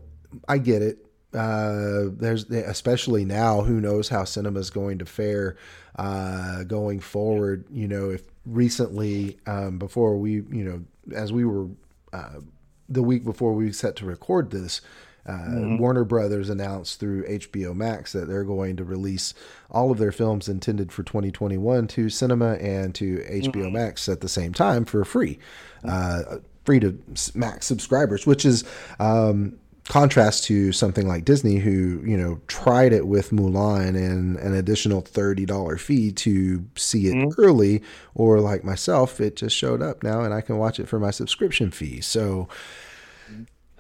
i 0.49 0.59
get 0.59 0.83
it 0.83 1.06
uh, 1.37 2.11
there's 2.13 2.45
especially 2.51 3.25
now, 3.25 3.63
who 3.63 3.81
knows 3.81 4.09
how 4.09 4.25
cinema 4.25 4.59
is 4.59 4.71
going 4.71 4.99
to 4.99 5.07
fare 5.07 5.57
uh, 5.97 6.65
going 6.65 7.01
forward. 7.01 7.65
You 7.71 7.89
know, 7.89 8.11
if 8.11 8.23
recently 8.45 9.39
um, 9.47 9.79
before 9.79 10.17
we, 10.17 10.33
you 10.33 10.65
know, 10.65 10.85
as 11.15 11.33
we 11.33 11.45
were 11.45 11.69
uh, 12.13 12.41
the 12.89 13.03
week 13.03 13.25
before 13.25 13.53
we 13.53 13.73
set 13.73 13.97
to 13.97 14.07
record 14.07 14.51
this. 14.51 14.81
Uh, 15.29 15.33
mm-hmm. 15.33 15.79
Warner 15.79 16.05
Brothers 16.05 16.49
announced 16.49 17.01
through 17.01 17.27
HBO 17.27 17.75
Max 17.75 18.13
that 18.13 18.29
they're 18.29 18.45
going 18.45 18.77
to 18.77 18.85
release 18.85 19.35
all 19.69 19.91
of 19.91 19.99
their 19.99 20.13
films 20.13 20.49
intended 20.49 20.93
for 20.93 21.03
2021 21.03 21.89
to 21.89 22.09
cinema 22.09 22.53
and 22.55 22.95
to 22.95 23.19
HBO 23.29 23.53
mm-hmm. 23.53 23.73
Max 23.73 24.09
at 24.09 24.21
the 24.21 24.29
same 24.29 24.55
time 24.55 24.85
for 24.85 25.05
free, 25.05 25.41
uh, 25.83 26.37
free 26.65 26.79
to 26.79 26.97
Max 27.35 27.67
subscribers, 27.67 28.25
which 28.25 28.45
is 28.45 28.63
um, 29.01 29.59
contrast 29.89 30.45
to 30.45 30.73
something 30.73 31.07
like 31.07 31.25
Disney, 31.25 31.57
who 31.57 32.03
you 32.05 32.17
know 32.17 32.41
tried 32.47 32.93
it 32.93 33.07
with 33.07 33.31
Mulan 33.31 33.91
and 33.91 34.37
an 34.37 34.55
additional 34.55 35.01
thirty 35.01 35.47
dollar 35.47 35.77
fee 35.77 36.13
to 36.13 36.65
see 36.77 37.09
it 37.09 37.15
mm-hmm. 37.15 37.41
early, 37.41 37.83
or 38.15 38.41
like 38.41 38.65
myself, 38.65 39.21
it 39.21 39.37
just 39.37 39.57
showed 39.57 39.83
up 39.83 40.03
now 40.03 40.23
and 40.23 40.35
I 40.35 40.41
can 40.41 40.59
watch 40.59 40.81
it 40.81 40.89
for 40.89 40.99
my 40.99 41.11
subscription 41.11 41.71
fee. 41.71 42.01
So 42.01 42.49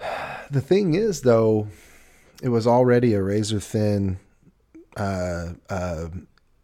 the 0.50 0.60
thing 0.60 0.94
is, 0.94 1.22
though, 1.22 1.68
it 2.42 2.48
was 2.48 2.66
already 2.66 3.14
a 3.14 3.22
razor 3.22 3.60
thin 3.60 4.18
uh, 4.96 5.52
uh, 5.68 6.08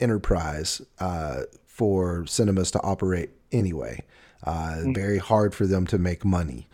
enterprise 0.01 0.83
uh, 1.01 1.43
for 1.67 2.27
cinemas 2.27 2.71
to 2.73 2.81
operate 2.83 3.31
anyway. 3.51 4.03
Uh, 4.45 4.77
mm-hmm. 4.77 4.93
Very 4.93 5.19
hard 5.19 5.55
for 5.55 5.67
them 5.67 5.87
to 5.87 5.99
make 5.99 6.25
money. 6.25 6.69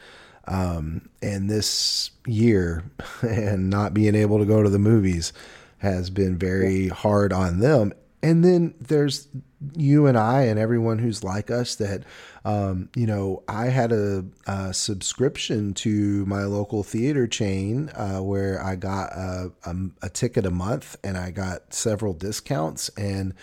Um, 0.49 1.09
and 1.22 1.51
this 1.51 2.11
year 2.26 2.84
and 3.22 3.70
not 3.70 3.94
being 3.94 4.14
able 4.14 4.38
to 4.38 4.46
go 4.46 4.62
to 4.62 4.70
the 4.70 4.78
movies 4.78 5.32
has 5.78 6.11
been 6.11 6.36
very 6.36 6.88
hard 6.88 7.32
on 7.32 7.61
them. 7.61 7.92
And 8.22 8.44
then 8.44 8.74
there's 8.80 9.28
you 9.76 10.07
and 10.07 10.18
I 10.18 10.42
and 10.42 10.59
everyone 10.59 10.99
who's 10.99 11.22
like 11.22 11.51
us 11.51 11.76
that, 11.76 12.03
um, 12.44 12.88
you 12.96 13.07
know, 13.07 13.42
I 13.49 13.66
had 13.66 13.92
a, 13.92 14.24
a, 14.46 14.74
subscription 14.74 15.74
to 15.74 16.24
my 16.26 16.44
local 16.44 16.82
theater 16.82 17.26
chain 17.26 17.90
uh, 17.90 18.18
where 18.18 18.62
I 18.62 18.76
got 18.76 19.12
a, 19.12 19.53
a, 19.64 19.76
a 20.03 20.09
ticket 20.09 20.46
a 20.46 20.51
month 20.51 20.96
and 21.05 21.16
I 21.16 21.30
got 21.30 21.74
several 21.74 22.12
discounts 22.12 22.88
and 22.90 23.34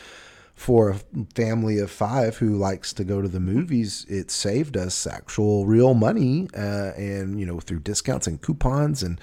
for 0.56 0.90
a 0.90 0.96
family 1.36 1.80
of 1.80 1.92
five 1.92 2.38
who 2.38 2.58
likes 2.58 2.94
to 2.94 3.04
go 3.04 3.22
to 3.22 3.28
the 3.28 3.42
movies, 3.42 4.06
it 4.10 4.32
saved 4.32 4.78
us 4.78 5.06
actual 5.06 5.66
real 5.66 5.94
money, 5.94 6.48
uh, 6.56 6.92
and 6.96 7.40
you 7.40 7.46
know 7.46 7.60
through 7.60 7.80
discounts 7.80 8.26
and 8.26 8.42
coupons 8.42 9.04
and 9.04 9.20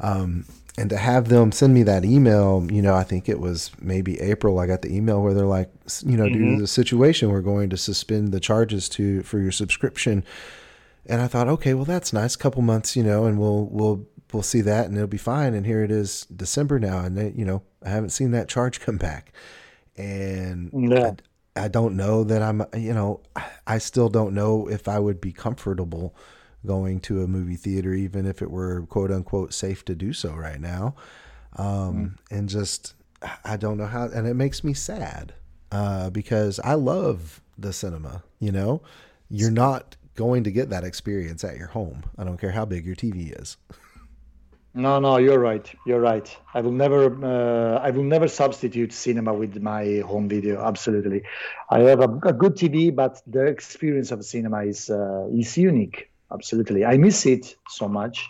um, 0.00 0.44
and 0.78 0.90
to 0.90 0.96
have 0.96 1.28
them 1.28 1.52
send 1.52 1.72
me 1.74 1.82
that 1.84 2.04
email, 2.04 2.66
you 2.70 2.82
know, 2.82 2.94
I 2.94 3.02
think 3.02 3.28
it 3.28 3.40
was 3.40 3.70
maybe 3.80 4.20
April. 4.20 4.58
I 4.58 4.66
got 4.66 4.82
the 4.82 4.94
email 4.94 5.22
where 5.22 5.32
they're 5.32 5.46
like, 5.46 5.70
you 6.04 6.16
know, 6.16 6.24
mm-hmm. 6.24 6.32
due 6.34 6.38
to 6.40 6.50
mm-hmm. 6.52 6.60
the 6.60 6.66
situation, 6.66 7.30
we're 7.30 7.40
going 7.40 7.70
to 7.70 7.76
suspend 7.76 8.30
the 8.30 8.40
charges 8.40 8.88
to 8.90 9.22
for 9.22 9.38
your 9.38 9.52
subscription. 9.52 10.22
And 11.06 11.22
I 11.22 11.28
thought, 11.28 11.48
okay, 11.48 11.72
well, 11.72 11.84
that's 11.84 12.12
nice. 12.12 12.36
Couple 12.36 12.62
months, 12.62 12.94
you 12.94 13.02
know, 13.02 13.24
and 13.24 13.38
we'll 13.38 13.66
we'll 13.66 14.06
we'll 14.32 14.42
see 14.42 14.60
that, 14.60 14.86
and 14.86 14.94
it'll 14.96 15.06
be 15.06 15.16
fine. 15.16 15.54
And 15.54 15.64
here 15.64 15.82
it 15.82 15.90
is, 15.90 16.26
December 16.26 16.78
now, 16.78 16.98
and 16.98 17.16
they, 17.16 17.30
you 17.30 17.44
know, 17.44 17.62
I 17.84 17.88
haven't 17.88 18.10
seen 18.10 18.32
that 18.32 18.48
charge 18.48 18.80
come 18.80 18.98
back 18.98 19.32
and. 19.98 20.70
I, 21.56 21.64
I, 21.64 21.68
don't 21.68 21.96
know 21.96 22.24
that 22.24 22.42
I'm. 22.42 22.62
You 22.76 22.92
know, 22.92 23.20
I 23.66 23.78
still 23.78 24.08
don't 24.08 24.34
know 24.34 24.68
if 24.68 24.88
I 24.88 24.98
would 24.98 25.20
be 25.20 25.32
comfortable 25.32 26.14
going 26.66 27.00
to 27.00 27.22
a 27.22 27.26
movie 27.26 27.56
theater, 27.56 27.94
even 27.94 28.26
if 28.26 28.42
it 28.42 28.50
were 28.50 28.82
quote 28.86 29.10
unquote 29.10 29.54
safe 29.54 29.84
to 29.86 29.94
do 29.94 30.12
so 30.12 30.32
right 30.34 30.60
now. 30.60 30.94
Um, 31.56 31.66
mm. 32.30 32.36
And 32.36 32.48
just, 32.48 32.94
I 33.44 33.56
don't 33.56 33.78
know 33.78 33.86
how, 33.86 34.08
and 34.08 34.26
it 34.26 34.34
makes 34.34 34.62
me 34.62 34.74
sad 34.74 35.32
uh, 35.72 36.10
because 36.10 36.60
I 36.60 36.74
love 36.74 37.40
the 37.56 37.72
cinema. 37.72 38.22
You 38.38 38.52
know, 38.52 38.82
you're 39.30 39.50
not 39.50 39.96
going 40.14 40.44
to 40.44 40.50
get 40.50 40.70
that 40.70 40.84
experience 40.84 41.44
at 41.44 41.56
your 41.56 41.68
home. 41.68 42.04
I 42.18 42.24
don't 42.24 42.38
care 42.38 42.52
how 42.52 42.64
big 42.64 42.84
your 42.84 42.96
TV 42.96 43.38
is. 43.40 43.56
No, 44.76 45.00
no, 45.00 45.16
you're 45.16 45.38
right. 45.38 45.74
You're 45.86 46.00
right. 46.00 46.36
I 46.52 46.60
will 46.60 46.70
never, 46.70 47.06
uh, 47.24 47.78
I 47.78 47.90
will 47.92 48.02
never 48.02 48.28
substitute 48.28 48.92
cinema 48.92 49.32
with 49.32 49.56
my 49.62 50.02
home 50.06 50.28
video. 50.28 50.62
Absolutely, 50.62 51.22
I 51.70 51.80
have 51.80 52.00
a, 52.00 52.10
a 52.28 52.32
good 52.34 52.56
TV, 52.56 52.94
but 52.94 53.22
the 53.26 53.46
experience 53.46 54.12
of 54.12 54.22
cinema 54.22 54.64
is 54.64 54.90
uh, 54.90 55.28
is 55.32 55.56
unique. 55.56 56.10
Absolutely, 56.30 56.84
I 56.84 56.98
miss 56.98 57.24
it 57.24 57.56
so 57.70 57.88
much. 57.88 58.28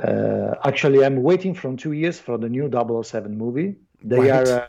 Uh, 0.00 0.54
actually, 0.64 1.04
I'm 1.04 1.24
waiting 1.24 1.54
from 1.54 1.76
two 1.76 1.90
years 1.90 2.20
for 2.20 2.38
the 2.38 2.48
new 2.48 2.70
007 2.70 3.36
movie. 3.36 3.74
They 4.04 4.30
right. 4.30 4.48
are, 4.48 4.60
uh, 4.60 4.68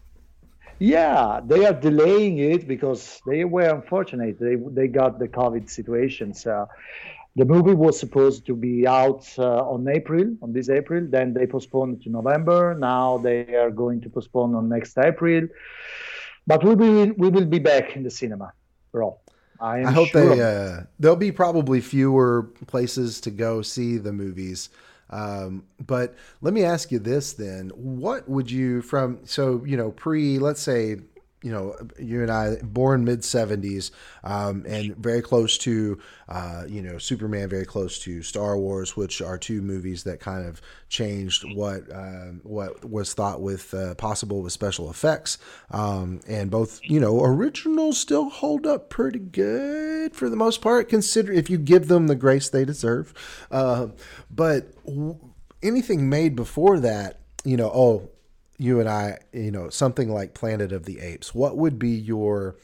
yeah, 0.79 1.39
they 1.45 1.67
are 1.67 1.73
delaying 1.73 2.39
it 2.39 2.67
because 2.67 3.21
they 3.27 3.45
were 3.45 3.69
unfortunate. 3.69 4.39
They 4.39 4.55
they 4.55 4.87
got 4.87 5.19
the 5.19 5.27
COVID 5.27 5.69
situation, 5.69 6.33
so 6.33 6.67
The 7.35 7.45
movie 7.45 7.73
was 7.73 7.99
supposed 7.99 8.45
to 8.47 8.55
be 8.55 8.87
out 8.87 9.27
uh, 9.37 9.69
on 9.69 9.87
April, 9.87 10.35
on 10.41 10.51
this 10.51 10.69
April. 10.69 11.07
Then 11.07 11.33
they 11.33 11.45
postponed 11.45 12.01
to 12.03 12.09
November. 12.09 12.75
Now 12.75 13.17
they 13.17 13.55
are 13.55 13.71
going 13.71 14.01
to 14.01 14.09
postpone 14.09 14.55
on 14.55 14.67
next 14.67 14.97
April. 14.97 15.47
But 16.47 16.63
we 16.63 16.75
will 16.75 17.13
we 17.17 17.29
will 17.29 17.45
be 17.45 17.59
back 17.59 17.95
in 17.95 18.03
the 18.03 18.09
cinema, 18.09 18.53
bro. 18.91 19.19
I, 19.61 19.83
I 19.83 19.91
hope 19.91 20.09
sure. 20.09 20.35
they 20.35 20.41
uh, 20.41 20.83
there'll 20.99 21.17
be 21.17 21.31
probably 21.31 21.81
fewer 21.81 22.43
places 22.67 23.21
to 23.21 23.31
go 23.31 23.61
see 23.61 23.97
the 23.97 24.13
movies. 24.13 24.69
Um, 25.11 25.63
but 25.85 26.15
let 26.41 26.53
me 26.53 26.63
ask 26.63 26.91
you 26.91 26.99
this 26.99 27.33
then: 27.33 27.69
What 27.69 28.27
would 28.29 28.49
you 28.49 28.81
from 28.81 29.19
so 29.25 29.63
you 29.65 29.77
know 29.77 29.91
pre 29.91 30.39
let's 30.39 30.61
say 30.61 30.97
you 31.41 31.51
know, 31.51 31.75
you 31.97 32.21
and 32.21 32.31
I, 32.31 32.57
born 32.61 33.05
mid 33.05 33.21
70s, 33.21 33.91
um, 34.23 34.65
and 34.67 34.95
very 34.97 35.21
close 35.21 35.57
to, 35.59 35.99
uh, 36.27 36.63
you 36.67 36.81
know, 36.81 36.97
Superman, 36.97 37.47
very 37.47 37.65
close 37.65 37.97
to 37.99 38.21
Star 38.21 38.57
Wars, 38.57 38.97
which 38.97 39.21
are 39.21 39.37
two 39.37 39.61
movies 39.61 40.03
that 40.03 40.19
kind 40.19 40.45
of 40.45 40.61
changed 40.89 41.45
what 41.55 41.89
uh, 41.91 42.31
what 42.43 42.83
was 42.83 43.13
thought 43.13 43.41
with 43.41 43.73
uh, 43.73 43.95
possible 43.95 44.41
with 44.41 44.51
special 44.51 44.89
effects. 44.89 45.37
Um, 45.71 46.19
and 46.27 46.51
both, 46.51 46.81
you 46.83 46.99
know, 46.99 47.23
originals 47.23 47.97
still 47.97 48.29
hold 48.29 48.67
up 48.67 48.89
pretty 48.89 49.19
good 49.19 50.15
for 50.15 50.29
the 50.29 50.35
most 50.35 50.61
part, 50.61 50.89
consider 50.89 51.31
if 51.31 51.49
you 51.49 51.57
give 51.57 51.87
them 51.87 52.07
the 52.07 52.15
grace 52.15 52.49
they 52.49 52.65
deserve. 52.65 53.13
Uh, 53.49 53.87
but 54.29 54.75
w- 54.85 55.17
anything 55.63 56.09
made 56.09 56.35
before 56.35 56.79
that, 56.79 57.19
you 57.43 57.57
know, 57.57 57.71
oh, 57.73 58.09
you 58.59 58.79
and 58.79 58.89
I, 58.89 59.17
you 59.31 59.49
know, 59.49 59.69
something 59.69 60.09
like 60.09 60.33
Planet 60.33 60.71
of 60.71 60.83
the 60.85 60.99
Apes, 60.99 61.33
what 61.33 61.57
would 61.57 61.79
be 61.79 61.89
your 61.89 62.57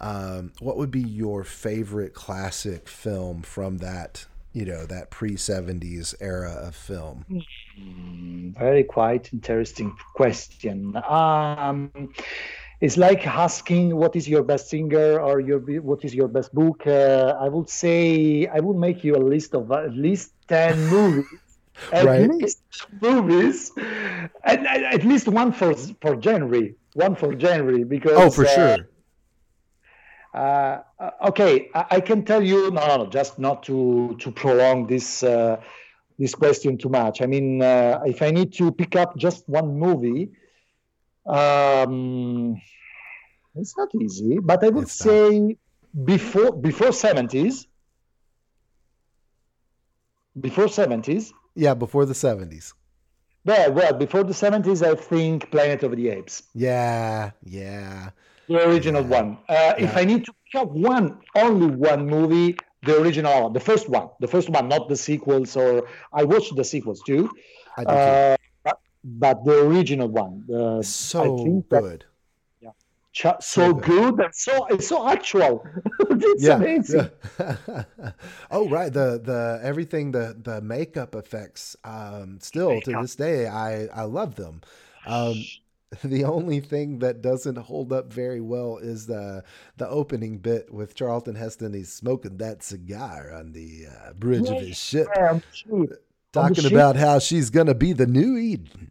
um, 0.00 0.52
what 0.60 0.76
would 0.76 0.90
be 0.90 1.00
your 1.00 1.44
favorite 1.44 2.14
classic 2.14 2.88
film 2.88 3.42
from 3.42 3.78
that, 3.78 4.26
you 4.52 4.64
know, 4.64 4.86
that 4.86 5.10
pre 5.10 5.36
seventies 5.36 6.14
era 6.20 6.52
of 6.52 6.74
film? 6.76 7.26
Hmm, 7.76 8.50
very 8.50 8.84
quite 8.84 9.32
interesting 9.32 9.96
question. 10.14 10.96
Um, 11.08 11.90
it's 12.80 12.96
like 12.96 13.26
asking 13.26 13.96
what 13.96 14.14
is 14.14 14.28
your 14.28 14.42
best 14.42 14.68
singer 14.68 15.18
or 15.20 15.40
your 15.40 15.58
what 15.80 16.04
is 16.04 16.14
your 16.14 16.28
best 16.28 16.54
book. 16.54 16.86
Uh, 16.86 17.34
I 17.40 17.48
would 17.48 17.68
say 17.68 18.46
I 18.46 18.60
would 18.60 18.76
make 18.76 19.02
you 19.04 19.16
a 19.16 19.22
list 19.34 19.54
of 19.54 19.72
at 19.72 19.94
least 19.94 20.32
ten 20.48 20.86
movies 20.86 21.24
at 21.92 22.04
right. 22.04 22.30
least 22.30 22.62
movies, 23.00 23.72
and 23.76 24.66
at 24.66 25.04
least 25.04 25.28
one 25.28 25.52
for 25.52 25.74
for 26.00 26.16
January, 26.16 26.74
one 26.94 27.14
for 27.14 27.34
January 27.34 27.84
because 27.84 28.12
oh 28.16 28.30
for 28.30 28.46
uh, 28.46 28.54
sure. 28.54 28.88
Uh, 30.34 30.80
okay, 31.28 31.70
I, 31.74 31.86
I, 31.92 32.00
can 32.00 32.24
tell 32.24 32.42
you 32.42 32.70
no, 32.72 32.84
no, 32.88 32.96
no, 33.04 33.06
just 33.06 33.38
not 33.38 33.62
to 33.64 34.16
to 34.18 34.32
prolong 34.32 34.86
this 34.86 35.22
uh, 35.22 35.60
this 36.18 36.34
question 36.34 36.76
too 36.76 36.88
much. 36.88 37.22
I 37.22 37.26
mean, 37.26 37.62
uh, 37.62 38.00
if 38.04 38.20
I 38.20 38.30
need 38.30 38.52
to 38.54 38.72
pick 38.72 38.96
up 38.96 39.16
just 39.16 39.48
one 39.48 39.78
movie, 39.78 40.30
um, 41.26 42.60
it's 43.54 43.76
not 43.76 43.88
easy. 43.94 44.38
But 44.40 44.64
I 44.64 44.70
would 44.70 44.84
it's 44.84 44.92
say 44.92 45.38
not. 45.38 45.56
before 46.04 46.52
before 46.52 46.92
seventies, 46.92 47.68
before 50.40 50.68
seventies, 50.68 51.32
yeah, 51.54 51.74
before 51.74 52.06
the 52.06 52.14
seventies. 52.14 52.74
Yeah, 53.44 53.68
well, 53.68 53.92
before 53.92 54.24
the 54.24 54.34
seventies, 54.34 54.82
I 54.82 54.94
think 54.94 55.50
Planet 55.50 55.82
of 55.82 55.94
the 55.96 56.08
Apes. 56.08 56.44
Yeah, 56.54 57.32
yeah. 57.44 58.10
The 58.48 58.66
original 58.68 59.02
yeah. 59.02 59.20
one. 59.20 59.38
Uh, 59.48 59.54
yeah. 59.54 59.74
If 59.78 59.96
I 59.96 60.04
need 60.04 60.24
to 60.24 60.32
pick 60.44 60.62
up 60.62 60.70
one, 60.70 61.18
only 61.34 61.66
one 61.66 62.06
movie, 62.06 62.56
the 62.84 63.00
original 63.00 63.50
the 63.50 63.60
first 63.60 63.88
one, 63.88 64.08
the 64.20 64.28
first 64.28 64.48
one, 64.48 64.68
not 64.68 64.88
the 64.88 64.96
sequels. 64.96 65.56
Or 65.56 65.86
I 66.12 66.24
watched 66.24 66.56
the 66.56 66.64
sequels 66.64 67.02
too. 67.02 67.30
I 67.76 67.84
do 67.84 67.90
uh, 67.90 68.36
but, 68.62 68.80
but, 69.04 69.44
the 69.44 69.66
original 69.66 70.08
one. 70.08 70.44
Uh, 70.50 70.82
so 70.82 71.62
good 71.68 72.04
so, 73.40 73.74
good 73.74 74.20
and 74.20 74.34
so 74.34 74.66
it's 74.66 74.88
so 74.88 75.08
actual. 75.08 75.66
it's 76.10 76.42
yeah, 76.42 76.56
amazing. 76.56 77.10
Yeah. 77.38 77.84
oh 78.50 78.68
right, 78.68 78.92
the 78.92 79.20
the 79.22 79.60
everything 79.62 80.12
the 80.12 80.36
the 80.40 80.60
makeup 80.60 81.14
effects 81.14 81.76
um, 81.84 82.38
still 82.40 82.70
makeup. 82.70 82.94
to 82.94 83.00
this 83.02 83.14
day 83.14 83.46
I 83.46 83.86
I 83.86 84.02
love 84.02 84.34
them. 84.34 84.62
Um, 85.06 85.44
the 86.04 86.24
only 86.24 86.60
thing 86.60 86.98
that 87.00 87.22
doesn't 87.22 87.56
hold 87.56 87.92
up 87.92 88.12
very 88.12 88.40
well 88.40 88.78
is 88.78 89.06
the 89.06 89.44
the 89.76 89.88
opening 89.88 90.38
bit 90.38 90.72
with 90.72 90.94
Charlton 90.94 91.36
Heston. 91.36 91.72
He's 91.72 91.92
smoking 91.92 92.38
that 92.38 92.62
cigar 92.62 93.32
on 93.32 93.52
the 93.52 93.86
uh, 93.86 94.12
bridge 94.14 94.46
yeah, 94.46 94.56
of 94.56 94.62
his 94.62 94.76
ship, 94.76 95.08
talking 96.32 96.66
about 96.66 96.96
how 96.96 97.20
she's 97.20 97.50
gonna 97.50 97.74
be 97.74 97.92
the 97.92 98.06
new 98.06 98.36
Eden. 98.36 98.90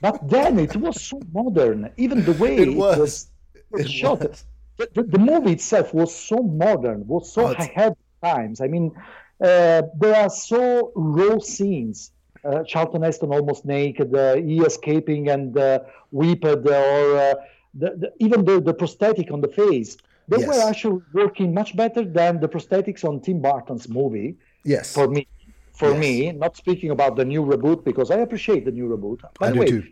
But 0.00 0.28
then 0.28 0.58
it 0.58 0.76
was 0.76 1.00
so 1.00 1.20
modern. 1.32 1.90
Even 1.96 2.24
the 2.24 2.32
way 2.32 2.56
it 2.58 2.74
was, 2.74 3.28
it 3.54 3.64
was, 3.70 3.80
it 3.80 3.90
shot. 3.90 4.20
Was. 4.20 4.44
The, 4.76 4.88
the, 4.94 5.02
the, 5.04 5.18
movie 5.18 5.52
itself 5.52 5.94
was 5.94 6.14
so 6.14 6.36
modern, 6.36 7.06
was 7.06 7.32
so 7.32 7.46
oh, 7.46 7.52
ahead 7.52 7.92
of 7.92 7.96
times. 8.22 8.60
I 8.60 8.66
mean, 8.66 8.92
uh, 9.40 9.82
there 9.98 10.16
are 10.16 10.30
so 10.30 10.92
raw 10.94 11.38
scenes. 11.38 12.12
Uh, 12.44 12.62
Charlton 12.62 13.02
Heston 13.02 13.32
almost 13.32 13.64
naked, 13.64 14.14
uh, 14.14 14.36
he 14.36 14.60
escaping 14.60 15.30
and 15.30 15.56
uh, 15.58 15.80
weeped, 16.12 16.44
or 16.44 17.18
uh, 17.18 17.34
the, 17.74 17.90
the, 17.96 18.12
even 18.20 18.44
the, 18.44 18.60
the 18.60 18.74
prosthetic 18.74 19.30
on 19.32 19.40
the 19.40 19.48
face. 19.48 19.96
They 20.28 20.38
yes. 20.38 20.46
were 20.48 20.68
actually 20.68 21.02
working 21.12 21.54
much 21.54 21.76
better 21.76 22.04
than 22.04 22.40
the 22.40 22.48
prosthetics 22.48 23.04
on 23.04 23.20
Tim 23.20 23.40
Burton's 23.40 23.88
movie. 23.88 24.36
Yes. 24.64 24.92
For 24.92 25.08
me 25.08 25.26
for 25.76 25.90
yes. 25.90 26.00
me, 26.00 26.32
not 26.32 26.56
speaking 26.56 26.90
about 26.90 27.16
the 27.16 27.24
new 27.24 27.42
reboot 27.44 27.84
because 27.84 28.10
I 28.10 28.18
appreciate 28.26 28.64
the 28.64 28.72
new 28.72 28.88
reboot. 28.88 29.20
By 29.38 29.48
I 29.48 29.50
the 29.50 29.58
way, 29.58 29.66
too. 29.66 29.84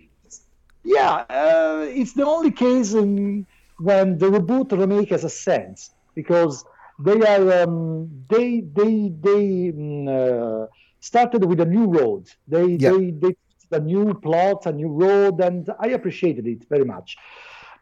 yeah, 0.82 1.24
uh, 1.28 1.84
it's 2.00 2.14
the 2.14 2.26
only 2.26 2.50
case 2.50 2.94
in, 2.94 3.46
when 3.78 4.18
the 4.18 4.30
reboot 4.30 4.72
remake 4.72 5.10
has 5.10 5.24
a 5.24 5.30
sense 5.30 5.90
because 6.14 6.64
they 6.98 7.20
are 7.32 7.62
um, 7.62 8.24
they 8.28 8.60
they 8.60 9.12
they 9.26 9.70
um, 9.70 10.08
uh, 10.08 10.66
started 11.00 11.44
with 11.44 11.60
a 11.60 11.66
new 11.66 11.86
road. 11.86 12.30
They 12.48 12.66
yeah. 12.66 12.92
they 12.92 13.10
they 13.10 13.36
a 13.70 13.80
new 13.80 14.14
plot, 14.14 14.66
a 14.66 14.72
new 14.72 14.88
road, 14.88 15.40
and 15.40 15.68
I 15.80 15.88
appreciated 15.88 16.46
it 16.46 16.64
very 16.68 16.84
much. 16.84 17.16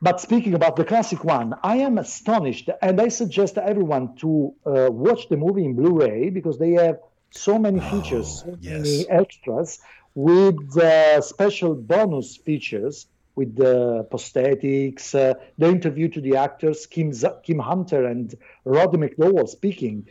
But 0.01 0.21
speaking 0.21 0.55
about 0.55 0.75
the 0.77 0.85
classic 0.85 1.23
one, 1.23 1.55
I 1.63 1.77
am 1.77 1.99
astonished, 1.99 2.71
and 2.81 3.01
I 3.01 3.09
suggest 3.09 3.57
everyone 3.59 4.17
to 4.17 4.55
uh, 4.67 4.89
watch 4.91 5.29
the 5.29 5.37
movie 5.37 5.65
in 5.65 5.75
Blu-ray 5.75 6.31
because 6.31 6.59
they 6.59 6.73
have 6.73 6.99
so 7.33 7.59
many 7.59 7.81
oh, 7.81 7.91
features, 7.91 8.43
so 8.45 8.57
yes. 8.61 8.83
many 8.83 9.09
extras 9.11 9.81
with 10.15 10.77
uh, 10.77 11.21
special 11.21 11.75
bonus 11.75 12.37
features 12.37 13.07
with 13.35 13.57
the 13.57 14.07
prosthetics, 14.11 15.15
uh, 15.15 15.35
the 15.57 15.67
interview 15.67 16.09
to 16.09 16.21
the 16.21 16.37
actors, 16.37 16.87
Kim, 16.87 17.13
Z- 17.13 17.29
Kim 17.43 17.59
Hunter 17.59 18.05
and 18.05 18.35
Roddy 18.65 18.99
McDowall 18.99 19.49
speaking. 19.49 20.07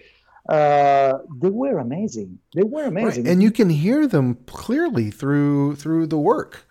Uh, 0.49 1.19
they 1.39 1.49
were 1.49 1.77
amazing. 1.77 2.39
They 2.55 2.63
were 2.63 2.85
amazing, 2.85 3.25
right. 3.25 3.31
and 3.31 3.43
you 3.43 3.51
can 3.51 3.69
hear 3.69 4.07
them 4.07 4.39
clearly 4.47 5.11
through 5.11 5.75
through 5.75 6.07
the 6.07 6.17
work. 6.17 6.65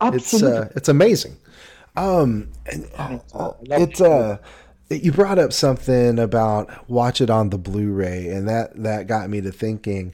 Absolutely, 0.00 0.48
it's 0.48 0.70
uh, 0.70 0.72
it's 0.76 0.88
amazing. 0.88 1.36
Um, 1.96 2.48
and, 2.66 2.88
oh, 3.34 3.56
it's 3.62 4.00
uh, 4.00 4.38
you 4.90 5.12
brought 5.12 5.38
up 5.38 5.52
something 5.52 6.18
about 6.18 6.88
watch 6.88 7.20
it 7.20 7.30
on 7.30 7.50
the 7.50 7.58
Blu-ray, 7.58 8.28
and 8.28 8.48
that 8.48 8.82
that 8.82 9.06
got 9.06 9.30
me 9.30 9.40
to 9.40 9.52
thinking. 9.52 10.12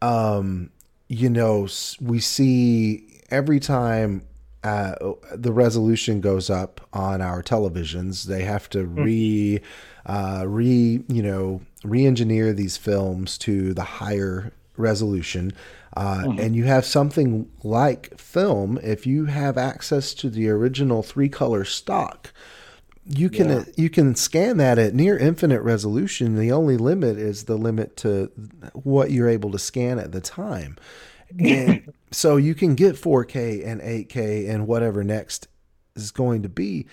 Um, 0.00 0.70
you 1.08 1.30
know, 1.30 1.68
we 2.00 2.20
see 2.20 3.20
every 3.30 3.60
time 3.60 4.22
uh, 4.64 4.94
the 5.34 5.52
resolution 5.52 6.20
goes 6.20 6.50
up 6.50 6.80
on 6.92 7.20
our 7.20 7.42
televisions, 7.42 8.24
they 8.24 8.44
have 8.44 8.68
to 8.70 8.84
hmm. 8.84 9.02
re, 9.02 9.60
uh, 10.06 10.44
re, 10.46 11.02
you 11.08 11.22
know, 11.22 11.60
re-engineer 11.84 12.52
these 12.52 12.76
films 12.76 13.38
to 13.38 13.72
the 13.74 13.84
higher 13.84 14.52
resolution. 14.76 15.52
Uh, 15.96 16.18
mm-hmm. 16.18 16.38
And 16.38 16.54
you 16.54 16.64
have 16.64 16.84
something 16.84 17.50
like 17.64 18.18
film 18.18 18.78
if 18.82 19.06
you 19.06 19.24
have 19.24 19.56
access 19.56 20.12
to 20.14 20.28
the 20.28 20.48
original 20.48 21.02
three 21.02 21.28
color 21.28 21.64
stock 21.64 22.32
you 23.08 23.30
can 23.30 23.48
yeah. 23.48 23.64
you 23.76 23.88
can 23.88 24.14
scan 24.14 24.58
that 24.58 24.78
at 24.78 24.94
near 24.94 25.16
infinite 25.16 25.62
resolution. 25.62 26.36
The 26.36 26.52
only 26.52 26.76
limit 26.76 27.16
is 27.16 27.44
the 27.44 27.56
limit 27.56 27.96
to 27.98 28.30
what 28.74 29.10
you're 29.10 29.28
able 29.28 29.50
to 29.52 29.58
scan 29.58 29.98
at 29.98 30.12
the 30.12 30.20
time. 30.20 30.76
And 31.38 31.92
so 32.10 32.36
you 32.36 32.54
can 32.54 32.74
get 32.74 32.96
4K 32.96 33.66
and 33.66 33.80
8K 33.80 34.48
and 34.48 34.66
whatever 34.66 35.02
next 35.02 35.48
is 35.96 36.10
going 36.10 36.42
to 36.42 36.48
be, 36.48 36.86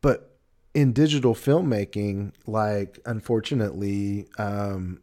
but 0.00 0.36
in 0.74 0.92
digital 0.92 1.34
filmmaking, 1.34 2.32
like 2.46 2.98
unfortunately, 3.06 4.26
um, 4.38 5.00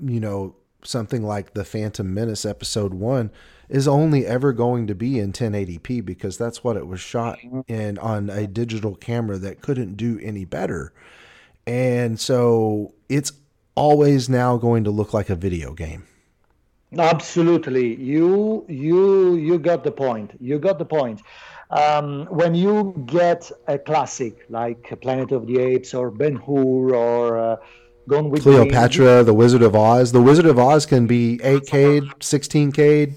you 0.00 0.18
know, 0.18 0.56
something 0.84 1.22
like 1.22 1.54
the 1.54 1.64
Phantom 1.64 2.12
Menace 2.12 2.44
episode 2.44 2.94
one 2.94 3.30
is 3.68 3.88
only 3.88 4.26
ever 4.26 4.52
going 4.52 4.86
to 4.86 4.94
be 4.94 5.18
in 5.18 5.32
1080p 5.32 6.04
because 6.04 6.36
that's 6.36 6.62
what 6.62 6.76
it 6.76 6.86
was 6.86 7.00
shot 7.00 7.38
mm-hmm. 7.38 7.60
in 7.72 7.98
on 7.98 8.28
a 8.28 8.46
digital 8.46 8.94
camera 8.94 9.38
that 9.38 9.62
couldn't 9.62 9.96
do 9.96 10.18
any 10.22 10.44
better. 10.44 10.92
And 11.66 12.20
so 12.20 12.92
it's 13.08 13.32
always 13.74 14.28
now 14.28 14.56
going 14.56 14.84
to 14.84 14.90
look 14.90 15.14
like 15.14 15.30
a 15.30 15.36
video 15.36 15.72
game. 15.72 16.04
Absolutely, 16.98 17.94
you 17.96 18.66
you 18.68 19.36
you 19.36 19.58
got 19.58 19.82
the 19.82 19.92
point. 19.92 20.32
You 20.40 20.58
got 20.58 20.78
the 20.78 20.84
point. 20.84 21.22
Um, 21.70 22.26
when 22.26 22.54
you 22.54 23.02
get 23.06 23.50
a 23.66 23.78
classic 23.78 24.44
like 24.50 25.00
Planet 25.00 25.32
of 25.32 25.46
the 25.46 25.58
Apes 25.58 25.94
or 25.94 26.10
Ben 26.10 26.36
Hur 26.36 26.94
or 26.94 27.38
uh, 27.38 27.56
Gone 28.08 28.30
with 28.30 28.42
Cleopatra, 28.42 29.22
The 29.22 29.32
Wizard 29.32 29.62
of 29.62 29.76
Oz. 29.76 30.10
The 30.10 30.20
Wizard 30.20 30.46
of 30.46 30.58
Oz 30.58 30.86
can 30.86 31.06
be 31.06 31.38
8K, 31.38 32.00
16K. 32.18 33.14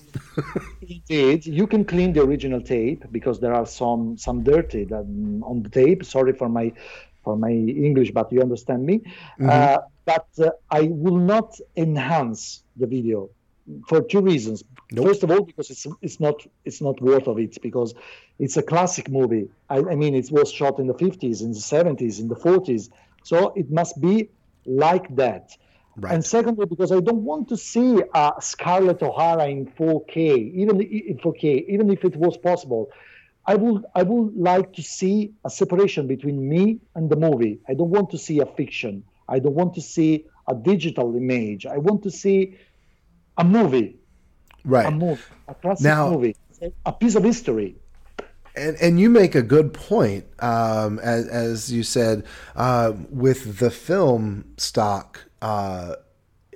Indeed, 0.82 1.46
you 1.46 1.66
can 1.66 1.84
clean 1.84 2.14
the 2.14 2.22
original 2.22 2.62
tape 2.62 3.04
because 3.12 3.40
there 3.40 3.54
are 3.54 3.66
some 3.66 4.18
some 4.18 4.44
dirty 4.44 4.88
on 4.92 5.64
the 5.64 5.70
tape. 5.70 6.06
Sorry 6.06 6.34
for 6.34 6.50
my 6.50 6.72
for 7.24 7.36
my 7.36 7.50
English, 7.50 8.12
but 8.12 8.32
you 8.32 8.42
understand 8.42 8.86
me. 8.86 9.00
Mm-hmm. 9.00 9.50
Uh, 9.50 9.78
but 10.06 10.28
uh, 10.40 10.52
I 10.70 10.82
will 10.84 11.18
not 11.18 11.58
enhance 11.76 12.64
the 12.78 12.86
video 12.86 13.30
for 13.88 14.02
two 14.02 14.22
reasons. 14.22 14.64
Nope. 14.92 15.08
First 15.08 15.24
of 15.24 15.32
all, 15.32 15.42
because 15.42 15.72
it's 15.72 15.88
it's 16.02 16.20
not 16.20 16.46
it's 16.64 16.82
not 16.82 17.02
worth 17.02 17.28
of 17.28 17.40
it 17.40 17.60
because 17.62 17.96
it's 18.38 18.58
a 18.58 18.62
classic 18.62 19.10
movie. 19.10 19.50
I, 19.70 19.78
I 19.78 19.96
mean, 19.96 20.14
it 20.14 20.30
was 20.32 20.52
shot 20.52 20.78
in 20.78 20.86
the 20.86 20.94
50s, 20.94 21.42
in 21.42 21.52
the 21.52 21.66
70s, 21.76 22.20
in 22.20 22.28
the 22.28 22.36
40s, 22.36 22.90
so 23.24 23.52
it 23.56 23.72
must 23.72 24.00
be 24.00 24.30
like 24.66 25.14
that. 25.16 25.52
Right. 25.98 26.14
And 26.14 26.26
secondly, 26.26 26.66
because 26.66 26.92
I 26.92 27.00
don't 27.00 27.24
want 27.24 27.48
to 27.50 27.58
see 27.58 28.02
uh, 28.14 28.40
Scarlett 28.40 29.02
O'Hara 29.02 29.48
in 29.48 29.66
4K, 29.68 30.54
even 30.54 30.82
in 30.82 31.18
4K, 31.20 31.70
even 31.70 31.90
if 31.90 32.04
it 32.04 32.16
was 32.18 32.38
possible. 32.38 32.90
I 33.48 33.56
would 33.56 33.86
I 33.94 34.02
would 34.02 34.36
like 34.36 34.74
to 34.74 34.82
see 34.82 35.34
a 35.46 35.50
separation 35.50 36.08
between 36.08 36.50
me 36.50 36.80
and 36.96 37.10
the 37.10 37.16
movie. 37.16 37.60
I 37.70 37.76
don't 37.76 37.92
want 37.92 38.10
to 38.12 38.18
see 38.18 38.40
a 38.40 38.46
fiction. 38.46 39.04
I 39.30 39.40
don't 39.40 39.54
want 39.54 39.76
to 39.76 39.82
see 39.82 40.26
a 40.48 40.56
digital 40.56 41.16
image. 41.16 41.66
I 41.66 41.78
want 41.78 42.04
to 42.04 42.12
see 42.12 42.58
a 43.38 43.44
movie. 43.44 43.98
Right. 44.64 44.88
A 44.88 44.92
movie. 44.92 45.22
A 45.48 45.54
classic 45.54 45.84
now, 45.84 46.10
movie. 46.10 46.36
A 46.86 46.92
piece 46.92 47.16
of 47.16 47.24
history. 47.24 47.76
And, 48.58 48.78
and 48.82 49.00
you 49.00 49.10
make 49.10 49.36
a 49.36 49.42
good 49.42 49.74
point, 49.74 50.26
um, 50.40 51.00
as, 51.00 51.28
as 51.28 51.74
you 51.74 51.84
said, 51.84 52.24
uh, 52.56 52.94
with 53.10 53.60
the 53.60 53.70
film 53.70 54.46
stock. 54.58 55.26
Uh, 55.42 55.96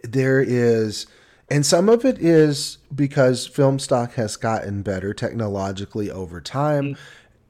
there 0.04 0.42
is, 0.42 1.08
and 1.50 1.66
some 1.66 1.90
of 1.90 2.06
it 2.06 2.18
is 2.20 2.78
because 2.94 3.48
film 3.48 3.80
stock 3.80 4.14
has 4.14 4.38
gotten 4.38 4.82
better 4.82 5.14
technologically 5.14 6.10
over 6.10 6.40
time, 6.40 6.94
mm-hmm. 6.94 7.02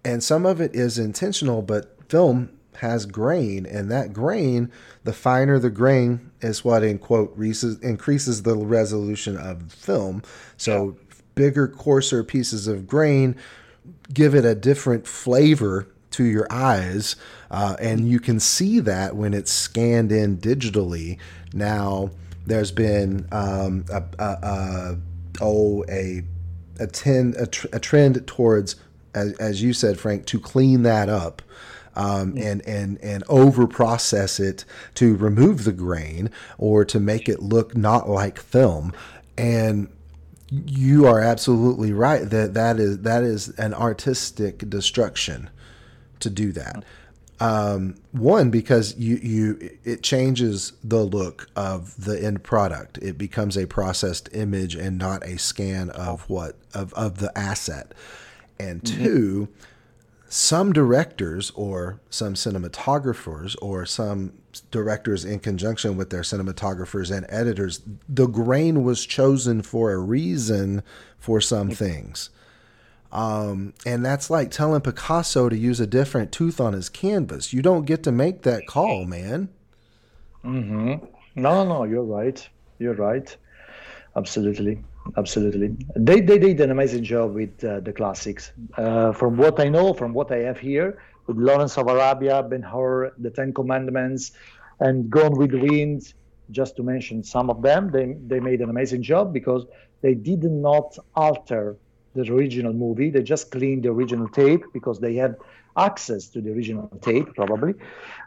and 0.04 0.24
some 0.24 0.46
of 0.46 0.60
it 0.60 0.74
is 0.74 0.98
intentional. 0.98 1.62
But 1.62 1.96
film 2.10 2.50
has 2.78 3.06
grain, 3.06 3.66
and 3.66 3.92
that 3.92 4.14
grain, 4.14 4.72
the 5.04 5.14
finer 5.14 5.60
the 5.60 5.70
grain, 5.70 6.32
is 6.42 6.64
what 6.64 6.84
in 6.84 6.98
quote 6.98 7.38
increases 7.38 8.44
the 8.44 8.56
resolution 8.56 9.38
of 9.38 9.72
film. 9.72 10.24
So 10.58 10.98
bigger, 11.36 11.68
coarser 11.68 12.24
pieces 12.24 12.68
of 12.68 12.88
grain 12.88 13.36
give 14.14 14.36
it 14.36 14.46
a 14.46 14.56
different 14.56 15.08
flavor 15.08 15.88
to 16.12 16.24
your 16.24 16.48
eyes, 16.50 17.16
uh, 17.52 17.76
and 17.80 18.10
you 18.10 18.20
can 18.20 18.40
see 18.40 18.80
that 18.80 19.16
when 19.16 19.34
it's 19.34 19.52
scanned 19.52 20.12
in 20.12 20.38
digitally. 20.38 21.18
Now, 21.54 22.12
there's 22.46 22.72
been 22.72 23.28
um, 23.32 23.86
a, 23.92 24.04
a, 24.18 24.26
a, 24.26 24.98
oh 25.42 25.86
a 25.90 26.24
a, 26.80 26.88
ten, 26.88 27.36
a, 27.38 27.46
tr- 27.46 27.68
a 27.74 27.80
trend 27.80 28.26
towards, 28.26 28.76
as, 29.14 29.34
as 29.34 29.62
you 29.62 29.74
said, 29.74 30.00
Frank, 30.00 30.26
to 30.28 30.40
clean 30.40 30.84
that 30.84 31.10
up 31.10 31.42
um, 31.96 32.36
and 32.38 32.66
and 32.68 32.98
and 33.02 33.24
over 33.28 33.68
process 33.68 34.40
it 34.40 34.64
to 34.96 35.16
remove 35.16 35.64
the 35.66 35.74
grain 35.74 36.30
or 36.58 36.86
to 36.86 37.00
make 37.00 37.28
it 37.28 37.42
look 37.42 37.76
not 37.76 38.10
like 38.10 38.40
film. 38.40 38.94
And 39.38 39.90
you 40.52 41.06
are 41.06 41.20
absolutely 41.20 41.94
right 41.94 42.30
that 42.30 42.54
that 42.54 42.80
is 42.80 43.00
that 43.00 43.24
is 43.24 43.50
an 43.60 43.74
artistic 43.74 44.70
destruction 44.70 45.50
to 46.20 46.30
do 46.30 46.52
that. 46.52 46.84
Um, 47.42 47.96
one 48.12 48.50
because 48.50 48.98
you 48.98 49.16
you 49.18 49.78
it 49.86 50.04
changes 50.04 50.74
the 50.84 51.04
look 51.04 51.50
of 51.56 52.04
the 52.04 52.22
end 52.22 52.44
product. 52.44 52.98
It 52.98 53.18
becomes 53.18 53.58
a 53.58 53.66
processed 53.66 54.30
image 54.34 54.76
and 54.76 54.98
not 54.98 55.24
a 55.26 55.38
scan 55.38 55.90
of 55.92 56.30
what 56.30 56.58
of 56.74 56.94
of 56.94 57.20
the 57.20 57.36
asset. 57.38 57.94
And 58.60 58.82
mm-hmm. 58.82 59.04
two, 59.04 59.48
some 60.30 60.72
directors 60.72 61.52
or 61.56 62.00
some 62.12 62.36
cinematographers 62.36 63.56
or 63.62 63.86
some 63.86 64.34
directors 64.70 65.26
in 65.26 65.40
conjunction 65.40 65.98
with 65.98 66.12
their 66.12 66.22
cinematographers 66.22 67.16
and 67.16 67.26
editors, 67.30 67.82
the 68.08 68.28
grain 68.28 68.84
was 68.84 69.06
chosen 69.06 69.64
for 69.64 69.92
a 69.92 69.98
reason 69.98 70.84
for 71.18 71.42
some 71.42 71.72
things. 71.72 72.30
Um, 73.12 73.74
and 73.88 74.06
that's 74.06 74.30
like 74.30 74.52
telling 74.52 74.82
Picasso 74.82 75.50
to 75.50 75.58
use 75.58 75.80
a 75.80 75.88
different 75.88 76.32
tooth 76.32 76.62
on 76.62 76.74
his 76.74 76.90
canvas. 76.90 77.52
You 77.52 77.64
don't 77.64 77.86
get 77.86 78.04
to 78.04 78.12
make 78.12 78.44
that 78.44 78.68
call, 78.68 79.06
man. 79.06 79.50
Mm-hmm. 80.46 81.06
No, 81.36 81.66
no, 81.66 81.86
you're 81.86 82.04
right. 82.04 82.48
You're 82.78 82.94
right. 82.94 83.36
Absolutely 84.16 84.84
absolutely. 85.18 85.76
They, 85.96 86.22
they 86.22 86.38
did 86.38 86.60
an 86.62 86.72
amazing 86.72 87.04
job 87.04 87.34
with 87.34 87.64
uh, 87.64 87.80
the 87.82 87.94
classics. 87.94 88.52
Uh, 88.78 89.12
from 89.12 89.38
what 89.38 89.60
I 89.60 89.70
know, 89.70 89.94
from 89.94 90.14
what 90.14 90.32
I 90.32 90.40
have 90.40 90.60
here, 90.60 91.02
with 91.28 91.38
Lawrence 91.38 91.78
of 91.78 91.88
Arabia, 91.88 92.42
Ben 92.44 92.62
Hur, 92.62 93.14
The 93.18 93.30
Ten 93.30 93.54
Commandments, 93.54 94.32
and 94.80 95.10
Gone 95.10 95.38
with 95.38 95.52
the 95.52 95.60
Wind, 95.60 96.14
just 96.52 96.76
to 96.78 96.84
mention 96.84 97.24
some 97.24 97.50
of 97.50 97.62
them, 97.62 97.92
they, 97.92 98.16
they 98.28 98.40
made 98.40 98.62
an 98.62 98.70
amazing 98.70 99.04
job 99.04 99.34
because 99.34 99.66
they 100.02 100.16
did 100.16 100.44
not 100.44 100.98
alter 101.16 101.78
the 102.16 102.22
original 102.34 102.74
movie. 102.74 103.10
They 103.10 103.22
just 103.22 103.52
cleaned 103.52 103.84
the 103.84 103.90
original 103.90 104.28
tape 104.28 104.64
because 104.74 105.00
they 105.00 105.14
had 105.16 105.36
access 105.78 106.28
to 106.30 106.42
the 106.42 106.52
original 106.52 106.88
tape, 107.02 107.34
probably. 107.36 107.76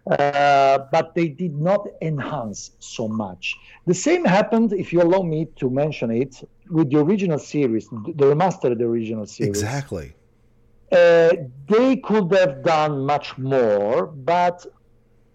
Uh, 0.07 0.79
but 0.91 1.15
they 1.15 1.29
did 1.29 1.55
not 1.59 1.87
enhance 2.01 2.73
so 2.79 3.09
much. 3.09 3.57
The 3.87 3.95
same 3.95 4.25
happened, 4.25 4.73
if 4.73 4.93
you 4.93 5.03
allow 5.03 5.23
me 5.23 5.49
to 5.57 5.69
mention 5.69 6.11
it, 6.11 6.49
with 6.73 6.91
the 6.91 6.99
original 6.99 7.39
series, 7.39 7.89
the 7.91 8.27
remastered 8.33 8.81
original 8.81 9.27
series. 9.27 9.51
Exactly. 9.51 10.15
Uh, 10.91 11.31
they 11.69 11.97
could 11.97 12.33
have 12.33 12.63
done 12.65 13.05
much 13.07 13.37
more, 13.39 14.07
but 14.07 14.67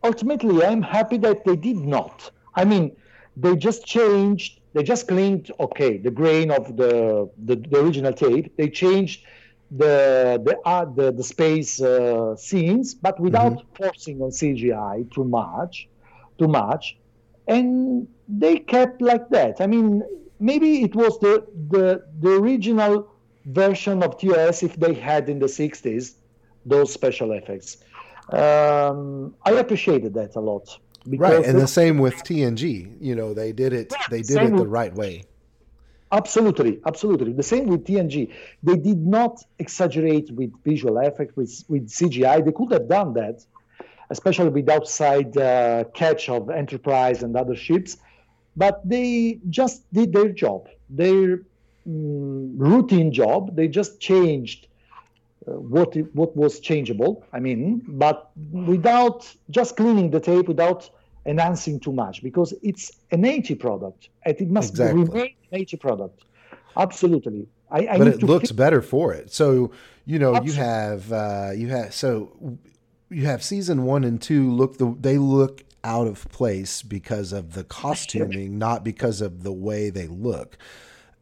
ultimately, 0.03 0.65
I'm 0.65 0.81
happy 0.81 1.17
that 1.19 1.45
they 1.45 1.55
did 1.55 1.77
not. 1.77 2.31
I 2.55 2.65
mean, 2.65 2.95
they 3.35 3.55
just 3.55 3.85
changed, 3.85 4.59
they 4.73 4.83
just 4.83 5.07
cleaned, 5.07 5.51
okay, 5.59 5.97
the 5.97 6.11
grain 6.11 6.49
of 6.51 6.75
the, 6.75 7.29
the, 7.45 7.55
the 7.55 7.79
original 7.79 8.13
tape. 8.13 8.55
They 8.57 8.69
changed 8.69 9.23
the 9.69 10.41
the 10.45 10.57
uh, 10.59 10.85
the, 10.85 11.11
the 11.11 11.23
space 11.23 11.81
uh, 11.81 12.35
scenes, 12.37 12.93
but 12.93 13.19
without 13.19 13.53
mm-hmm. 13.53 13.83
forcing 13.83 14.21
on 14.21 14.29
CGI 14.29 15.11
too 15.13 15.25
much, 15.25 15.89
too 16.39 16.47
much, 16.47 16.97
and 17.47 18.07
they 18.27 18.59
kept 18.59 19.01
like 19.01 19.27
that. 19.29 19.59
I 19.59 19.67
mean, 19.67 20.03
maybe 20.39 20.83
it 20.83 20.95
was 20.95 21.19
the 21.19 21.45
the 21.69 22.03
the 22.19 22.35
original 22.35 23.09
version 23.45 24.03
of 24.03 24.17
TOS 24.17 24.63
if 24.63 24.75
they 24.75 24.93
had 24.93 25.29
in 25.29 25.39
the 25.39 25.47
'60s 25.47 26.15
those 26.65 26.91
special 26.91 27.31
effects. 27.31 27.77
Um, 28.31 29.35
I 29.45 29.51
appreciated 29.51 30.13
that 30.15 30.35
a 30.35 30.41
lot. 30.41 30.77
Right, 31.05 31.45
and 31.45 31.57
the 31.57 31.67
same 31.67 31.99
with 31.99 32.15
TNG. 32.15 32.97
You 32.99 33.15
know, 33.15 33.33
they 33.33 33.53
did 33.53 33.71
it. 33.71 33.93
They 34.09 34.21
did 34.21 34.41
it 34.41 34.55
the 34.55 34.67
right 34.67 34.93
way. 34.93 35.23
Absolutely, 36.11 36.79
absolutely. 36.85 37.33
The 37.33 37.43
same 37.43 37.67
with 37.67 37.85
TNG. 37.85 38.31
They 38.63 38.77
did 38.77 39.05
not 39.05 39.43
exaggerate 39.59 40.31
with 40.31 40.51
visual 40.63 40.97
effects, 40.99 41.35
with, 41.35 41.63
with 41.67 41.89
CGI. 41.89 42.45
They 42.45 42.53
could 42.53 42.71
have 42.71 42.87
done 42.87 43.13
that, 43.15 43.45
especially 44.09 44.49
with 44.49 44.69
outside 44.69 45.37
uh, 45.37 45.83
catch 45.93 46.29
of 46.29 46.49
Enterprise 46.49 47.23
and 47.23 47.35
other 47.35 47.55
ships. 47.55 47.97
But 48.57 48.81
they 48.83 49.39
just 49.49 49.81
did 49.93 50.11
their 50.11 50.29
job, 50.29 50.67
their 50.89 51.37
mm, 51.87 52.53
routine 52.57 53.13
job. 53.13 53.55
They 53.55 53.67
just 53.67 53.99
changed 53.99 54.67
uh, 55.47 55.51
what 55.51 55.95
it, 55.95 56.13
what 56.15 56.35
was 56.35 56.59
changeable. 56.59 57.23
I 57.31 57.39
mean, 57.39 57.83
but 57.87 58.31
without 58.51 59.31
just 59.51 59.77
cleaning 59.77 60.09
the 60.09 60.19
tape, 60.19 60.47
without 60.47 60.89
enhancing 61.27 61.79
too 61.79 61.91
much 61.91 62.23
because 62.23 62.53
it's 62.63 62.91
an 63.11 63.25
80 63.25 63.55
product 63.55 64.09
and 64.23 64.35
it 64.39 64.49
must 64.49 64.71
exactly. 64.71 65.03
remain 65.03 65.35
an 65.51 65.59
80 65.59 65.77
product. 65.77 66.23
Absolutely. 66.75 67.47
I, 67.69 67.87
I 67.87 67.97
but 67.97 68.07
it 68.07 68.23
looks 68.23 68.51
better 68.51 68.81
for 68.81 69.13
it. 69.13 69.31
So, 69.31 69.71
you 70.05 70.19
know, 70.19 70.35
Absolutely. 70.35 70.55
you 70.55 70.63
have, 70.63 71.11
uh, 71.11 71.51
you 71.53 71.67
have, 71.67 71.93
so 71.93 72.57
you 73.09 73.25
have 73.25 73.43
season 73.43 73.83
one 73.83 74.03
and 74.03 74.21
two 74.21 74.51
look, 74.51 74.77
the, 74.77 74.95
they 74.99 75.17
look 75.17 75.63
out 75.83 76.07
of 76.07 76.27
place 76.29 76.81
because 76.81 77.31
of 77.31 77.53
the 77.53 77.63
costuming, 77.63 78.57
not 78.59 78.83
because 78.83 79.21
of 79.21 79.43
the 79.43 79.53
way 79.53 79.89
they 79.89 80.07
look. 80.07 80.57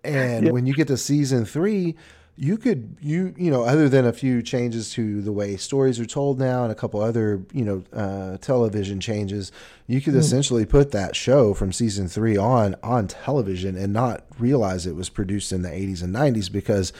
And 0.04 0.48
yeah. 0.48 0.52
when 0.52 0.66
you 0.66 0.74
get 0.74 0.88
to 0.88 0.98
season 0.98 1.46
three, 1.46 1.96
you 2.38 2.58
could 2.58 2.98
you 3.00 3.34
you 3.38 3.50
know 3.50 3.64
other 3.64 3.88
than 3.88 4.06
a 4.06 4.12
few 4.12 4.42
changes 4.42 4.92
to 4.92 5.22
the 5.22 5.32
way 5.32 5.56
stories 5.56 6.00
are 6.00 6.06
told 6.06 6.38
now 6.38 6.64
and 6.64 6.72
a 6.72 6.76
couple 6.76 7.00
other 7.00 7.42
you 7.54 7.64
know 7.64 7.84
uh, 7.94 8.38
television 8.38 9.00
changes 9.00 9.52
you 9.88 10.02
could 10.02 10.14
mm. 10.14 10.20
essentially 10.20 10.66
put 10.66 10.92
that 10.92 11.16
show 11.16 11.54
from 11.54 11.72
season 11.72 12.08
three 12.10 12.36
on 12.36 12.76
on 12.84 13.08
television 13.08 13.78
and 13.78 13.94
not 13.94 14.26
realize 14.38 14.86
it 14.86 14.96
was 14.96 15.08
produced 15.08 15.54
in 15.54 15.62
the 15.62 15.70
80s 15.70 16.04
and 16.04 16.14
90s 16.14 16.52
because 16.52 16.92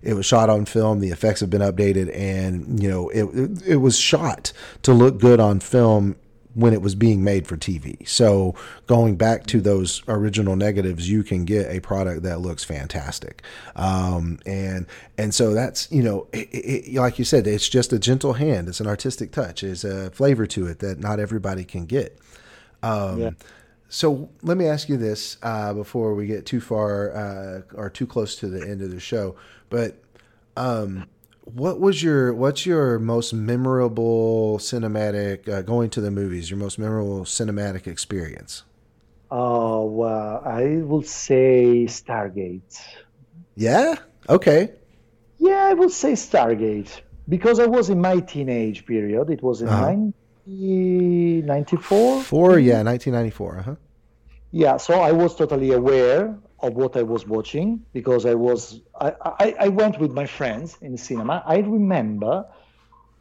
it 0.00 0.14
was 0.14 0.26
shot 0.26 0.48
on 0.48 0.64
film 0.64 1.00
the 1.00 1.10
effects 1.10 1.40
have 1.40 1.50
been 1.50 1.60
updated 1.60 2.14
and 2.16 2.80
you 2.80 2.88
know 2.88 3.08
it, 3.08 3.24
it, 3.24 3.62
it 3.66 3.76
was 3.76 3.98
shot 3.98 4.52
to 4.82 4.92
look 4.92 5.18
good 5.18 5.40
on 5.40 5.58
film 5.58 6.14
when 6.54 6.72
it 6.72 6.80
was 6.80 6.94
being 6.94 7.22
made 7.22 7.46
for 7.46 7.56
TV. 7.56 8.06
So 8.08 8.54
going 8.86 9.16
back 9.16 9.46
to 9.46 9.60
those 9.60 10.02
original 10.08 10.56
negatives, 10.56 11.08
you 11.08 11.22
can 11.22 11.44
get 11.44 11.68
a 11.68 11.80
product 11.80 12.22
that 12.22 12.40
looks 12.40 12.64
fantastic. 12.64 13.42
Um, 13.76 14.38
and 14.46 14.86
and 15.18 15.34
so 15.34 15.52
that's 15.52 15.90
you 15.90 16.02
know 16.02 16.26
it, 16.32 16.48
it, 16.52 16.94
like 16.94 17.18
you 17.18 17.24
said, 17.24 17.46
it's 17.46 17.68
just 17.68 17.92
a 17.92 17.98
gentle 17.98 18.34
hand. 18.34 18.68
It's 18.68 18.80
an 18.80 18.86
artistic 18.86 19.32
touch. 19.32 19.62
It's 19.62 19.84
a 19.84 20.10
flavor 20.10 20.46
to 20.48 20.66
it 20.66 20.78
that 20.78 21.00
not 21.00 21.20
everybody 21.20 21.64
can 21.64 21.86
get. 21.86 22.18
Um, 22.82 23.20
yeah. 23.20 23.30
So 23.88 24.28
let 24.42 24.56
me 24.56 24.66
ask 24.66 24.88
you 24.88 24.96
this 24.96 25.36
uh, 25.42 25.72
before 25.72 26.14
we 26.14 26.26
get 26.26 26.46
too 26.46 26.60
far 26.60 27.14
uh, 27.14 27.62
or 27.74 27.90
too 27.90 28.06
close 28.06 28.36
to 28.36 28.48
the 28.48 28.62
end 28.66 28.80
of 28.82 28.90
the 28.90 29.00
show, 29.00 29.36
but. 29.70 29.96
Um, 30.56 31.08
what 31.44 31.78
was 31.78 32.02
your 32.02 32.34
what's 32.34 32.64
your 32.64 32.98
most 32.98 33.32
memorable 33.34 34.58
cinematic 34.58 35.48
uh, 35.48 35.62
going 35.62 35.90
to 35.90 36.00
the 36.00 36.10
movies? 36.10 36.50
Your 36.50 36.58
most 36.58 36.78
memorable 36.78 37.24
cinematic 37.24 37.86
experience? 37.86 38.64
Oh, 39.30 39.84
well, 39.84 40.42
I 40.44 40.82
will 40.82 41.02
say 41.02 41.84
Stargate. 41.86 42.82
Yeah. 43.56 43.94
Okay. 44.28 44.72
Yeah, 45.38 45.66
I 45.66 45.74
will 45.74 45.90
say 45.90 46.12
Stargate 46.12 47.02
because 47.28 47.60
I 47.60 47.66
was 47.66 47.90
in 47.90 48.00
my 48.00 48.20
teenage 48.20 48.86
period. 48.86 49.28
It 49.28 49.42
was 49.42 49.60
in 49.60 49.68
uh-huh. 49.68 49.92
1994. 50.46 52.22
Four, 52.22 52.58
yeah, 52.58 52.82
1994. 52.82 53.58
Uh 53.58 53.62
huh. 53.62 53.74
Yeah, 54.50 54.76
so 54.78 55.00
I 55.00 55.12
was 55.12 55.34
totally 55.34 55.72
aware 55.72 56.38
of 56.64 56.74
what 56.74 56.96
I 56.96 57.02
was 57.02 57.26
watching 57.26 57.84
because 57.92 58.24
I 58.26 58.34
was 58.34 58.80
I, 59.00 59.12
I, 59.44 59.56
I, 59.66 59.68
went 59.68 59.98
with 59.98 60.12
my 60.12 60.26
friends 60.26 60.78
in 60.80 60.92
the 60.92 60.98
cinema. 60.98 61.42
I 61.46 61.58
remember 61.58 62.46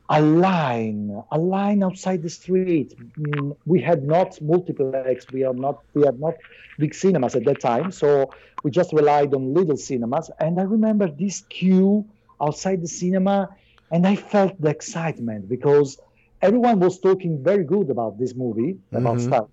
a 0.09 0.21
line, 0.21 1.23
a 1.31 1.37
line 1.37 1.83
outside 1.83 2.21
the 2.23 2.29
street. 2.29 2.95
Mm, 3.19 3.55
we 3.65 3.81
had 3.81 4.03
not 4.03 4.41
multiplex, 4.41 5.25
we 5.31 5.43
are 5.43 5.53
not 5.53 5.83
we 5.93 6.03
had 6.05 6.19
not 6.19 6.35
big 6.79 6.93
cinemas 6.95 7.35
at 7.35 7.43
that 7.45 7.59
time, 7.59 7.91
so 7.91 8.31
we 8.63 8.71
just 8.71 8.93
relied 8.93 9.33
on 9.33 9.53
little 9.53 9.77
cinemas. 9.77 10.31
And 10.39 10.59
I 10.59 10.63
remember 10.63 11.07
this 11.07 11.41
queue 11.41 12.05
outside 12.41 12.81
the 12.81 12.87
cinema, 12.87 13.49
and 13.91 14.07
I 14.07 14.15
felt 14.15 14.59
the 14.61 14.69
excitement 14.69 15.49
because 15.49 15.99
everyone 16.41 16.79
was 16.79 16.99
talking 16.99 17.43
very 17.43 17.63
good 17.63 17.89
about 17.89 18.19
this 18.19 18.35
movie 18.35 18.77
about 18.91 19.17
mm-hmm. 19.17 19.27
Star 19.27 19.47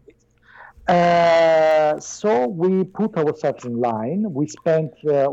uh, 0.91 2.01
so 2.01 2.49
we 2.49 2.85
put 2.85 3.17
ourselves 3.17 3.65
in 3.65 3.79
line. 3.79 4.33
We 4.33 4.49
spent, 4.49 4.93
uh, 5.07 5.31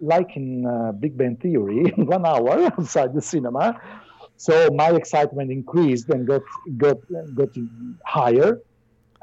like 0.00 0.36
in 0.36 0.66
uh, 0.66 0.92
Big 0.92 1.16
Bang 1.16 1.36
Theory, 1.36 1.90
one 1.96 2.26
hour 2.26 2.64
outside 2.78 3.14
the 3.14 3.22
cinema. 3.22 3.80
So 4.36 4.70
my 4.70 4.90
excitement 4.90 5.50
increased 5.50 6.08
and 6.08 6.26
got 6.26 6.42
got 6.76 6.98
got 7.34 7.48
higher. 8.04 8.60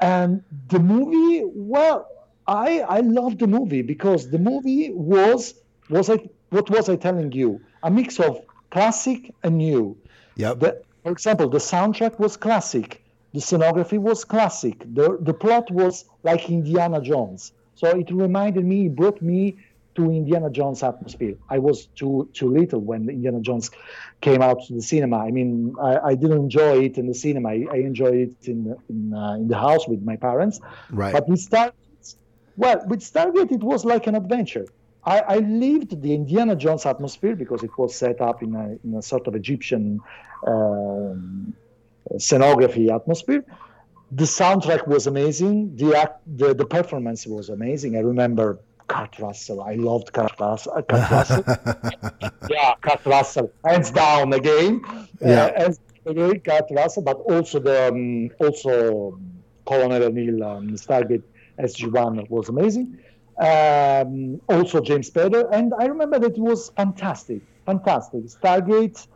And 0.00 0.44
the 0.68 0.78
movie, 0.78 1.42
well, 1.44 2.08
I 2.46 2.80
I 2.80 3.00
loved 3.00 3.38
the 3.40 3.48
movie 3.48 3.82
because 3.82 4.30
the 4.30 4.38
movie 4.38 4.90
was 4.92 5.54
was 5.90 6.08
I 6.10 6.18
what 6.50 6.70
was 6.70 6.88
I 6.88 6.96
telling 6.96 7.32
you? 7.32 7.60
A 7.82 7.90
mix 7.90 8.20
of 8.20 8.40
classic 8.70 9.34
and 9.42 9.58
new. 9.58 9.96
Yeah. 10.36 10.54
For 10.54 11.12
example, 11.12 11.48
the 11.48 11.58
soundtrack 11.58 12.18
was 12.18 12.36
classic 12.36 13.02
the 13.38 13.44
scenography 13.50 13.98
was 13.98 14.24
classic. 14.24 14.76
The, 14.98 15.08
the 15.20 15.34
plot 15.44 15.70
was 15.70 15.94
like 16.28 16.50
Indiana 16.50 17.00
Jones. 17.00 17.52
So 17.76 17.86
it 18.02 18.08
reminded 18.10 18.64
me, 18.64 18.86
it 18.86 18.96
brought 18.96 19.20
me 19.22 19.58
to 19.94 20.02
Indiana 20.10 20.50
Jones 20.50 20.82
atmosphere. 20.82 21.36
I 21.48 21.58
was 21.58 21.86
too 22.00 22.28
too 22.38 22.48
little 22.58 22.80
when 22.90 23.00
Indiana 23.08 23.40
Jones 23.48 23.66
came 24.26 24.42
out 24.48 24.58
to 24.66 24.70
the 24.78 24.82
cinema. 24.92 25.18
I 25.28 25.30
mean, 25.30 25.74
I, 25.90 25.92
I 26.10 26.14
didn't 26.22 26.42
enjoy 26.48 26.74
it 26.86 26.98
in 26.98 27.06
the 27.06 27.18
cinema. 27.24 27.48
I, 27.50 27.58
I 27.76 27.78
enjoyed 27.90 28.20
it 28.26 28.48
in 28.52 28.58
in, 28.92 29.00
uh, 29.14 29.34
in 29.42 29.46
the 29.52 29.58
house 29.68 29.84
with 29.92 30.02
my 30.10 30.16
parents. 30.28 30.56
Right. 30.90 31.12
But 31.16 31.28
with 31.28 31.40
Stargate, 31.48 32.16
well, 32.56 32.78
with 32.90 33.02
Stargate, 33.12 33.52
it 33.58 33.62
was 33.72 33.84
like 33.84 34.04
an 34.10 34.16
adventure. 34.22 34.66
I, 35.04 35.16
I 35.36 35.38
lived 35.64 35.90
the 36.04 36.12
Indiana 36.20 36.54
Jones 36.64 36.84
atmosphere 36.92 37.36
because 37.36 37.62
it 37.68 37.74
was 37.80 37.90
set 38.04 38.20
up 38.20 38.42
in 38.46 38.52
a, 38.64 38.66
in 38.84 38.90
a 39.00 39.02
sort 39.02 39.24
of 39.28 39.32
Egyptian. 39.42 39.84
Um, 40.46 41.54
scenography 42.16 42.94
atmosphere. 42.94 43.44
The 44.12 44.24
soundtrack 44.24 44.86
was 44.88 45.06
amazing. 45.06 45.76
The 45.76 45.94
act, 45.94 46.20
the, 46.26 46.54
the 46.54 46.64
performance 46.64 47.26
was 47.26 47.50
amazing. 47.50 47.96
I 47.96 48.00
remember 48.00 48.58
Kurt 48.88 49.18
Russell. 49.18 49.60
I 49.60 49.74
loved 49.74 50.12
Kurt 50.12 50.38
Russell. 50.40 50.72
Uh, 50.74 50.82
Kurt 50.82 51.10
Russell. 51.10 51.44
yeah, 52.50 52.74
Kurt 52.80 53.04
Russell, 53.04 53.52
hands 53.64 53.90
down 53.90 54.32
again. 54.32 54.82
Yeah, 55.20 55.44
uh, 55.56 56.10
again, 56.10 56.40
Kurt 56.40 56.70
Russell, 56.70 57.02
but 57.02 57.18
also 57.18 57.60
the 57.60 57.88
um, 57.88 58.30
also 58.40 59.18
Colonel 59.66 60.02
O'Neill 60.02 60.42
um, 60.42 60.70
Stargate 60.70 61.22
SG-1 61.58 62.30
was 62.30 62.48
amazing. 62.48 62.98
Um, 63.38 64.40
also 64.48 64.80
James 64.80 65.10
Spader, 65.10 65.48
and 65.52 65.72
I 65.78 65.84
remember 65.84 66.18
that 66.18 66.32
it 66.32 66.38
was 66.38 66.70
fantastic, 66.70 67.42
fantastic. 67.66 68.24
Stargate 68.24 69.06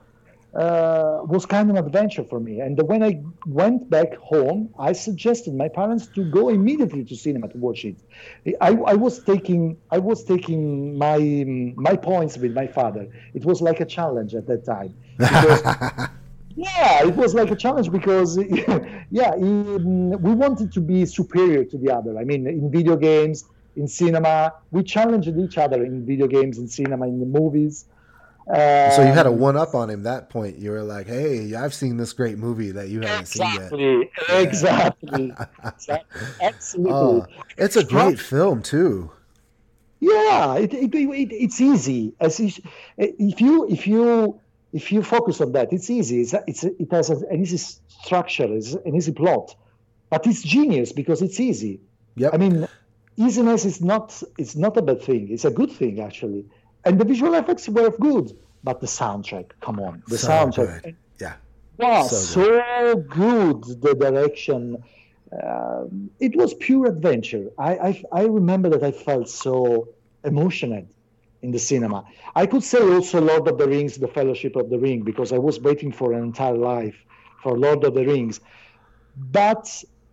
uh, 0.55 1.21
was 1.25 1.47
kind 1.47 1.71
of 1.71 1.77
an 1.77 1.85
adventure 1.85 2.25
for 2.25 2.39
me. 2.39 2.61
And 2.61 2.81
when 2.83 3.03
I 3.03 3.23
went 3.47 3.89
back 3.89 4.15
home, 4.17 4.69
I 4.79 4.93
suggested 4.93 5.55
my 5.55 5.69
parents 5.69 6.07
to 6.09 6.25
go 6.25 6.51
immediately 6.51 7.05
to 7.05 7.17
cinema 7.17 7.49
to 7.49 7.59
watch 7.59 7.85
it. 7.85 7.97
I, 8.61 8.73
I 8.73 8.95
was 8.95 9.23
taking 9.23 9.79
I 9.91 9.99
was 9.99 10.25
taking 10.25 10.99
my 10.99 11.19
my 11.77 11.97
points 11.97 12.37
with 12.37 12.53
my 12.53 12.67
father. 12.67 13.09
It 13.35 13.45
was 13.45 13.63
like 13.63 13.81
a 13.81 13.87
challenge 13.87 14.35
at 14.35 14.47
that 14.47 14.65
time. 14.67 14.95
Because, 15.17 15.63
yeah, 16.55 17.07
it 17.07 17.17
was 17.17 17.35
like 17.35 17.51
a 17.51 17.57
challenge 17.57 17.91
because 17.91 18.37
yeah, 19.11 19.35
in, 19.35 20.21
we 20.21 20.35
wanted 20.35 20.71
to 20.73 20.81
be 20.81 21.07
superior 21.07 21.65
to 21.65 21.79
the 21.79 21.91
other. 21.91 22.19
I 22.19 22.25
mean, 22.25 22.47
in 22.47 22.71
video 22.71 22.97
games, 22.97 23.47
in 23.77 23.89
cinema, 23.89 24.53
we 24.71 24.83
challenged 24.83 25.35
each 25.39 25.57
other 25.57 25.83
in 25.83 26.05
video 26.05 26.27
games, 26.27 26.59
in 26.59 26.69
cinema, 26.69 27.07
in 27.07 27.21
the 27.21 27.27
movies 27.41 27.87
so 28.47 29.03
you 29.03 29.13
had 29.13 29.27
a 29.27 29.31
um, 29.31 29.39
one 29.39 29.57
up 29.57 29.75
on 29.75 29.89
him 29.91 30.03
that 30.03 30.31
point. 30.31 30.59
You 30.59 30.73
were 30.73 30.83
like, 30.83 31.07
"Hey, 31.07 31.55
I've 31.55 31.75
seen 31.75 31.97
this 31.97 32.13
great 32.13 32.39
movie 32.39 32.73
that 32.73 32.89
you 32.89 33.01
haven't 33.01 33.21
exactly, 33.21 33.79
seen 33.79 34.09
yet." 34.29 34.41
Exactly, 34.41 35.33
exactly, 35.65 36.29
absolutely. 36.41 36.93
Oh, 36.93 37.27
it's 37.57 37.77
a 37.77 37.85
great 37.85 38.19
film 38.19 38.63
too. 38.63 39.11
Yeah, 40.01 40.57
it, 40.57 40.75
it, 40.75 40.93
it, 40.93 41.33
it's 41.33 41.61
easy. 41.61 42.15
As 42.19 42.41
if 42.41 43.41
you 43.41 43.69
if 43.69 43.87
you 43.87 44.41
if 44.73 44.91
you 44.91 45.03
focus 45.03 45.41
on 45.41 45.53
that, 45.53 45.73
it's 45.73 45.89
easy. 45.91 46.23
It's, 46.23 46.35
it's 46.49 46.65
it 46.65 46.91
has 46.91 47.11
an 47.11 47.41
easy 47.41 47.59
structure, 47.87 48.53
it's 48.53 48.75
an 48.75 48.97
easy 48.97 49.13
plot, 49.13 49.55
but 50.11 50.27
it's 50.27 50.43
genius 50.43 50.93
because 50.93 51.23
it's 51.23 51.39
easy. 51.39 51.81
Yeah, 52.17 52.31
I 52.33 52.39
mean, 52.39 52.67
easiness 53.17 53.65
is 53.65 53.81
not 53.81 54.21
it's 54.37 54.57
not 54.57 54.77
a 54.77 54.83
bad 54.83 55.03
thing. 55.03 55.29
It's 55.31 55.45
a 55.45 55.51
good 55.51 55.71
thing 55.71 56.01
actually 56.01 56.47
and 56.85 56.99
the 57.01 57.05
visual 57.05 57.35
effects 57.35 57.69
were 57.69 57.91
good, 57.91 58.37
but 58.65 58.81
the 58.81 58.87
soundtrack, 58.87 59.51
come 59.61 59.79
on, 59.81 60.03
the 60.09 60.19
so 60.19 60.29
soundtrack, 60.29 60.83
good. 60.83 60.97
yeah, 61.21 61.35
was 61.79 62.29
so, 62.29 62.43
so 62.43 62.97
good. 62.97 63.63
The 63.81 63.95
direction, 63.95 64.83
uh, 65.33 65.85
it 66.21 66.37
was 66.37 66.55
pure 66.55 66.87
adventure. 66.87 67.51
I, 67.59 67.73
I 67.89 68.05
I 68.13 68.23
remember 68.25 68.69
that 68.71 68.83
I 68.83 68.93
felt 68.93 69.29
so 69.29 69.89
emotional 70.25 70.87
in 71.43 71.51
the 71.51 71.59
cinema. 71.59 72.05
I 72.37 72.47
could 72.47 72.63
say 72.63 72.81
also 72.81 73.21
Lord 73.21 73.49
of 73.49 73.59
the 73.59 73.69
Rings, 73.69 73.97
The 73.97 74.09
Fellowship 74.09 74.55
of 74.57 74.71
the 74.71 74.79
Ring, 74.79 75.03
because 75.03 75.33
I 75.33 75.39
was 75.39 75.61
waiting 75.61 75.91
for 75.93 76.13
an 76.13 76.23
entire 76.23 76.57
life 76.57 76.97
for 77.43 77.59
Lord 77.59 77.83
of 77.85 77.95
the 77.95 78.07
Rings, 78.07 78.41
but 79.17 79.65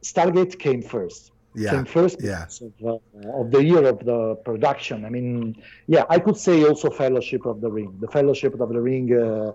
Stargate 0.01 0.57
came 0.57 0.81
first 0.81 1.31
yeah. 1.59 1.71
came 1.71 1.85
first 1.85 2.17
yeah. 2.21 2.45
of, 2.61 2.73
uh, 2.83 3.39
of, 3.39 3.51
the 3.51 3.63
year 3.63 3.85
of 3.85 3.99
the 4.05 4.35
production. 4.49 5.05
I 5.05 5.09
mean, 5.09 5.61
yeah, 5.87 6.05
I 6.09 6.19
could 6.19 6.37
say 6.37 6.63
also 6.63 6.89
Fellowship 6.89 7.45
of 7.45 7.61
the 7.61 7.69
Ring. 7.69 7.97
The 7.99 8.07
Fellowship 8.07 8.59
of 8.59 8.69
the 8.69 8.81
Ring 8.81 9.07
uh, 9.13 9.51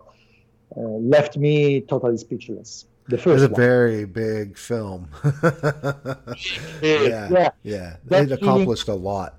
uh, 0.76 0.80
left 0.80 1.36
me 1.36 1.80
totally 1.82 2.18
speechless. 2.18 2.86
The 3.08 3.18
first 3.18 3.44
It's 3.44 3.50
a 3.50 3.52
one. 3.52 3.60
very 3.60 4.04
big 4.06 4.56
film. 4.56 5.08
yeah, 6.82 7.28
yeah, 7.30 7.50
yeah. 7.62 7.96
It 8.10 8.32
accomplished 8.32 8.86
feeling, 8.86 9.00
a 9.00 9.04
lot. 9.04 9.34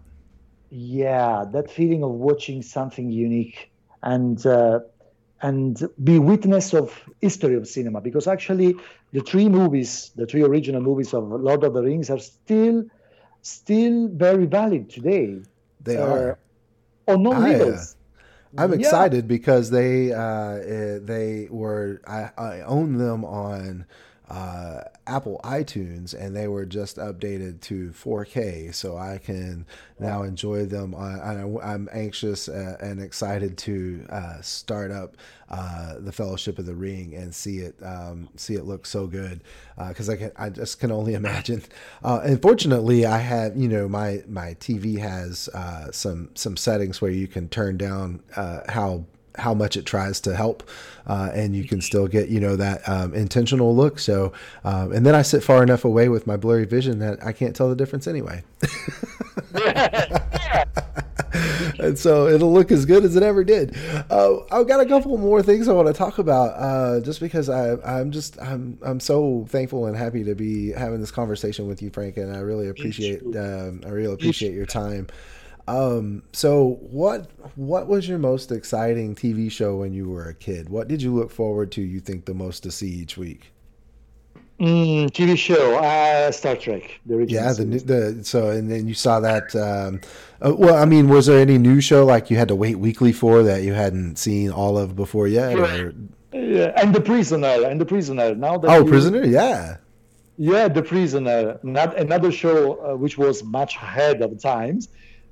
Yeah, 0.70 1.46
that 1.52 1.72
feeling 1.72 2.04
of 2.04 2.12
watching 2.12 2.62
something 2.62 3.10
unique 3.10 3.72
and 4.04 4.46
uh, 4.46 4.82
and 5.42 5.88
be 6.04 6.18
witness 6.18 6.74
of 6.74 6.94
history 7.22 7.56
of 7.56 7.68
cinema 7.68 8.02
because 8.02 8.28
actually 8.28 8.76
the 9.12 9.22
three 9.22 9.50
movies 9.50 10.12
the 10.16 10.26
three 10.26 10.44
original 10.44 10.82
movies 10.82 11.14
of 11.14 11.24
lord 11.30 11.64
of 11.64 11.74
the 11.74 11.82
rings 11.82 12.10
are 12.10 12.20
still 12.20 12.86
still 13.46 14.08
very 14.08 14.46
valid 14.48 14.90
today. 14.90 15.40
They 15.82 15.98
uh, 15.98 16.08
are. 16.08 16.40
on 17.08 17.22
no 17.22 17.30
levels 17.30 17.96
I'm 18.58 18.74
excited 18.74 19.26
yeah. 19.26 19.28
because 19.38 19.70
they 19.70 20.12
uh, 20.12 20.54
eh, 20.74 21.00
they 21.02 21.48
were 21.52 22.02
I, 22.08 22.32
I 22.38 22.62
own 22.62 22.98
them 22.98 23.24
on 23.24 23.86
uh, 24.30 24.82
Apple 25.06 25.40
iTunes, 25.44 26.14
and 26.14 26.36
they 26.36 26.48
were 26.48 26.66
just 26.66 26.98
updated 26.98 27.62
to 27.62 27.92
4K, 27.92 28.74
so 28.74 28.98
I 28.98 29.20
can 29.20 29.66
now 30.00 30.24
enjoy 30.24 30.66
them. 30.66 30.96
I, 30.96 31.42
am 31.74 31.88
anxious 31.92 32.50
uh, 32.50 32.78
and 32.82 33.00
excited 33.00 33.58
to 33.60 34.06
uh, 34.10 34.42
start 34.42 34.92
up 34.92 35.16
uh, 35.50 36.00
the 36.00 36.12
Fellowship 36.12 36.58
of 36.58 36.66
the 36.66 36.74
Ring 36.74 37.14
and 37.14 37.34
see 37.36 37.60
it 37.60 37.76
um, 37.84 38.28
see 38.36 38.56
it 38.56 38.66
look 38.66 38.88
so 38.88 39.06
good 39.06 39.42
because 39.88 40.10
uh, 40.10 40.14
I 40.14 40.16
can 40.16 40.32
I 40.38 40.50
just 40.50 40.80
can 40.80 40.92
only 40.92 41.14
imagine. 41.24 41.62
Uh, 42.04 42.22
unfortunately, 42.24 43.06
I 43.06 43.20
have 43.20 43.56
you 43.56 43.68
know 43.68 43.88
my 43.88 44.24
my 44.28 44.56
TV 44.56 44.98
has 44.98 45.50
some 45.96 46.30
some 46.34 46.58
settings 46.58 47.00
where 47.00 47.12
you 47.12 47.28
can 47.28 47.48
turn 47.48 47.78
down 47.78 48.24
how 48.70 49.06
how 49.38 49.54
much 49.54 49.78
it 49.78 49.86
tries 49.86 50.20
to 50.22 50.36
help, 50.36 50.64
uh, 51.08 51.32
and 51.34 51.56
you 51.56 51.66
can 51.66 51.82
still 51.82 52.08
get 52.08 52.30
you 52.30 52.40
know 52.40 52.56
that 52.56 52.88
um, 52.88 53.14
intentional 53.14 53.76
look. 53.76 54.00
So, 54.00 54.34
um, 54.64 54.92
and 54.92 55.06
then 55.06 55.16
I 55.16 55.22
sit 55.22 55.44
far 55.44 55.64
enough 55.64 55.86
away 55.86 56.10
with 56.10 56.28
my 56.28 56.38
blurry 56.38 56.66
vision 56.66 57.00
that 57.00 57.24
I 57.26 57.32
can't 57.32 57.56
tell 57.56 57.70
the 57.70 57.76
difference 57.76 58.08
anyway. 58.08 58.44
and 61.80 61.98
so 61.98 62.28
it'll 62.28 62.54
look 62.54 62.72
as 62.72 62.86
good 62.86 63.04
as 63.04 63.16
it 63.16 63.24
ever 63.24 63.44
did. 63.44 63.76
Uh, 64.10 64.38
I've 64.52 64.68
got 64.68 64.80
a 64.80 64.86
couple 64.86 65.18
more 65.18 65.42
things 65.42 65.68
I 65.68 65.74
want 65.74 65.88
to 65.88 65.94
talk 65.94 66.18
about, 66.18 66.54
uh, 66.58 67.00
just 67.02 67.20
because 67.20 67.50
I, 67.50 67.76
I'm 67.84 68.12
just 68.12 68.40
I'm 68.42 68.78
I'm 68.82 69.00
so 69.00 69.46
thankful 69.50 69.86
and 69.86 69.96
happy 69.96 70.24
to 70.24 70.36
be 70.36 70.72
having 70.72 71.00
this 71.00 71.12
conversation 71.12 71.68
with 71.68 71.82
you, 71.82 71.90
Frank, 71.90 72.18
and 72.18 72.36
I 72.36 72.40
really 72.40 72.68
appreciate 72.68 73.22
um, 73.36 73.82
I 73.86 73.90
really 73.90 74.14
appreciate 74.14 74.54
your 74.54 74.66
time. 74.66 75.08
Um, 75.68 76.24
so 76.32 76.78
what 76.82 77.30
what 77.56 77.88
was 77.88 78.08
your 78.08 78.20
most 78.20 78.52
exciting 78.52 79.16
TV 79.16 79.52
show 79.52 79.78
when 79.78 79.94
you 79.94 80.10
were 80.10 80.28
a 80.30 80.34
kid? 80.34 80.70
What 80.70 80.88
did 80.88 81.02
you 81.02 81.14
look 81.14 81.32
forward 81.32 81.72
to? 81.74 81.82
You 81.82 82.00
think 82.00 82.26
the 82.26 82.34
most 82.34 82.64
to 82.64 82.72
see 82.72 82.90
each 82.90 83.18
week? 83.18 83.52
Mm, 84.60 85.10
TV 85.10 85.38
show, 85.38 85.76
uh, 85.78 86.32
Star 86.32 86.56
Trek. 86.56 87.00
The 87.06 87.16
original 87.16 87.44
yeah, 87.44 87.54
the, 87.54 87.66
the 87.66 88.24
so 88.24 88.52
and 88.52 88.72
then 88.72 88.88
you 88.88 88.94
saw 88.94 89.20
that. 89.20 89.54
Um, 89.56 90.02
uh, 90.42 90.54
well, 90.56 90.76
I 90.76 90.86
mean, 90.86 91.10
was 91.10 91.26
there 91.26 91.40
any 91.40 91.58
new 91.58 91.82
show 91.82 92.06
like 92.06 92.30
you 92.30 92.38
had 92.38 92.48
to 92.50 92.56
wait 92.56 92.76
weekly 92.76 93.12
for 93.12 93.44
that 93.44 93.64
you 93.64 93.74
hadn't 93.74 94.18
seen 94.18 94.52
all 94.52 94.78
of 94.78 94.96
before 94.96 95.28
yet? 95.28 95.58
Or? 95.58 95.94
Yeah, 96.32 96.74
and 96.78 96.94
the 96.94 97.02
prisoner, 97.02 97.66
and 97.66 97.82
the 97.82 97.86
prisoner. 97.86 98.36
Now 98.36 98.58
that 98.60 98.70
oh, 98.70 98.84
you, 98.84 98.86
prisoner, 98.86 99.26
yeah, 99.26 99.78
yeah, 100.38 100.68
the 100.68 100.84
prisoner. 100.84 101.60
Not 101.64 101.98
another 101.98 102.32
show 102.32 102.76
uh, 102.76 102.96
which 102.96 103.18
was 103.18 103.44
much 103.44 103.76
ahead 103.76 104.22
of 104.22 104.40
times 104.40 104.90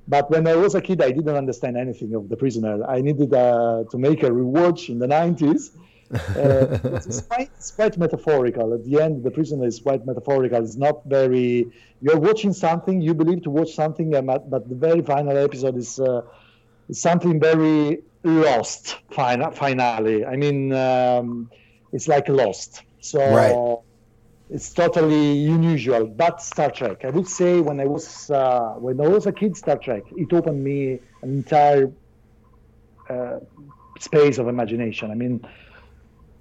but 0.07 0.29
when 0.29 0.47
I 0.47 0.55
was 0.55 0.75
a 0.75 0.81
kid, 0.81 1.01
I 1.01 1.11
didn't 1.11 1.35
understand 1.35 1.77
anything 1.77 2.13
of 2.15 2.29
The 2.29 2.35
Prisoner. 2.35 2.83
I 2.85 3.01
needed 3.01 3.33
uh, 3.33 3.83
to 3.89 3.97
make 3.97 4.23
a 4.23 4.29
rewatch 4.29 4.89
in 4.89 4.99
the 4.99 5.07
90s. 5.07 5.71
Uh, 6.13 6.77
it's, 6.83 7.21
quite, 7.21 7.49
it's, 7.57 7.71
quite, 7.71 7.97
metaphorical. 7.97 8.71
At 8.75 8.85
the 8.85 9.01
end, 9.01 9.23
The 9.23 9.31
Prisoner 9.31 9.65
is 9.65 9.79
quite 9.79 10.05
metaphorical. 10.05 10.63
It's 10.63 10.75
not 10.75 11.03
very. 11.05 11.71
You're 12.01 12.19
watching 12.19 12.53
something, 12.53 13.01
you 13.01 13.15
believe 13.15 13.41
to 13.43 13.49
watch 13.49 13.73
something, 13.73 14.11
but, 14.11 14.47
but 14.47 14.69
the 14.69 14.75
very 14.75 15.01
final 15.01 15.35
episode 15.35 15.75
is, 15.75 15.99
uh, 15.99 16.21
something 16.91 17.39
very 17.39 18.03
lost, 18.23 18.97
finally. 19.09 20.23
I 20.23 20.35
mean, 20.35 20.71
um, 20.73 21.49
it's 21.91 22.07
like 22.07 22.29
lost. 22.29 22.83
So. 22.99 23.19
Right 23.19 23.79
it's 24.53 24.71
totally 24.71 25.47
unusual. 25.47 26.05
But 26.05 26.41
Star 26.41 26.69
Trek, 26.69 27.03
I 27.03 27.09
would 27.09 27.27
say, 27.27 27.59
when 27.59 27.79
I 27.79 27.85
was 27.85 28.29
uh, 28.29 28.75
when 28.77 29.01
I 29.01 29.07
was 29.07 29.25
a 29.25 29.31
kid, 29.31 29.57
Star 29.57 29.77
Trek, 29.77 30.03
it 30.15 30.31
opened 30.31 30.63
me 30.63 30.99
an 31.23 31.29
entire 31.41 31.91
uh, 33.09 33.39
space 33.99 34.37
of 34.37 34.47
imagination. 34.47 35.09
I 35.09 35.15
mean, 35.15 35.45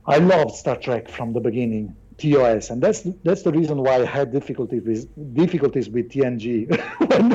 I 0.07 0.19
loved 0.19 0.55
Star 0.55 0.77
Trek 0.77 1.09
from 1.09 1.33
the 1.33 1.41
beginning. 1.41 1.97
TOS, 2.19 2.69
and 2.71 2.81
that's 2.81 3.01
that's 3.25 3.43
the 3.43 3.51
reason 3.51 3.79
why 3.79 4.03
I 4.03 4.05
had 4.05 4.31
difficulties 4.31 4.83
with 4.85 5.35
difficulties 5.35 5.89
with 5.89 6.11
TNG. 6.11 6.69
when, 7.11 7.31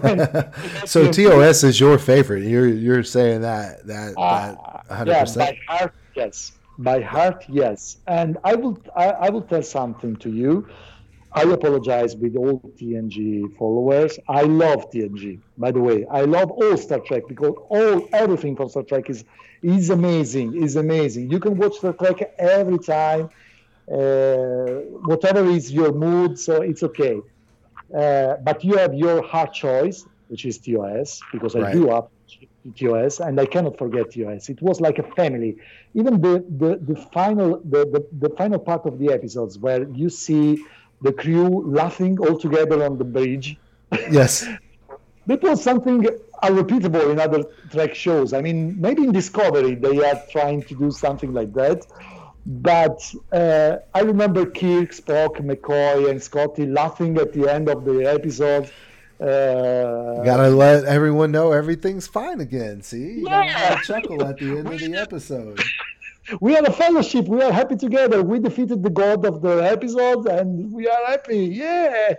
when 0.00 0.86
so 0.86 1.12
TOS 1.12 1.62
is 1.62 1.78
your 1.78 1.98
favorite. 1.98 2.44
You're 2.44 2.66
you're 2.66 3.04
saying 3.04 3.42
that 3.42 3.86
that 3.86 4.14
uh, 4.16 4.56
that 4.88 5.06
100%. 5.06 5.36
Yeah, 5.36 5.50
by 5.50 5.58
heart, 5.68 5.94
yes 6.16 6.52
by 6.82 7.00
heart, 7.00 7.44
yes. 7.48 7.98
And 8.06 8.38
I 8.44 8.54
will 8.54 8.78
I, 8.96 9.10
I, 9.10 9.30
will 9.30 9.42
tell 9.42 9.62
something 9.62 10.16
to 10.16 10.30
you. 10.30 10.68
I 11.32 11.42
apologize 11.42 12.14
with 12.14 12.36
all 12.36 12.60
TNG 12.78 13.56
followers. 13.56 14.18
I 14.28 14.42
love 14.42 14.90
TNG, 14.90 15.40
by 15.56 15.70
the 15.70 15.80
way. 15.80 16.06
I 16.10 16.22
love 16.22 16.50
all 16.50 16.76
Star 16.76 17.00
Trek 17.00 17.22
because 17.26 17.54
all 17.68 18.08
everything 18.12 18.54
from 18.56 18.68
Star 18.68 18.82
Trek 18.82 19.08
is 19.08 19.24
is 19.62 19.90
amazing. 19.90 20.62
Is 20.62 20.76
amazing. 20.76 21.30
You 21.30 21.40
can 21.40 21.56
watch 21.56 21.76
Star 21.76 21.94
Trek 21.94 22.34
every 22.38 22.78
time, 22.78 23.30
uh, 23.90 24.82
whatever 25.10 25.44
is 25.48 25.72
your 25.72 25.92
mood. 25.92 26.38
So 26.38 26.62
it's 26.62 26.82
okay. 26.82 27.20
Uh, 27.96 28.36
but 28.42 28.64
you 28.64 28.76
have 28.76 28.94
your 28.94 29.22
heart 29.22 29.52
choice, 29.52 30.06
which 30.28 30.44
is 30.44 30.58
TOS, 30.58 31.20
because 31.30 31.54
I 31.54 31.60
right. 31.60 31.72
grew 31.74 31.90
up 31.90 32.10
TOS, 32.76 33.20
and 33.20 33.40
I 33.40 33.46
cannot 33.46 33.78
forget 33.78 34.12
TOS. 34.12 34.48
It 34.48 34.60
was 34.62 34.80
like 34.80 34.98
a 34.98 35.02
family. 35.02 35.56
Even 35.94 36.20
the 36.20 36.44
the, 36.58 36.76
the 36.76 36.96
final 37.12 37.60
the, 37.64 37.84
the, 37.84 38.28
the 38.28 38.34
final 38.36 38.58
part 38.58 38.86
of 38.86 38.98
the 38.98 39.12
episodes 39.12 39.58
where 39.58 39.88
you 39.88 40.08
see 40.08 40.64
the 41.02 41.12
crew 41.12 41.64
laughing 41.66 42.18
all 42.18 42.38
together 42.38 42.84
on 42.84 42.98
the 42.98 43.04
bridge. 43.04 43.56
Yes. 44.10 44.46
that 45.26 45.42
was 45.42 45.62
something 45.62 46.06
unrepeatable 46.42 47.10
in 47.10 47.20
other 47.20 47.44
Trek 47.70 47.94
shows. 47.94 48.32
I 48.32 48.40
mean, 48.40 48.80
maybe 48.80 49.04
in 49.04 49.12
Discovery 49.12 49.74
they 49.74 50.04
are 50.04 50.20
trying 50.30 50.62
to 50.64 50.74
do 50.74 50.90
something 50.90 51.32
like 51.32 51.52
that. 51.54 51.86
But 52.44 53.14
uh, 53.32 53.76
I 53.94 54.00
remember 54.00 54.44
Kirk, 54.46 54.90
Spock, 54.90 55.36
McCoy, 55.36 56.10
and 56.10 56.20
Scotty 56.20 56.66
laughing 56.66 57.16
at 57.18 57.32
the 57.32 57.48
end 57.48 57.68
of 57.68 57.84
the 57.84 58.04
episode 58.04 58.70
uh, 59.22 60.24
gotta 60.24 60.48
let 60.48 60.84
everyone 60.84 61.30
know 61.30 61.52
everything's 61.52 62.06
fine 62.06 62.40
again. 62.40 62.82
See, 62.82 63.20
you 63.20 63.28
yeah. 63.28 63.80
chuckle 63.82 64.24
at 64.24 64.38
the 64.38 64.58
end 64.58 64.66
of 64.68 64.80
the 64.80 64.94
episode. 64.96 65.60
We 66.40 66.56
are 66.56 66.64
a 66.64 66.72
fellowship. 66.72 67.26
We 67.26 67.42
are 67.42 67.52
happy 67.52 67.76
together. 67.76 68.22
We 68.22 68.38
defeated 68.38 68.82
the 68.82 68.90
god 68.90 69.24
of 69.24 69.42
the 69.42 69.58
episode, 69.58 70.26
and 70.26 70.72
we 70.72 70.88
are 70.88 71.06
happy. 71.06 71.46
Yeah. 71.46 72.14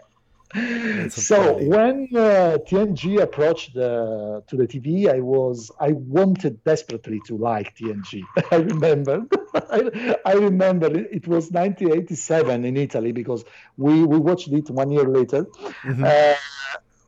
So 1.09 1.57
when 1.63 2.09
uh, 2.13 2.59
TNG 2.67 3.19
approached 3.19 3.73
the, 3.73 4.43
to 4.47 4.55
the 4.55 4.67
TV, 4.67 5.09
I 5.11 5.19
was 5.19 5.71
I 5.79 5.93
wanted 5.93 6.63
desperately 6.63 7.19
to 7.25 7.35
like 7.37 7.75
TNG. 7.75 8.21
I 8.51 8.57
remember, 8.57 9.25
I, 9.55 10.15
I, 10.25 10.33
remember 10.33 10.87
it, 10.95 11.27
was 11.27 11.49
1987 11.49 12.65
in 12.65 12.77
Italy 12.77 13.11
because 13.11 13.43
we 13.77 14.03
we 14.03 14.19
watched 14.19 14.49
it 14.49 14.69
one 14.69 14.91
year 14.91 15.05
later. 15.05 15.45
Mm-hmm. 15.83 16.03
Uh, 16.03 16.35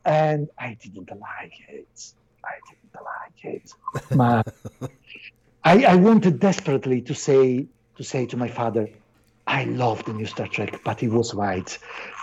and 0.06 0.48
I 0.56 0.78
didn't 0.80 1.10
like 1.10 1.58
it. 1.68 2.12
I 2.44 2.54
didn't 2.68 2.96
like 3.12 3.38
it. 3.42 3.74
I, 5.64 5.84
I 5.84 5.96
wanted 5.96 6.38
desperately 6.38 7.00
to 7.02 7.14
say 7.14 7.66
to 7.96 8.04
say 8.04 8.26
to 8.26 8.36
my 8.36 8.48
father, 8.48 8.88
I 9.46 9.64
love 9.64 10.04
the 10.04 10.12
new 10.12 10.26
Star 10.26 10.46
Trek, 10.46 10.80
but 10.84 11.00
he 11.00 11.08
was 11.08 11.34
right. 11.34 11.78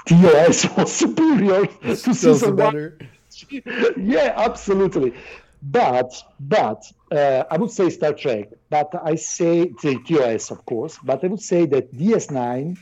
TOS 0.05 0.65
was 0.77 0.93
superior 0.93 1.65
to 1.65 1.95
season 1.95 2.55
better. 2.55 2.97
one. 3.51 3.63
yeah, 3.97 4.33
absolutely. 4.37 5.13
But 5.61 6.13
but 6.39 6.83
uh, 7.11 7.43
I 7.51 7.57
would 7.57 7.71
say 7.71 7.89
Star 7.89 8.13
Trek, 8.13 8.49
but 8.69 8.93
I 9.03 9.15
say 9.15 9.73
the 9.83 9.99
TOS 10.07 10.51
of 10.51 10.65
course, 10.65 10.97
but 11.03 11.23
I 11.23 11.27
would 11.27 11.41
say 11.41 11.65
that 11.65 11.93
DS9 11.93 12.77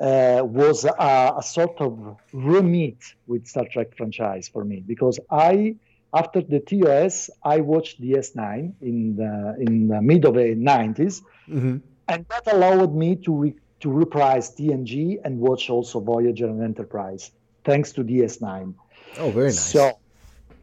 uh, 0.00 0.42
was 0.44 0.84
a, 0.84 1.34
a, 1.36 1.42
sort 1.42 1.80
of 1.80 2.16
remit 2.32 2.98
with 3.26 3.46
Star 3.46 3.66
Trek 3.70 3.96
franchise 3.96 4.48
for 4.48 4.64
me 4.64 4.82
because 4.86 5.18
I, 5.30 5.74
after 6.14 6.40
the 6.40 6.60
TOS, 6.60 7.30
I 7.42 7.60
watched 7.60 8.00
DS9 8.00 8.74
in 8.80 9.16
the, 9.16 9.56
in 9.58 9.88
the 9.88 10.00
mid 10.00 10.24
of 10.24 10.34
the 10.34 10.54
90s, 10.54 11.22
mm-hmm. 11.48 11.78
and 12.06 12.26
that 12.28 12.52
allowed 12.52 12.94
me 12.94 13.16
to 13.16 13.34
re, 13.34 13.54
to 13.80 13.90
reprise 13.90 14.54
TNG 14.54 15.20
and 15.24 15.40
watch 15.40 15.68
also 15.68 15.98
Voyager 16.00 16.46
and 16.46 16.62
Enterprise, 16.62 17.32
thanks 17.64 17.92
to 17.92 18.04
DS9. 18.04 18.74
Oh, 19.18 19.30
very 19.30 19.46
nice. 19.46 19.60
So, 19.60 19.98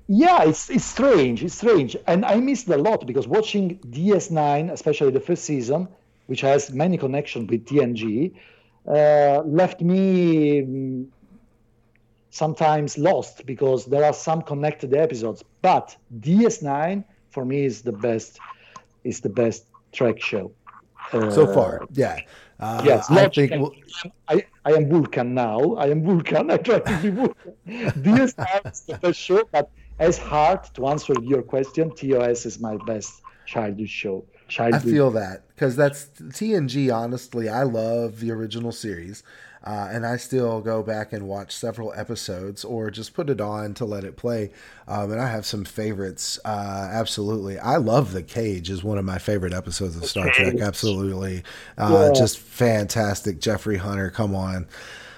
yeah, 0.07 0.43
it's 0.43 0.69
it's 0.69 0.85
strange. 0.85 1.43
It's 1.43 1.55
strange, 1.55 1.97
and 2.07 2.23
I 2.23 2.35
missed 2.35 2.67
a 2.69 2.77
lot 2.77 3.05
because 3.07 3.27
watching 3.27 3.79
DS9, 3.79 4.71
especially 4.71 5.11
the 5.11 5.19
first 5.19 5.43
season, 5.43 5.87
which 6.27 6.41
has 6.41 6.71
many 6.71 6.97
connections 6.97 7.49
with 7.49 7.65
TNG 7.65 8.35
uh, 8.87 9.41
left 9.45 9.81
me 9.81 10.61
mm, 10.61 11.07
sometimes 12.29 12.97
lost 12.97 13.45
because 13.45 13.85
there 13.85 14.03
are 14.03 14.13
some 14.13 14.41
connected 14.41 14.93
episodes. 14.93 15.43
But 15.61 15.95
DS9 16.19 17.03
for 17.29 17.45
me 17.45 17.65
is 17.65 17.81
the 17.81 17.91
best 17.91 18.39
is 19.03 19.21
the 19.21 19.29
best 19.29 19.65
Trek 19.91 20.21
show. 20.21 20.51
Uh, 21.13 21.29
so 21.29 21.53
far, 21.53 21.85
yeah. 21.93 22.19
Uh, 22.59 22.81
yes, 22.85 23.11
I 23.11 23.27
think 23.29 23.51
we'll... 23.51 23.75
I, 24.27 24.45
I 24.63 24.71
am 24.73 24.89
Vulcan 24.89 25.33
now. 25.33 25.75
I 25.75 25.87
am 25.87 26.03
Vulcan. 26.03 26.49
I 26.55 26.57
try 26.57 26.79
to 26.79 27.01
be 27.01 27.09
Vulcan. 27.09 27.53
DS9 27.67 28.71
is 28.71 28.81
the 28.81 28.97
best 28.97 29.19
show, 29.19 29.43
but 29.51 29.69
as 29.99 30.17
hard 30.17 30.63
to 30.75 30.87
answer 30.87 31.13
your 31.21 31.41
question, 31.41 31.91
TOS 31.91 32.45
is 32.45 32.59
my 32.59 32.77
best 32.85 33.21
childhood 33.45 33.89
show. 33.89 34.25
Childhood. 34.47 34.81
I 34.81 34.91
feel 34.91 35.11
that 35.11 35.44
because 35.55 35.75
that's 35.75 36.05
TNG. 36.19 36.93
Honestly, 36.93 37.49
I 37.49 37.63
love 37.63 38.19
the 38.19 38.31
original 38.31 38.71
series. 38.71 39.23
Uh, 39.63 39.89
and 39.91 40.05
I 40.05 40.17
still 40.17 40.61
go 40.61 40.83
back 40.83 41.11
and 41.11 41.27
watch 41.27 41.51
several 41.51 41.91
episodes 41.95 42.63
or 42.63 42.91
just 42.91 43.15
put 43.15 43.31
it 43.31 43.41
on 43.41 43.73
to 43.75 43.85
let 43.85 44.03
it 44.03 44.15
play. 44.15 44.51
Um, 44.87 45.11
and 45.11 45.19
I 45.19 45.27
have 45.27 45.43
some 45.43 45.65
favorites. 45.65 46.37
Uh, 46.45 46.87
absolutely. 46.91 47.57
I 47.57 47.77
love 47.77 48.13
The 48.13 48.21
Cage 48.21 48.69
is 48.69 48.83
one 48.83 48.99
of 48.99 49.05
my 49.05 49.17
favorite 49.17 49.53
episodes 49.53 49.95
of 49.95 50.05
Star 50.05 50.29
Trek. 50.29 50.59
Absolutely. 50.59 51.43
Uh, 51.79 52.09
yeah. 52.09 52.19
Just 52.19 52.37
fantastic. 52.37 53.39
Jeffrey 53.39 53.77
Hunter, 53.77 54.11
come 54.11 54.35
on. 54.35 54.67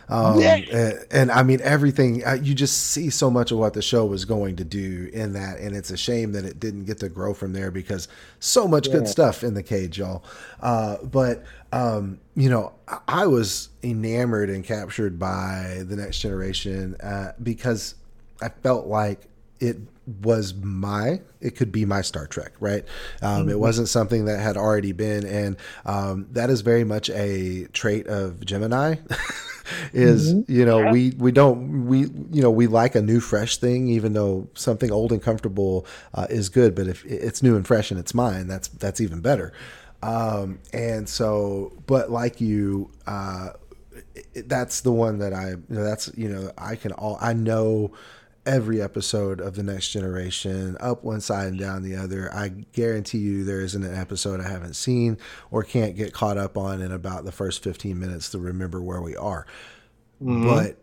Um, 0.09 0.39
yeah. 0.39 0.55
and, 0.55 1.05
and, 1.11 1.31
I 1.31 1.43
mean, 1.43 1.59
everything, 1.61 2.25
uh, 2.25 2.33
you 2.33 2.53
just 2.53 2.91
see 2.91 3.09
so 3.09 3.29
much 3.29 3.51
of 3.51 3.57
what 3.57 3.73
the 3.73 3.81
show 3.81 4.05
was 4.05 4.23
going 4.23 4.55
to 4.55 4.63
do 4.63 5.09
in 5.11 5.33
that. 5.33 5.59
And 5.59 5.75
it's 5.75 5.91
a 5.91 5.97
shame 5.97 6.31
that 6.31 6.45
it 6.45 6.59
didn't 6.59 6.85
get 6.85 6.99
to 6.99 7.09
grow 7.09 7.33
from 7.33 7.51
there 7.53 7.71
because 7.71 8.07
so 8.39 8.67
much 8.67 8.87
yeah. 8.87 8.93
good 8.93 9.07
stuff 9.07 9.43
in 9.43 9.53
the 9.53 9.63
cage, 9.63 9.97
y'all. 9.97 10.23
Uh, 10.61 10.97
but, 11.03 11.43
um, 11.73 12.19
you 12.35 12.49
know, 12.49 12.71
I 13.07 13.27
was 13.27 13.69
enamored 13.83 14.49
and 14.49 14.63
captured 14.63 15.19
by 15.19 15.83
the 15.85 15.97
next 15.97 16.19
generation 16.19 16.95
uh, 17.03 17.33
because 17.43 17.95
I 18.41 18.49
felt 18.49 18.87
like 18.87 19.27
it 19.59 19.77
was 20.23 20.53
my 20.53 21.19
it 21.41 21.55
could 21.55 21.71
be 21.71 21.83
my 21.83 22.01
star 22.01 22.27
trek 22.27 22.53
right 22.59 22.85
um, 23.21 23.41
mm-hmm. 23.41 23.49
it 23.49 23.59
wasn't 23.59 23.89
something 23.89 24.25
that 24.25 24.39
had 24.39 24.55
already 24.55 24.93
been 24.93 25.25
and 25.25 25.57
um, 25.85 26.27
that 26.31 26.49
is 26.49 26.61
very 26.61 26.85
much 26.85 27.09
a 27.09 27.65
trait 27.73 28.07
of 28.07 28.43
gemini 28.45 28.95
is 29.93 30.33
mm-hmm. 30.33 30.51
you 30.51 30.65
know 30.65 30.79
yeah. 30.79 30.91
we 30.91 31.09
we 31.17 31.31
don't 31.31 31.87
we 31.87 32.01
you 32.31 32.41
know 32.41 32.49
we 32.49 32.67
like 32.67 32.95
a 32.95 33.01
new 33.01 33.19
fresh 33.19 33.57
thing 33.57 33.89
even 33.89 34.13
though 34.13 34.47
something 34.53 34.91
old 34.91 35.11
and 35.11 35.21
comfortable 35.21 35.85
uh, 36.13 36.25
is 36.29 36.47
good 36.47 36.73
but 36.73 36.87
if 36.87 37.05
it's 37.05 37.43
new 37.43 37.57
and 37.57 37.67
fresh 37.67 37.91
and 37.91 37.99
it's 37.99 38.13
mine 38.13 38.47
that's 38.47 38.69
that's 38.69 39.01
even 39.01 39.19
better 39.19 39.51
um, 40.03 40.59
and 40.71 41.09
so 41.09 41.73
but 41.85 42.09
like 42.09 42.39
you 42.39 42.89
uh, 43.07 43.49
that's 44.45 44.81
the 44.81 44.91
one 44.91 45.19
that 45.19 45.33
I 45.33 45.55
that's 45.69 46.11
you 46.15 46.29
know 46.29 46.51
I 46.57 46.75
can 46.75 46.91
all 46.93 47.17
I 47.19 47.33
know 47.33 47.91
every 48.47 48.81
episode 48.81 49.41
of 49.41 49.55
the 49.55 49.61
next 49.61 49.89
generation 49.89 50.77
up 50.79 51.03
one 51.03 51.19
side 51.19 51.47
and 51.47 51.59
down 51.59 51.83
the 51.83 51.95
other 51.95 52.33
i 52.33 52.47
guarantee 52.47 53.17
you 53.17 53.43
there 53.43 53.59
isn't 53.59 53.83
an 53.83 53.93
episode 53.93 54.39
i 54.39 54.47
haven't 54.47 54.73
seen 54.73 55.17
or 55.51 55.63
can't 55.63 55.97
get 55.97 56.13
caught 56.13 56.37
up 56.37 56.57
on 56.57 56.81
in 56.81 56.91
about 56.91 57.25
the 57.25 57.31
first 57.31 57.61
15 57.61 57.99
minutes 57.99 58.29
to 58.29 58.39
remember 58.39 58.81
where 58.81 59.01
we 59.01 59.15
are. 59.17 59.45
Mm-hmm. 60.23 60.47
but 60.47 60.77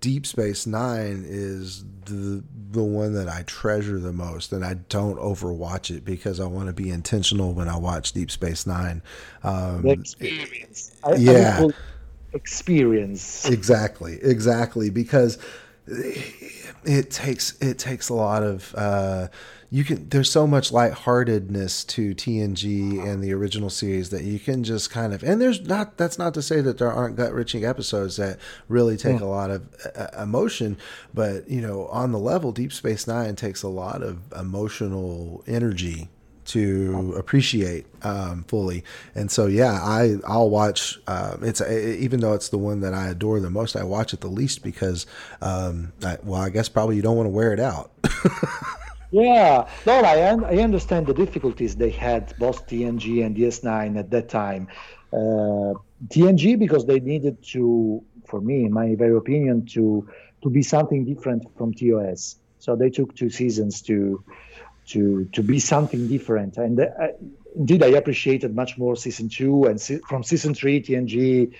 deep 0.00 0.26
space 0.26 0.66
nine 0.66 1.24
is 1.26 1.84
the 2.04 2.44
the 2.70 2.82
one 2.82 3.14
that 3.14 3.28
i 3.28 3.42
treasure 3.44 3.98
the 3.98 4.12
most 4.12 4.52
and 4.52 4.62
i 4.62 4.74
don't 4.74 5.18
overwatch 5.18 5.94
it 5.94 6.04
because 6.04 6.38
i 6.38 6.44
want 6.44 6.66
to 6.66 6.72
be 6.74 6.90
intentional 6.90 7.54
when 7.54 7.66
i 7.66 7.76
watch 7.76 8.12
deep 8.12 8.30
space 8.30 8.66
nine. 8.66 9.02
Um, 9.42 9.86
experience. 9.86 10.92
Yeah. 11.16 11.62
I 11.62 12.36
experience. 12.36 13.48
Exactly 13.48 14.18
exactly 14.22 14.90
because 14.90 15.38
it 16.84 17.10
takes 17.10 17.60
it 17.60 17.78
takes 17.78 18.08
a 18.08 18.14
lot 18.14 18.42
of 18.42 18.74
uh, 18.76 19.28
you 19.70 19.84
can 19.84 20.08
there's 20.08 20.30
so 20.30 20.46
much 20.46 20.72
lightheartedness 20.72 21.84
to 21.84 22.14
TNG 22.14 23.04
and 23.04 23.22
the 23.22 23.32
original 23.32 23.70
series 23.70 24.10
that 24.10 24.22
you 24.22 24.38
can 24.38 24.64
just 24.64 24.90
kind 24.90 25.12
of 25.12 25.22
and 25.22 25.40
there's 25.40 25.60
not 25.62 25.96
that's 25.96 26.18
not 26.18 26.34
to 26.34 26.42
say 26.42 26.60
that 26.60 26.78
there 26.78 26.92
aren't 26.92 27.16
gut 27.16 27.32
wrenching 27.32 27.64
episodes 27.64 28.16
that 28.16 28.38
really 28.68 28.96
take 28.96 29.20
yeah. 29.20 29.26
a 29.26 29.28
lot 29.28 29.50
of 29.50 29.62
uh, 29.96 30.22
emotion 30.22 30.76
but 31.12 31.48
you 31.48 31.60
know 31.60 31.86
on 31.86 32.12
the 32.12 32.18
level 32.18 32.52
Deep 32.52 32.72
Space 32.72 33.06
9 33.06 33.36
takes 33.36 33.62
a 33.62 33.68
lot 33.68 34.02
of 34.02 34.20
emotional 34.32 35.44
energy 35.46 36.08
to 36.50 37.14
appreciate 37.16 37.86
um, 38.02 38.44
fully. 38.44 38.84
And 39.14 39.30
so, 39.30 39.46
yeah, 39.46 39.72
I 39.72 40.16
I'll 40.26 40.50
watch. 40.50 40.98
Uh, 41.06 41.36
it's 41.42 41.60
even 41.60 42.20
though 42.20 42.32
it's 42.34 42.48
the 42.48 42.58
one 42.58 42.80
that 42.80 42.94
I 42.94 43.08
adore 43.08 43.40
the 43.40 43.50
most, 43.50 43.76
I 43.76 43.84
watch 43.84 44.12
it 44.12 44.20
the 44.20 44.28
least 44.28 44.62
because, 44.62 45.06
um, 45.40 45.92
I, 46.04 46.18
well, 46.22 46.40
I 46.40 46.50
guess 46.50 46.68
probably 46.68 46.96
you 46.96 47.02
don't 47.02 47.16
want 47.16 47.26
to 47.26 47.30
wear 47.30 47.52
it 47.52 47.60
out. 47.60 47.92
yeah, 49.10 49.68
no, 49.86 50.00
I 50.00 50.16
I 50.54 50.58
understand 50.58 51.06
the 51.06 51.14
difficulties 51.14 51.76
they 51.76 51.90
had 51.90 52.34
both 52.38 52.66
TNG 52.66 53.24
and 53.24 53.36
DS9 53.36 53.98
at 53.98 54.10
that 54.10 54.28
time. 54.28 54.66
Uh, 55.12 55.74
TNG 56.08 56.58
because 56.58 56.86
they 56.86 57.00
needed 57.00 57.42
to, 57.42 58.02
for 58.26 58.40
me, 58.40 58.64
in 58.64 58.72
my 58.72 58.94
very 58.94 59.16
opinion, 59.16 59.66
to 59.66 60.08
to 60.42 60.50
be 60.50 60.62
something 60.62 61.04
different 61.04 61.44
from 61.56 61.74
TOS. 61.74 62.36
So 62.58 62.76
they 62.76 62.90
took 62.90 63.14
two 63.14 63.30
seasons 63.30 63.80
to 63.82 64.22
to 64.92 65.24
to 65.32 65.42
be 65.42 65.58
something 65.58 66.08
different. 66.08 66.56
And 66.56 66.80
uh, 66.80 66.86
indeed, 67.56 67.82
I 67.82 67.88
appreciated 67.88 68.54
much 68.54 68.78
more 68.78 68.96
season 68.96 69.28
two 69.28 69.64
and 69.64 69.80
se- 69.80 70.00
from 70.08 70.22
season 70.22 70.54
three, 70.54 70.80
TNG 70.80 71.52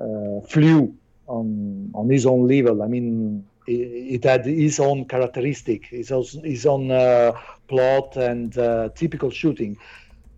uh, 0.00 0.46
flew 0.46 0.94
on 1.26 1.90
on 1.94 2.10
his 2.10 2.26
own 2.26 2.46
level. 2.46 2.82
I 2.82 2.88
mean, 2.88 3.46
it, 3.66 3.72
it 4.16 4.24
had 4.24 4.44
his 4.44 4.80
own 4.80 5.06
characteristic, 5.06 5.86
his 5.86 6.10
own, 6.10 6.24
his 6.44 6.66
own 6.66 6.90
uh, 6.90 7.32
plot 7.68 8.16
and 8.16 8.56
uh, 8.58 8.90
typical 8.94 9.30
shooting. 9.30 9.76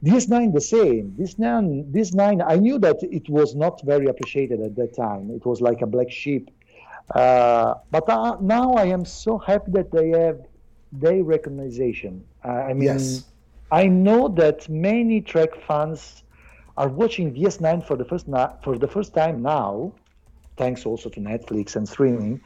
DS9 0.04 0.52
the 0.52 0.60
same. 0.60 1.14
This 1.16 1.38
nine, 1.38 1.90
this 1.90 2.12
nine, 2.12 2.42
I 2.42 2.56
knew 2.56 2.78
that 2.80 2.98
it 3.02 3.26
was 3.30 3.54
not 3.54 3.80
very 3.84 4.06
appreciated 4.06 4.60
at 4.60 4.76
that 4.76 4.94
time. 4.94 5.30
It 5.30 5.46
was 5.46 5.62
like 5.62 5.80
a 5.80 5.86
black 5.86 6.10
sheep. 6.10 6.50
Uh, 7.14 7.74
but 7.90 8.06
uh, 8.08 8.36
now 8.40 8.74
I 8.74 8.84
am 8.84 9.06
so 9.06 9.38
happy 9.38 9.70
that 9.72 9.90
they 9.90 10.10
have 10.10 10.40
their 11.00 11.22
recognition. 11.22 12.24
Uh, 12.44 12.48
I 12.48 12.72
mean, 12.74 12.84
yes. 12.84 13.24
I 13.70 13.86
know 13.86 14.28
that 14.28 14.68
many 14.68 15.20
Trek 15.20 15.50
fans 15.66 16.22
are 16.76 16.88
watching 16.88 17.34
DS9 17.34 17.86
for 17.86 17.96
the 17.96 18.04
first 18.04 18.28
na- 18.28 18.54
for 18.62 18.78
the 18.78 18.88
first 18.88 19.14
time 19.14 19.42
now, 19.42 19.92
thanks 20.56 20.86
also 20.86 21.08
to 21.10 21.20
Netflix 21.20 21.76
and 21.76 21.88
streaming. 21.88 22.40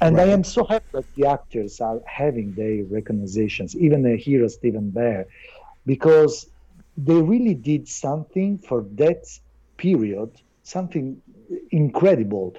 And 0.00 0.16
right. 0.16 0.28
I 0.28 0.32
am 0.32 0.44
so 0.44 0.64
happy 0.64 0.86
that 0.92 1.04
the 1.14 1.26
actors 1.26 1.80
are 1.80 2.00
having 2.06 2.54
their 2.54 2.84
recognitions, 2.84 3.76
even 3.76 4.02
the 4.02 4.16
hero 4.16 4.48
Steven 4.48 4.90
Behr, 4.90 5.26
because 5.84 6.46
they 6.96 7.20
really 7.20 7.54
did 7.54 7.86
something 7.86 8.58
for 8.58 8.86
that 8.94 9.24
period, 9.76 10.30
something 10.62 11.20
incredible 11.70 12.56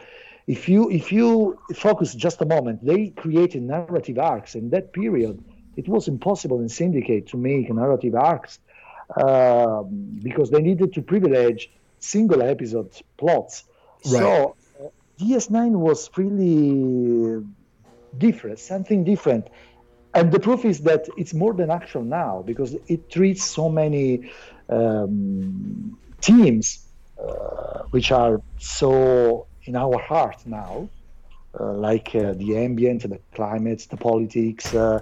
if 0.48 0.68
you 0.68 0.90
if 0.90 1.12
you 1.12 1.60
focus 1.76 2.14
just 2.14 2.42
a 2.42 2.46
moment, 2.46 2.86
they 2.86 3.10
created 3.10 3.64
narrative 3.64 4.18
arcs 4.18 4.56
in 4.56 4.70
that 4.72 4.94
period. 4.94 5.44
It 5.78 5.88
was 5.88 6.08
impossible 6.08 6.60
in 6.60 6.70
Syndicate 6.70 7.28
to 7.28 7.38
make 7.38 7.72
narrative 7.72 8.16
arcs 8.16 8.60
uh, 9.16 9.84
because 9.84 10.50
they 10.50 10.62
needed 10.62 10.94
to 10.94 11.02
privilege 11.02 11.70
single 12.00 12.42
episode 12.42 12.92
plots. 13.18 13.64
Right. 14.06 14.20
So 14.20 14.56
uh, 14.84 14.88
DS9 15.20 15.72
was 15.72 16.10
really 16.18 17.46
different, 18.18 18.60
something 18.60 19.04
different. 19.04 19.48
And 20.14 20.32
the 20.32 20.40
proof 20.40 20.66
is 20.66 20.82
that 20.82 21.08
it's 21.18 21.34
more 21.34 21.54
than 21.54 21.70
actual 21.72 22.04
now 22.04 22.44
because 22.46 22.76
it 22.88 23.10
treats 23.10 23.46
so 23.46 23.70
many 23.70 24.30
um, 24.68 25.98
teams 26.20 26.86
uh, 27.18 27.84
which 27.92 28.12
are 28.12 28.42
so 28.58 29.48
in 29.66 29.76
our 29.76 30.00
heart 30.00 30.38
now, 30.46 30.90
uh, 31.60 31.74
like 31.74 32.16
uh, 32.16 32.34
the 32.34 32.58
ambient, 32.58 33.02
the 33.04 33.20
climate, 33.34 33.86
the 33.90 33.98
politics, 33.98 34.74
uh, 34.74 35.00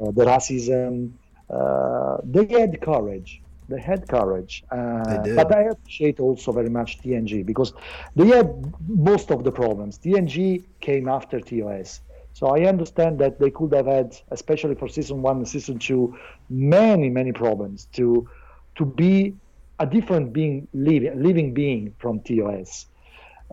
uh 0.00 0.10
the 0.10 0.24
racism. 0.24 1.12
Uh, 1.48 2.16
they 2.24 2.46
had 2.46 2.80
courage. 2.80 3.42
They 3.68 3.80
had 3.80 4.08
courage. 4.08 4.64
Uh, 4.70 5.22
they 5.22 5.34
but 5.34 5.54
I 5.54 5.62
appreciate 5.62 6.18
also 6.20 6.52
very 6.52 6.70
much 6.70 7.00
TNG 7.02 7.44
because 7.44 7.72
they 8.16 8.26
had 8.26 8.48
most 8.88 9.30
of 9.30 9.44
the 9.44 9.52
problems. 9.52 9.98
TNG 9.98 10.64
came 10.80 11.08
after 11.08 11.40
TOS. 11.40 12.00
So 12.34 12.48
I 12.48 12.64
understand 12.64 13.18
that 13.20 13.38
they 13.38 13.50
could 13.50 13.72
have 13.74 13.86
had, 13.86 14.16
especially 14.30 14.74
for 14.74 14.88
season 14.88 15.20
one 15.22 15.36
and 15.38 15.48
season 15.48 15.78
two, 15.78 16.16
many, 16.48 17.08
many 17.10 17.32
problems 17.32 17.86
to 17.92 18.28
to 18.76 18.84
be 18.86 19.34
a 19.78 19.86
different 19.86 20.32
being, 20.32 20.68
living, 20.72 21.22
living 21.22 21.52
being 21.52 21.94
from 21.98 22.20
TOS. 22.20 22.86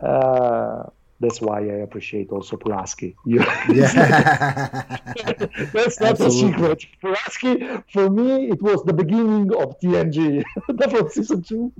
Uh, 0.02 0.90
that's 1.20 1.40
why 1.40 1.58
I 1.58 1.82
appreciate 1.86 2.30
also 2.30 2.56
Pulaski. 2.56 3.14
yeah. 3.26 3.44
that's 5.72 6.00
not 6.00 6.18
a 6.18 6.30
secret. 6.30 6.86
Pulaski, 7.02 7.68
for 7.92 8.08
me, 8.08 8.48
it 8.48 8.62
was 8.62 8.82
the 8.84 8.94
beginning 8.94 9.54
of 9.54 9.78
TNG. 9.80 10.42
that 10.68 10.92
was 10.92 11.14
season 11.14 11.42
two. 11.42 11.72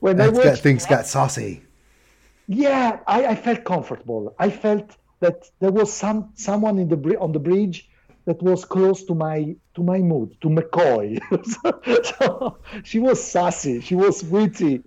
When 0.00 0.16
that's 0.16 0.30
I 0.30 0.32
watched, 0.32 0.44
got, 0.44 0.58
things 0.58 0.84
got 0.84 1.06
saucy. 1.06 1.62
Yeah, 2.48 2.98
I, 3.06 3.26
I, 3.26 3.34
felt 3.36 3.64
comfortable. 3.64 4.34
I 4.38 4.50
felt 4.50 4.96
that 5.20 5.48
there 5.60 5.72
was 5.72 5.92
some 5.92 6.32
someone 6.34 6.78
in 6.78 6.88
the 6.88 7.18
on 7.18 7.32
the 7.32 7.40
bridge 7.40 7.88
that 8.26 8.42
was 8.42 8.64
close 8.64 9.04
to 9.04 9.14
my 9.14 9.56
to 9.74 9.82
my 9.82 9.98
mood, 9.98 10.36
to 10.40 10.48
McCoy. 10.48 11.20
so, 11.62 12.02
so, 12.18 12.58
she 12.82 12.98
was 12.98 13.22
sassy, 13.22 13.80
she 13.80 13.94
was 13.94 14.22
witty. 14.24 14.82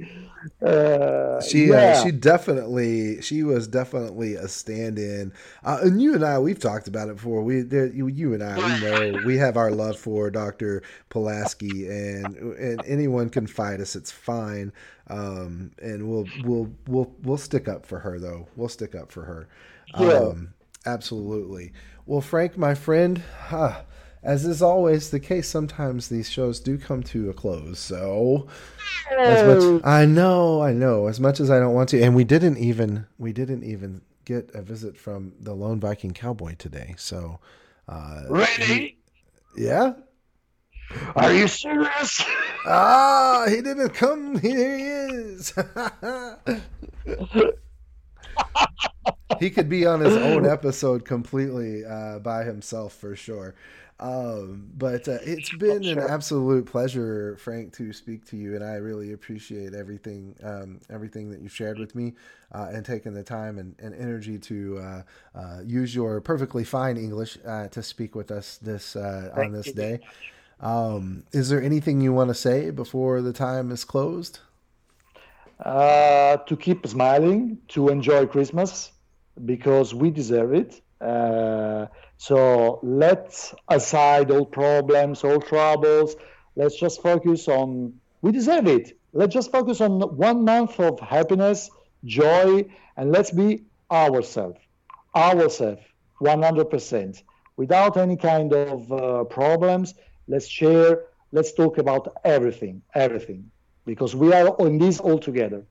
Uh, 0.61 1.41
she 1.41 1.71
uh, 1.71 1.75
yeah. 1.75 1.91
uh, 1.91 2.03
she 2.03 2.11
definitely 2.11 3.21
she 3.21 3.43
was 3.43 3.67
definitely 3.67 4.35
a 4.35 4.47
stand-in. 4.47 5.33
Uh, 5.63 5.79
and 5.81 6.01
you 6.01 6.13
and 6.15 6.23
I 6.23 6.37
we've 6.39 6.59
talked 6.59 6.87
about 6.87 7.09
it 7.09 7.15
before. 7.15 7.41
We 7.41 7.61
there, 7.61 7.87
you, 7.87 8.07
you 8.07 8.33
and 8.33 8.43
I 8.43 8.57
we 8.57 8.81
know 8.81 9.21
we 9.25 9.37
have 9.37 9.57
our 9.57 9.71
love 9.71 9.97
for 9.97 10.29
Dr. 10.29 10.83
Pulaski, 11.09 11.87
and 11.87 12.35
and 12.35 12.81
anyone 12.85 13.29
can 13.29 13.47
fight 13.47 13.79
us. 13.79 13.95
It's 13.95 14.11
fine. 14.11 14.71
Um, 15.07 15.71
and 15.81 16.09
we'll 16.09 16.27
we'll 16.43 16.71
we'll 16.87 17.11
we'll 17.23 17.37
stick 17.37 17.67
up 17.67 17.85
for 17.85 17.99
her 17.99 18.19
though. 18.19 18.47
We'll 18.55 18.69
stick 18.69 18.95
up 18.95 19.11
for 19.11 19.23
her. 19.23 19.47
Yeah. 19.97 20.13
Um, 20.13 20.53
absolutely. 20.85 21.73
Well, 22.05 22.21
Frank, 22.21 22.57
my 22.57 22.73
friend, 22.73 23.21
huh, 23.47 23.81
as 24.23 24.45
is 24.45 24.61
always 24.61 25.11
the 25.11 25.19
case, 25.19 25.47
sometimes 25.47 26.09
these 26.09 26.29
shows 26.29 26.59
do 26.59 26.77
come 26.77 27.03
to 27.03 27.29
a 27.29 27.33
close. 27.33 27.79
So, 27.79 28.47
as 29.17 29.45
much 29.45 29.81
I 29.85 30.05
know, 30.05 30.61
I 30.61 30.73
know, 30.73 31.07
as 31.07 31.19
much 31.19 31.39
as 31.39 31.49
I 31.49 31.59
don't 31.59 31.73
want 31.73 31.89
to, 31.89 32.01
and 32.01 32.15
we 32.15 32.23
didn't 32.23 32.57
even 32.57 33.05
we 33.17 33.31
didn't 33.31 33.63
even 33.63 34.01
get 34.25 34.51
a 34.53 34.61
visit 34.61 34.97
from 34.97 35.33
the 35.39 35.53
lone 35.53 35.79
Viking 35.79 36.11
cowboy 36.11 36.55
today. 36.55 36.95
So, 36.97 37.39
uh, 37.87 38.23
ready? 38.29 38.97
Yeah. 39.55 39.93
Are 41.15 41.33
you 41.33 41.47
serious? 41.47 42.23
ah, 42.65 43.45
he 43.47 43.61
didn't 43.61 43.91
come. 43.91 44.39
Here 44.39 44.77
he 44.77 44.83
is. 44.83 45.53
he 49.39 49.49
could 49.49 49.69
be 49.69 49.85
on 49.85 50.01
his 50.01 50.15
own 50.15 50.45
episode 50.45 51.05
completely 51.05 51.85
uh, 51.85 52.19
by 52.19 52.43
himself 52.43 52.93
for 52.93 53.15
sure. 53.15 53.55
Um, 54.01 54.69
but 54.77 55.07
uh, 55.09 55.17
it's 55.23 55.53
been 55.57 55.83
sure. 55.83 55.99
an 55.99 56.09
absolute 56.09 56.65
pleasure, 56.65 57.35
Frank, 57.37 57.73
to 57.73 57.91
speak 57.91 58.25
to 58.27 58.37
you, 58.37 58.55
and 58.55 58.63
I 58.63 58.75
really 58.75 59.11
appreciate 59.11 59.73
everything, 59.73 60.35
um, 60.41 60.79
everything 60.89 61.29
that 61.31 61.41
you've 61.41 61.53
shared 61.53 61.77
with 61.77 61.95
me, 61.95 62.13
uh, 62.53 62.69
and 62.71 62.85
taking 62.85 63.13
the 63.13 63.23
time 63.23 63.59
and, 63.59 63.75
and 63.79 63.93
energy 63.93 64.37
to 64.39 64.77
uh, 64.79 65.01
uh 65.37 65.59
use 65.65 65.93
your 65.93 66.21
perfectly 66.21 66.63
fine 66.63 66.95
English 66.95 67.37
uh, 67.45 67.67
to 67.67 67.83
speak 67.83 68.15
with 68.15 68.31
us 68.31 68.57
this 68.57 68.95
uh, 68.95 69.33
on 69.35 69.51
this 69.51 69.71
day. 69.73 69.99
Um, 70.61 71.23
is 71.33 71.49
there 71.49 71.61
anything 71.61 71.99
you 71.99 72.13
want 72.13 72.29
to 72.29 72.35
say 72.35 72.69
before 72.69 73.21
the 73.21 73.33
time 73.33 73.69
is 73.71 73.83
closed? 73.83 74.39
To 75.63 76.57
keep 76.59 76.87
smiling, 76.87 77.57
to 77.69 77.89
enjoy 77.89 78.25
Christmas, 78.27 78.91
because 79.45 79.93
we 79.93 80.09
deserve 80.11 80.53
it. 80.53 80.81
Uh, 81.01 81.87
so 82.17 82.79
let's 82.83 83.53
aside 83.69 84.31
all 84.31 84.45
problems, 84.45 85.23
all 85.23 85.39
troubles. 85.39 86.15
Let's 86.55 86.77
just 86.77 87.01
focus 87.01 87.47
on 87.47 87.93
we 88.21 88.31
deserve 88.31 88.67
it. 88.67 88.97
Let's 89.13 89.33
just 89.33 89.51
focus 89.51 89.81
on 89.81 90.01
one 90.17 90.43
month 90.43 90.79
of 90.79 90.99
happiness, 90.99 91.69
joy, 92.03 92.65
and 92.97 93.11
let's 93.11 93.31
be 93.31 93.63
ourselves, 93.91 94.59
ourselves, 95.15 95.81
100%, 96.21 97.23
without 97.55 97.97
any 97.97 98.17
kind 98.17 98.53
of 98.53 98.91
uh, 98.91 99.23
problems. 99.25 99.95
Let's 100.27 100.47
share. 100.47 101.05
Let's 101.31 101.53
talk 101.53 101.77
about 101.77 102.13
everything, 102.23 102.81
everything, 102.93 103.49
because 103.89 104.15
we 104.15 104.31
are 104.31 104.49
on 104.61 104.77
this 104.77 104.99
all 104.99 105.19
together. 105.19 105.63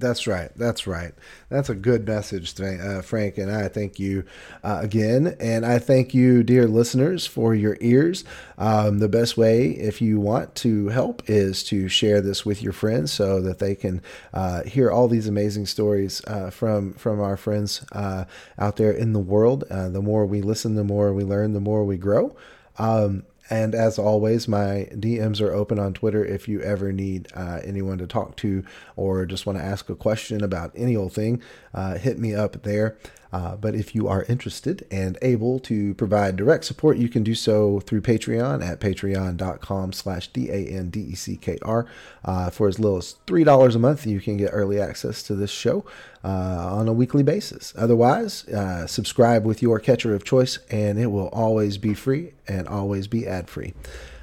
That's 0.00 0.28
right. 0.28 0.50
That's 0.54 0.86
right. 0.86 1.12
That's 1.48 1.68
a 1.68 1.74
good 1.74 2.06
message, 2.06 2.54
uh, 2.60 3.02
Frank. 3.02 3.36
And 3.36 3.50
I 3.50 3.66
thank 3.66 3.98
you 3.98 4.22
uh, 4.62 4.78
again. 4.80 5.36
And 5.40 5.66
I 5.66 5.80
thank 5.80 6.14
you, 6.14 6.44
dear 6.44 6.68
listeners, 6.68 7.26
for 7.26 7.52
your 7.52 7.76
ears. 7.80 8.22
Um, 8.58 9.00
the 9.00 9.08
best 9.08 9.36
way, 9.36 9.70
if 9.70 10.00
you 10.00 10.20
want 10.20 10.54
to 10.56 10.90
help, 10.90 11.28
is 11.28 11.64
to 11.64 11.88
share 11.88 12.20
this 12.20 12.46
with 12.46 12.62
your 12.62 12.72
friends 12.72 13.10
so 13.10 13.40
that 13.40 13.58
they 13.58 13.74
can 13.74 14.00
uh, 14.32 14.62
hear 14.62 14.88
all 14.88 15.08
these 15.08 15.26
amazing 15.26 15.66
stories 15.66 16.24
uh, 16.28 16.50
from 16.50 16.92
from 16.92 17.20
our 17.20 17.36
friends 17.36 17.84
uh, 17.90 18.24
out 18.56 18.76
there 18.76 18.92
in 18.92 19.14
the 19.14 19.18
world. 19.18 19.64
Uh, 19.68 19.88
the 19.88 20.02
more 20.02 20.24
we 20.26 20.42
listen, 20.42 20.76
the 20.76 20.84
more 20.84 21.12
we 21.12 21.24
learn, 21.24 21.54
the 21.54 21.60
more 21.60 21.84
we 21.84 21.96
grow. 21.96 22.36
Um, 22.78 23.24
and 23.50 23.74
as 23.74 23.98
always, 23.98 24.46
my 24.46 24.88
DMs 24.92 25.40
are 25.40 25.52
open 25.52 25.78
on 25.78 25.94
Twitter 25.94 26.24
if 26.24 26.48
you 26.48 26.60
ever 26.60 26.92
need 26.92 27.28
uh, 27.34 27.60
anyone 27.64 27.98
to 27.98 28.06
talk 28.06 28.36
to 28.36 28.64
or 28.96 29.24
just 29.26 29.46
want 29.46 29.58
to 29.58 29.64
ask 29.64 29.88
a 29.88 29.94
question 29.94 30.42
about 30.42 30.72
any 30.74 30.96
old 30.96 31.12
thing. 31.12 31.42
Uh, 31.72 31.96
hit 31.96 32.18
me 32.18 32.34
up 32.34 32.62
there. 32.62 32.98
Uh, 33.32 33.56
but 33.56 33.74
if 33.74 33.94
you 33.94 34.08
are 34.08 34.24
interested 34.24 34.86
and 34.90 35.18
able 35.22 35.58
to 35.60 35.94
provide 35.94 36.36
direct 36.36 36.64
support, 36.64 36.96
you 36.96 37.08
can 37.08 37.22
do 37.22 37.34
so 37.34 37.80
through 37.80 38.00
Patreon 38.00 38.64
at 38.64 38.80
patreon.com 38.80 39.92
slash 39.92 40.28
D-A-N-D-E-C-K-R. 40.28 41.86
Uh, 42.24 42.50
for 42.50 42.68
as 42.68 42.78
little 42.78 42.98
as 42.98 43.16
$3 43.26 43.74
a 43.74 43.78
month, 43.78 44.06
you 44.06 44.20
can 44.20 44.36
get 44.36 44.50
early 44.52 44.80
access 44.80 45.22
to 45.24 45.34
this 45.34 45.50
show 45.50 45.84
uh, 46.24 46.28
on 46.28 46.88
a 46.88 46.92
weekly 46.92 47.22
basis. 47.22 47.74
Otherwise, 47.76 48.46
uh, 48.48 48.86
subscribe 48.86 49.44
with 49.44 49.62
your 49.62 49.78
catcher 49.78 50.14
of 50.14 50.24
choice, 50.24 50.58
and 50.70 50.98
it 50.98 51.06
will 51.06 51.28
always 51.28 51.78
be 51.78 51.94
free 51.94 52.32
and 52.46 52.66
always 52.66 53.06
be 53.06 53.26
ad-free. 53.26 53.74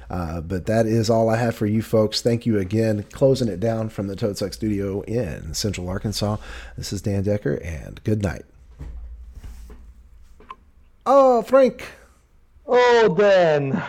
Uh, 0.08 0.40
but 0.40 0.66
that 0.66 0.86
is 0.86 1.10
all 1.10 1.28
I 1.28 1.36
have 1.36 1.56
for 1.56 1.66
you 1.66 1.82
folks. 1.82 2.22
Thank 2.22 2.46
you 2.46 2.58
again. 2.58 3.04
Closing 3.10 3.48
it 3.48 3.58
down 3.58 3.88
from 3.88 4.06
the 4.06 4.14
Toad 4.14 4.38
Suck 4.38 4.52
Studio 4.52 5.00
in 5.02 5.52
Central 5.54 5.88
Arkansas. 5.88 6.36
This 6.76 6.92
is 6.92 7.02
Dan 7.02 7.24
Decker, 7.24 7.54
and 7.54 8.00
good 8.04 8.22
night. 8.22 8.44
Oh, 11.08 11.40
Frank. 11.42 11.84
Oh, 12.66 13.14
Dan. 13.16 13.80